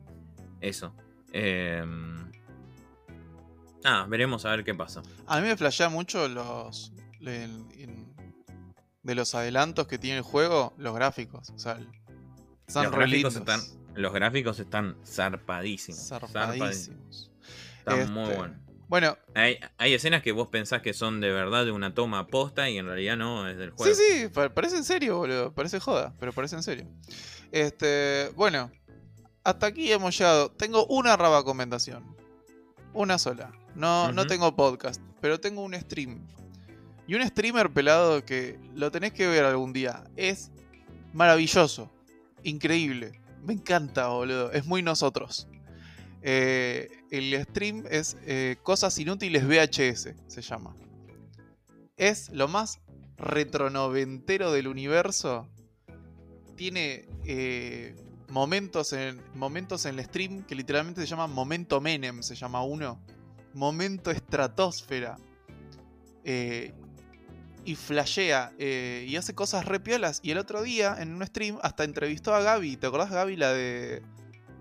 eso. 0.62 0.96
Em, 1.32 2.32
nada, 3.84 4.06
veremos 4.08 4.46
a 4.46 4.52
ver 4.52 4.64
qué 4.64 4.74
pasa. 4.74 5.02
A 5.28 5.42
mí 5.42 5.48
me 5.48 5.58
flashea 5.58 5.90
mucho 5.90 6.28
los... 6.28 6.94
de 9.10 9.16
los 9.16 9.34
adelantos 9.36 9.88
que 9.88 9.98
tiene 9.98 10.18
el 10.20 10.24
juego, 10.24 10.74
los 10.78 10.94
gráficos. 10.96 11.50
O 11.50 11.60
sea, 11.60 11.80
los 12.74 12.92
gráficos 12.92 13.36
están 13.36 13.60
Los 13.96 14.14
gráficos 14.14 14.60
están 14.60 14.96
zarpadísimos. 15.06 16.08
Zarpadísimos. 16.08 17.32
Están 17.80 18.14
muy 18.14 18.24
Este, 18.24 18.36
buenos. 18.38 18.58
Bueno, 18.88 19.18
Hay, 19.36 19.60
hay 19.78 19.94
escenas 19.94 20.24
que 20.24 20.32
vos 20.32 20.48
pensás 20.48 20.82
que 20.82 20.94
son 20.94 21.20
de 21.22 21.32
verdad 21.32 21.64
de 21.66 21.72
una 21.72 21.94
toma 21.94 22.26
posta 22.28 22.70
y 22.70 22.78
en 22.80 22.86
realidad 22.88 23.18
no, 23.18 23.48
es 23.48 23.58
del 23.58 23.70
juego. 23.72 23.94
sí, 23.94 24.02
sí, 24.22 24.28
pa- 24.30 24.50
parece 24.50 24.78
en 24.78 24.84
serio, 24.84 25.18
boludo. 25.18 25.54
Parece 25.54 25.80
joda, 25.80 26.14
pero 26.20 26.32
parece 26.34 26.56
en 26.56 26.64
serio. 26.64 26.88
Este, 27.52 28.32
bueno, 28.36 28.72
hasta 29.44 29.68
aquí 29.68 29.92
hemos 29.92 30.18
llegado. 30.18 30.52
Tengo 30.52 30.86
una 30.88 31.16
raba 31.18 31.40
recomendación. 31.40 32.16
Una 32.94 33.18
sola. 33.20 33.52
No, 33.76 34.12
no 34.12 34.26
tengo 34.28 34.56
podcast, 34.56 35.02
pero 35.22 35.40
tengo 35.40 35.62
un 35.62 35.74
stream. 35.76 36.28
Y 37.10 37.16
un 37.16 37.28
streamer 37.28 37.72
pelado 37.72 38.24
que 38.24 38.60
lo 38.76 38.92
tenés 38.92 39.14
que 39.14 39.26
ver 39.26 39.44
algún 39.44 39.74
día. 39.74 40.04
Es 40.16 40.52
maravilloso. 41.12 41.92
Increíble. 42.44 43.20
Me 43.44 43.54
encanta, 43.54 44.10
boludo. 44.10 44.52
Es 44.52 44.68
muy 44.68 44.84
nosotros. 44.84 45.48
Eh, 46.22 46.88
el 47.10 47.34
stream 47.46 47.84
es 47.90 48.16
eh, 48.28 48.58
Cosas 48.62 48.96
Inútiles 49.00 49.44
VHS, 49.44 50.10
se 50.28 50.42
llama. 50.44 50.76
Es 51.98 52.30
lo 52.30 52.48
más 52.48 52.80
retronoventero 53.18 54.52
del 54.52 54.68
universo. 54.68 55.50
Tiene 56.56 57.08
eh, 57.26 57.96
momentos, 58.28 58.94
en, 58.94 59.20
momentos 59.34 59.86
en 59.86 59.98
el 59.98 60.06
stream 60.06 60.44
que 60.44 60.54
literalmente 60.54 61.02
se 61.02 61.08
llaman 61.08 61.34
Momento 61.34 61.82
Menem, 61.82 62.22
se 62.22 62.36
llama 62.36 62.62
uno. 62.62 63.04
Momento 63.56 64.12
Estratosfera. 64.12 65.18
Y 67.66 67.76
flashea 67.76 68.52
eh, 68.58 69.06
y 69.08 69.16
hace 69.16 69.36
cosas 69.36 69.66
re 69.66 69.80
piolas. 69.80 70.20
Y 70.24 70.32
el 70.32 70.38
otro 70.38 70.62
día, 70.62 70.96
en 71.00 71.14
un 71.16 71.26
stream, 71.26 71.58
hasta 71.62 71.84
entrevistó 71.84 72.34
a 72.34 72.42
Gaby. 72.42 72.78
¿Te 72.78 72.88
acordás, 72.88 73.12
Gaby? 73.12 73.36
La 73.36 73.52
de. 73.54 74.02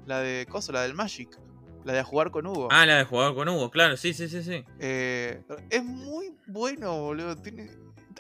La 0.07 0.21
de. 0.21 0.47
Coso, 0.49 0.73
la 0.73 0.83
del 0.83 0.95
Magic. 0.95 1.39
La 1.85 1.93
de 1.93 2.03
jugar 2.03 2.31
con 2.31 2.47
Hugo. 2.47 2.69
Ah, 2.71 2.85
la 2.85 2.97
de 2.99 3.05
jugar 3.05 3.35
con 3.35 3.49
Hugo, 3.49 3.71
claro, 3.71 3.97
sí, 3.97 4.13
sí, 4.13 4.29
sí, 4.29 4.43
sí. 4.43 4.65
Eh, 4.79 5.43
es 5.71 5.85
muy 5.85 6.35
bueno, 6.47 6.99
boludo. 7.01 7.37
Tiene- 7.37 7.71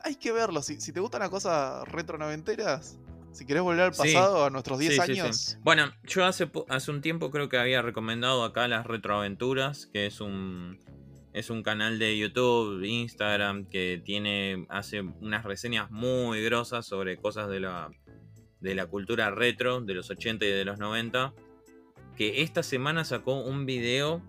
hay 0.05 0.15
que 0.15 0.33
verlo. 0.33 0.63
Si, 0.63 0.81
si 0.81 0.93
te 0.93 1.01
gustan 1.01 1.21
las 1.21 1.29
cosas 1.29 1.87
retro 1.89 2.17
noventeras, 2.19 2.99
si 3.33 3.45
querés 3.45 3.63
volver 3.63 3.83
al 3.87 3.95
Sí. 3.95 3.99
pasado, 4.15 4.45
a 4.47 4.51
nuestros 4.51 4.79
10 4.79 4.95
Sí, 4.95 5.01
sí, 5.07 5.15
sí. 5.15 5.21
años. 5.21 5.59
Bueno, 5.63 5.91
yo 6.05 6.25
hace, 6.25 6.51
hace 6.69 6.91
un 6.91 7.03
tiempo 7.03 7.31
creo 7.31 7.49
que 7.49 7.59
había 7.59 7.83
recomendado 7.83 8.45
acá 8.45 8.69
las 8.69 8.87
Retroaventuras, 8.87 9.87
que 9.87 10.07
es 10.07 10.21
un 10.21 10.79
es 11.33 11.51
un 11.51 11.63
canal 11.63 11.99
de 11.99 12.19
YouTube, 12.19 12.83
Instagram, 12.83 13.67
que 13.67 14.01
tiene 14.05 14.67
hace 14.69 15.01
unas 15.01 15.45
reseñas 15.45 15.91
muy 15.91 16.43
grosas 16.43 16.87
sobre 16.87 17.17
cosas 17.17 17.49
de 17.49 17.61
la 17.61 17.91
de 18.61 18.75
la 18.75 18.87
cultura 18.87 19.31
retro 19.31 19.81
de 19.81 19.95
los 19.95 20.11
80 20.11 20.45
y 20.45 20.49
de 20.49 20.65
los 20.65 20.79
90, 20.79 21.33
que 22.17 22.43
esta 22.43 22.63
semana 22.63 23.05
sacó 23.05 23.41
un 23.41 23.67
video 23.67 24.23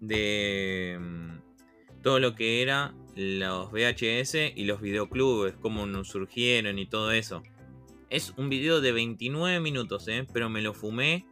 de 0.00 0.98
mm, 1.00 2.02
todo 2.02 2.18
lo 2.18 2.34
que 2.34 2.62
era 2.62 2.94
los 3.14 3.70
VHS 3.70 4.56
y 4.56 4.64
los 4.64 4.80
videoclubes, 4.80 5.54
cómo 5.60 5.86
nos 5.86 6.08
surgieron 6.08 6.78
y 6.78 6.86
todo 6.86 7.12
eso. 7.12 7.42
Es 8.08 8.34
un 8.36 8.48
video 8.48 8.80
de 8.80 8.92
29 8.92 9.60
minutos, 9.60 10.08
¿eh? 10.08 10.26
pero 10.32 10.48
me 10.48 10.62
lo 10.62 10.74
fumé 10.74 11.26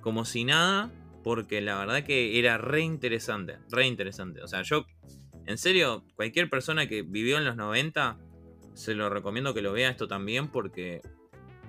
como 0.00 0.24
si 0.24 0.44
nada, 0.44 0.92
porque 1.24 1.60
la 1.60 1.76
verdad 1.78 2.04
que 2.04 2.38
era 2.38 2.58
re 2.58 2.82
interesante, 2.82 3.58
re 3.70 3.86
interesante. 3.88 4.42
O 4.42 4.46
sea, 4.46 4.62
yo, 4.62 4.84
en 5.46 5.58
serio, 5.58 6.04
cualquier 6.14 6.48
persona 6.48 6.86
que 6.86 7.02
vivió 7.02 7.38
en 7.38 7.44
los 7.44 7.56
90, 7.56 8.18
se 8.74 8.94
lo 8.94 9.08
recomiendo 9.10 9.52
que 9.54 9.62
lo 9.62 9.72
vea 9.72 9.90
esto 9.90 10.06
también, 10.06 10.48
porque 10.48 11.00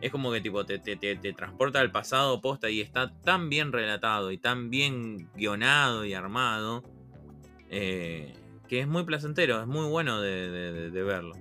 es 0.01 0.11
como 0.11 0.31
que 0.31 0.41
tipo 0.41 0.65
te, 0.65 0.77
te- 0.77 0.97
te- 0.97 1.15
te 1.15 1.33
transporta 1.33 1.79
al 1.79 1.89
pasado 1.91 2.41
posta 2.41 2.69
y 2.69 2.81
está 2.81 3.17
tan 3.21 3.49
bien 3.49 3.71
relatado 3.71 4.31
y 4.31 4.37
tan 4.37 4.69
bien 4.69 5.29
guionado 5.35 6.03
y 6.05 6.13
armado, 6.13 6.83
eh, 7.69 8.33
que 8.67 8.79
es 8.81 8.87
muy 8.87 9.03
placentero, 9.03 9.61
es 9.61 9.67
muy 9.67 9.87
bueno 9.87 10.21
de, 10.21 10.49
de- 10.51 10.71
de- 10.73 10.91
de 10.91 11.03
verlo. 11.03 11.35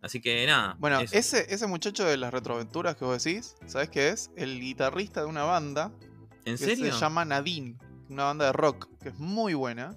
Así 0.00 0.20
que 0.20 0.44
nada. 0.46 0.74
Bueno, 0.80 0.98
eso. 1.00 1.14
ese, 1.16 1.46
ese 1.54 1.66
muchacho 1.68 2.04
de 2.04 2.16
las 2.16 2.32
retroaventuras 2.34 2.96
que 2.96 3.04
vos 3.04 3.22
decís, 3.22 3.54
¿sabés 3.66 3.88
qué 3.88 4.08
es? 4.08 4.32
El 4.36 4.58
guitarrista 4.60 5.20
de 5.20 5.26
una 5.26 5.44
banda 5.44 5.92
¿En 6.44 6.56
que 6.56 6.64
serio? 6.64 6.92
se 6.92 7.00
llama 7.00 7.24
Nadine, 7.24 7.76
una 8.08 8.24
banda 8.24 8.46
de 8.46 8.52
rock 8.52 8.88
que 9.02 9.10
es 9.10 9.18
muy 9.18 9.54
buena. 9.54 9.96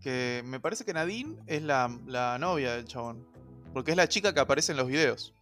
Que 0.00 0.42
me 0.44 0.60
parece 0.60 0.84
que 0.84 0.92
Nadine 0.92 1.36
es 1.46 1.62
la, 1.62 1.90
la 2.06 2.38
novia 2.38 2.74
del 2.76 2.84
chabón. 2.84 3.26
Porque 3.72 3.90
es 3.90 3.96
la 3.96 4.08
chica 4.08 4.32
que 4.32 4.40
aparece 4.40 4.72
en 4.72 4.78
los 4.78 4.86
videos. 4.88 5.34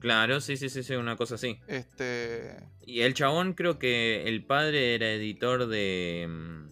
Claro, 0.00 0.40
sí, 0.40 0.56
sí, 0.56 0.68
sí, 0.68 0.82
sí, 0.82 0.94
una 0.94 1.16
cosa 1.16 1.36
así. 1.36 1.58
Este. 1.68 2.56
Y 2.84 3.00
el 3.00 3.14
chabón 3.14 3.54
creo 3.54 3.78
que 3.78 4.24
el 4.28 4.44
padre 4.44 4.94
era 4.96 5.10
editor 5.12 5.66
de... 5.66 6.26
mm, 6.28 6.68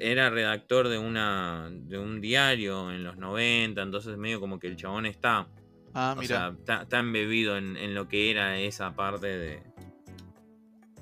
Era 0.00 0.28
redactor 0.30 0.88
de 0.88 0.98
una 0.98 1.68
de 1.70 1.98
un 1.98 2.20
diario 2.20 2.90
en 2.90 3.04
los 3.04 3.16
90, 3.16 3.80
entonces 3.80 4.16
medio 4.18 4.40
como 4.40 4.58
que 4.58 4.66
el 4.66 4.76
chabón 4.76 5.06
está, 5.06 5.46
Ah, 5.94 6.14
o 6.16 6.20
mira. 6.20 6.36
sea, 6.36 6.48
está, 6.58 6.82
está 6.82 6.98
embebido 6.98 7.56
en, 7.56 7.76
en 7.76 7.94
lo 7.94 8.08
que 8.08 8.30
era 8.30 8.58
esa 8.58 8.94
parte 8.94 9.26
de 9.28 9.62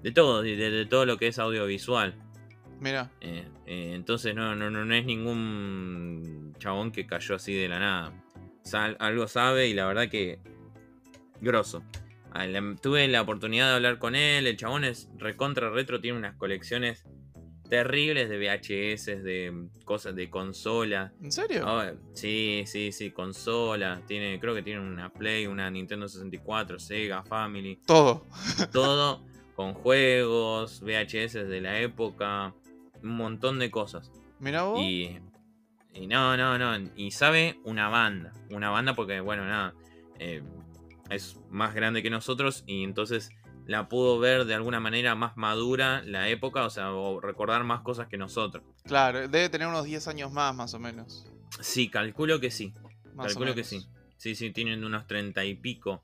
de 0.06 0.12
todo, 0.12 0.40
de, 0.42 0.54
de- 0.56 0.86
todo 0.86 1.04
lo 1.04 1.16
que 1.18 1.26
es 1.26 1.38
audiovisual. 1.40 2.14
mira. 2.78 3.10
Eh, 3.20 3.44
eh, 3.66 3.90
entonces 3.96 4.36
no, 4.36 4.54
no, 4.54 4.70
no, 4.70 4.94
es 4.94 5.04
ningún 5.04 6.54
chabón 6.60 6.92
que 6.92 7.08
cayó 7.08 7.34
así 7.34 7.52
de 7.54 7.68
la 7.68 7.80
nada. 7.80 8.12
Algo 9.00 9.26
sabe 9.26 9.66
y 9.66 9.74
la 9.74 9.84
verdad 9.86 10.08
que 10.08 10.38
grosso. 11.40 11.82
Ah, 12.30 12.46
la- 12.46 12.76
Tuve 12.80 13.08
la 13.08 13.22
oportunidad 13.22 13.68
de 13.70 13.74
hablar 13.74 13.98
con 13.98 14.14
él. 14.14 14.46
El 14.46 14.56
chabón 14.56 14.84
es 14.84 15.08
recontra 15.16 15.70
retro, 15.70 16.00
tiene 16.00 16.18
unas 16.18 16.36
colecciones 16.36 17.02
terribles 17.68 18.28
de 18.28 18.38
VHS, 18.38 19.22
de 19.24 19.68
cosas 19.84 20.14
de 20.14 20.30
consola. 20.30 21.12
¿En 21.20 21.32
serio? 21.32 21.64
Ah, 21.66 21.92
sí, 22.12 22.62
sí, 22.66 22.92
sí, 22.92 23.10
consola. 23.10 24.00
Tiene, 24.06 24.38
creo 24.38 24.54
que 24.54 24.62
tiene 24.62 24.78
una 24.80 25.12
Play, 25.12 25.48
una 25.48 25.68
Nintendo 25.68 26.06
64, 26.06 26.78
Sega, 26.78 27.24
Family 27.24 27.80
Todo. 27.84 28.28
todo 28.72 29.26
con 29.56 29.74
juegos, 29.74 30.82
VHS 30.82 31.48
de 31.48 31.60
la 31.60 31.80
época, 31.80 32.54
un 33.02 33.16
montón 33.16 33.58
de 33.58 33.70
cosas. 33.70 34.12
Mira 34.38 34.62
vos. 34.64 34.80
Y, 34.80 35.18
y 35.94 36.06
no, 36.06 36.36
no, 36.36 36.58
no. 36.58 36.90
Y 36.94 37.10
sabe 37.10 37.58
una 37.64 37.88
banda. 37.88 38.32
Una 38.50 38.70
banda 38.70 38.94
porque, 38.94 39.20
bueno, 39.20 39.44
nada. 39.46 39.74
eh, 40.18 40.42
es 41.08 41.38
más 41.50 41.74
grande 41.74 42.02
que 42.02 42.10
nosotros 42.10 42.64
y 42.66 42.82
entonces 42.82 43.30
la 43.64 43.88
pudo 43.88 44.18
ver 44.18 44.44
de 44.44 44.54
alguna 44.54 44.80
manera 44.80 45.14
más 45.14 45.36
madura 45.36 46.02
la 46.04 46.28
época, 46.28 46.64
o 46.64 46.70
sea, 46.70 46.92
o 46.92 47.20
recordar 47.20 47.64
más 47.64 47.80
cosas 47.82 48.08
que 48.08 48.16
nosotros. 48.18 48.64
Claro, 48.84 49.20
debe 49.28 49.48
tener 49.48 49.68
unos 49.68 49.84
10 49.84 50.06
años 50.08 50.32
más, 50.32 50.54
más 50.54 50.74
o 50.74 50.78
menos. 50.78 51.26
Sí, 51.60 51.88
calculo 51.88 52.40
que 52.40 52.50
sí. 52.50 52.74
Más 53.14 53.28
calculo 53.28 53.54
que 53.54 53.64
sí. 53.64 53.86
Sí, 54.16 54.34
sí, 54.34 54.50
tienen 54.50 54.84
unos 54.84 55.06
30 55.06 55.44
y 55.44 55.54
pico, 55.54 56.02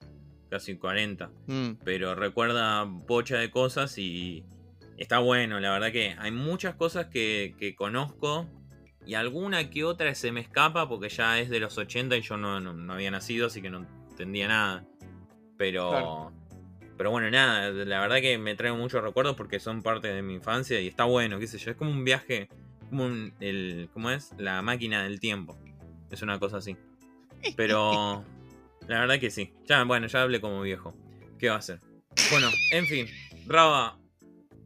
casi 0.53 0.77
40. 0.77 1.31
Mm, 1.47 1.71
pero 1.83 2.15
recuerda 2.15 2.85
bocha 2.85 3.39
de 3.39 3.51
cosas 3.51 3.97
y 3.99 4.45
está 4.99 5.19
bueno, 5.19 5.59
la 5.61 5.73
verdad 5.73 5.91
que 5.91 6.15
hay 6.19 6.31
muchas 6.31 6.75
cosas 6.77 7.07
que, 7.07 7.55
que 7.59 7.75
conozco 7.75 8.47
y 9.07 9.15
alguna 9.15 9.71
que 9.71 9.83
otra 9.83 10.15
se 10.15 10.31
me 10.31 10.41
escapa 10.41 10.89
porque 10.89 11.09
ya 11.09 11.41
es 11.41 11.49
de 11.49 11.59
los 11.59 11.77
80 11.79 12.17
y 12.19 12.21
yo 12.21 12.37
no, 12.37 12.61
no- 12.61 12.75
no 12.75 12.93
había 12.93 13.11
nacido, 13.11 13.47
así 13.47 13.63
que 13.63 13.71
no 13.71 13.87
entendía 14.11 14.47
nada. 14.47 14.85
Pero, 15.57 15.91
Claro. 15.91 16.33
pero 16.99 17.11
bueno, 17.11 17.31
nada, 17.31 17.71
la 17.71 18.01
verdad 18.01 18.21
que 18.21 18.37
me 18.39 18.55
trae 18.55 18.73
muchos 18.73 19.03
recuerdos 19.03 19.35
porque 19.37 19.59
son 19.59 19.83
parte 19.83 20.09
de 20.09 20.23
mi 20.23 20.35
infancia 20.35 20.81
y 20.81 20.87
está 20.87 21.05
bueno, 21.05 21.39
qué 21.39 21.47
sé 21.47 21.59
yo, 21.59 21.71
es 21.71 21.77
como 21.77 21.91
un 21.91 22.05
viaje, 22.05 22.49
como 22.91 23.07
un, 23.07 23.33
el, 23.41 23.89
¿cómo 23.95 24.11
es? 24.11 24.33
La 24.39 24.61
máquina 24.63 25.03
del 25.03 25.19
tiempo, 25.19 25.59
es 26.11 26.21
una 26.23 26.39
cosa 26.39 26.59
así. 26.59 26.77
Pero 27.57 28.25
la 28.89 29.01
verdad 29.01 29.19
que 29.19 29.31
sí. 29.31 29.53
Ya, 29.67 29.83
bueno, 29.85 30.07
ya 30.07 30.23
hablé 30.23 30.41
como 30.41 30.63
viejo. 30.63 30.95
¿Qué 31.39 31.49
va 31.49 31.57
a 31.57 31.59
hacer? 31.59 31.81
Bueno, 32.31 32.49
en 32.73 32.87
fin. 32.87 33.07
Raba, 33.47 33.99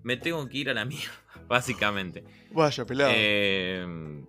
me 0.03 0.17
tengo 0.17 0.49
que 0.49 0.59
ir 0.59 0.71
a 0.71 0.75
la 0.75 0.85
mierda, 0.87 1.13
básicamente. 1.49 2.25
Vaya, 2.51 2.85
pelado. 2.85 3.13
Eh, 3.15 4.25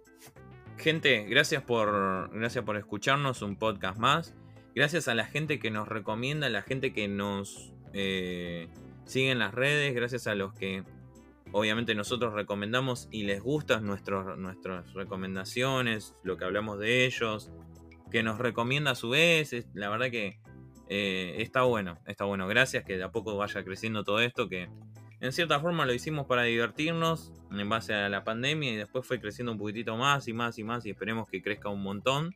gente, 0.78 1.26
gracias 1.26 1.64
por, 1.64 2.32
gracias 2.34 2.64
por 2.64 2.78
escucharnos 2.78 3.42
un 3.42 3.58
podcast 3.58 3.98
más. 4.00 4.36
Gracias 4.76 5.08
a 5.08 5.16
la 5.16 5.26
gente 5.26 5.60
que 5.60 5.72
nos 5.72 5.88
recomienda, 5.88 6.48
a 6.48 6.50
la 6.52 6.62
gente 6.62 6.94
que 6.94 7.08
nos 7.08 7.74
eh, 7.94 8.68
sigue 9.06 9.32
en 9.32 9.40
las 9.40 9.54
redes, 9.54 9.96
gracias 9.96 10.28
a 10.28 10.36
los 10.36 10.54
que 10.54 10.84
obviamente 11.52 11.96
nosotros 11.96 12.34
recomendamos 12.34 13.08
y 13.12 13.24
les 13.24 13.42
gustan 13.42 13.86
nuestros, 13.86 14.38
nuestras 14.38 14.94
recomendaciones, 14.94 16.14
lo 16.24 16.38
que 16.38 16.46
hablamos 16.46 16.80
de 16.80 17.06
ellos, 17.06 17.52
que 18.12 18.24
nos 18.24 18.38
recomienda 18.39 18.91
a 18.91 18.95
su 18.95 19.10
vez. 19.10 19.53
es- 19.53 19.68
La 19.74 19.89
verdad 19.89 20.10
que 20.12 20.39
eh, 20.89 21.36
está 21.39 21.64
bueno, 21.64 21.99
está 22.08 22.24
bueno. 22.26 22.47
Gracias 22.47 22.84
que 22.86 22.97
de 22.97 23.03
a 23.03 23.12
poco 23.12 23.36
vaya 23.38 23.64
creciendo 23.64 24.03
todo 24.03 24.20
esto, 24.22 24.47
que 24.47 24.70
en 25.20 25.32
cierta 25.34 25.60
forma 25.60 25.86
lo 25.86 25.93
hicimos 25.93 26.26
para 26.28 26.43
divertirnos 26.43 27.34
en 27.51 27.68
base 27.68 27.93
a 27.93 28.08
la 28.08 28.24
pandemia 28.24 28.72
y 28.72 28.76
después 28.78 29.05
fue 29.05 29.20
creciendo 29.20 29.51
un 29.51 29.58
poquitito 29.58 29.97
más 29.97 30.28
y 30.28 30.34
más 30.34 30.58
y 30.60 30.64
más 30.64 30.86
y 30.86 30.91
esperemos 30.91 31.28
que 31.30 31.41
crezca 31.41 31.70
un 31.70 31.82
montón. 31.84 32.36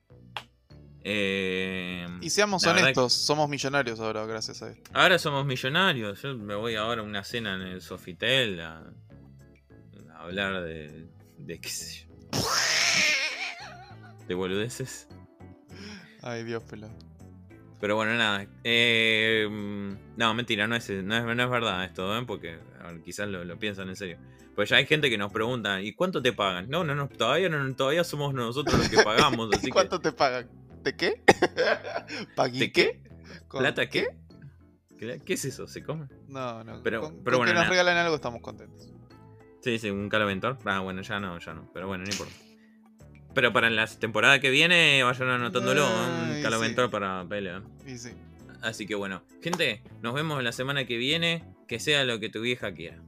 Eh, 1.03 2.05
Y 2.22 2.30
seamos 2.30 2.63
honestos, 2.67 3.13
somos 3.13 3.49
millonarios 3.49 3.99
ahora, 3.99 4.26
gracias 4.26 4.61
a 4.61 4.69
esto. 4.72 4.91
Ahora 4.93 5.17
somos 5.17 5.45
millonarios. 5.45 6.22
Yo 6.22 6.38
me 6.38 6.53
voy 6.55 6.76
ahora 6.76 7.01
a 7.01 7.03
una 7.05 7.24
cena 7.24 7.55
en 7.55 7.61
el 7.61 7.82
Sofitel 7.82 8.59
a, 8.61 8.80
a 10.13 10.19
hablar 10.24 10.61
de. 10.63 11.07
de 11.38 11.59
qué 11.59 11.69
sé 11.69 12.05
yo. 12.05 12.07
De 14.28 14.36
boludeces. 14.36 15.07
Ay, 16.22 16.43
Dios, 16.43 16.63
pelado. 16.63 16.93
Pero 17.80 17.95
bueno, 17.95 18.13
nada. 18.15 18.45
eh, 18.63 19.47
no, 20.15 20.34
mentira, 20.36 20.67
no 20.67 20.76
es, 20.76 20.88
no 20.89 21.15
es, 21.17 21.24
no 21.36 21.43
es 21.43 21.49
verdad 21.49 21.84
esto, 21.84 22.15
¿eh? 22.17 22.24
porque 22.28 22.57
ver, 22.84 23.01
quizás 23.03 23.28
lo, 23.28 23.43
lo 23.43 23.57
piensan 23.57 23.89
en 23.89 23.95
serio. 23.95 24.17
Pues 24.55 24.69
ya 24.69 24.76
hay 24.76 24.86
gente 24.86 25.09
que 25.09 25.17
nos 25.17 25.32
pregunta, 25.32 25.82
¿y 25.82 25.93
cuánto 25.93 26.22
te 26.22 26.32
pagan? 26.34 26.69
No, 26.69 26.84
no, 26.84 26.93
no, 26.93 27.07
todavía 27.07 27.49
no, 27.49 27.74
todavía 27.76 28.03
somos 28.03 28.34
nosotros 28.36 28.78
los 28.78 28.89
que 28.89 28.97
pagamos, 29.03 29.49
así 29.53 29.65
que. 29.67 29.72
¿Cuánto 29.72 29.99
te 29.99 30.11
pagan? 30.11 30.47
¿De 30.84 30.95
qué? 30.95 31.24
¿Pagui 32.36 32.59
¿De 32.59 32.72
qué? 32.72 33.01
¿Con 33.47 33.61
¿Plata 33.61 33.89
qué? 33.89 34.09
¿Qué, 34.99 35.19
qué 35.26 35.34
es 35.34 35.45
eso? 35.45 35.67
¿Se 35.67 35.82
come? 35.84 36.07
No, 36.28 36.63
no. 36.63 36.84
Pero- 36.84 37.01
con, 37.01 37.24
pero 37.24 37.38
con 37.38 37.45
bueno, 37.45 37.45
que 37.45 37.53
nos 37.55 37.63
nada. 37.63 37.69
regalen 37.69 37.97
algo 37.97 38.15
estamos 38.15 38.41
contentos. 38.41 38.91
Sí, 39.61 39.80
sí, 39.80 39.89
un 39.89 40.09
calaventor. 40.09 40.57
Ah, 40.65 40.80
bueno, 40.82 41.01
ya 41.01 41.19
no, 41.19 41.39
ya 41.39 41.53
no. 41.55 41.67
Pero 41.74 41.88
bueno, 41.88 42.03
no 42.03 42.11
importa. 42.11 42.34
Pero 43.34 43.53
para 43.53 43.69
la 43.69 43.88
temporada 43.88 44.39
que 44.39 44.49
viene, 44.49 45.03
vayan 45.03 45.29
anotándolo. 45.29 45.88
Ay, 45.88 46.38
Un 46.38 46.43
calaventor 46.43 46.89
para 46.89 47.25
pelea. 47.27 47.61
Y 47.86 47.97
sí. 47.97 48.09
Así 48.61 48.86
que 48.86 48.95
bueno, 48.95 49.23
gente, 49.41 49.82
nos 50.01 50.13
vemos 50.13 50.43
la 50.43 50.51
semana 50.51 50.86
que 50.86 50.97
viene. 50.97 51.43
Que 51.67 51.79
sea 51.79 52.03
lo 52.03 52.19
que 52.19 52.29
tu 52.29 52.41
vieja 52.41 52.73
quiera. 52.73 53.01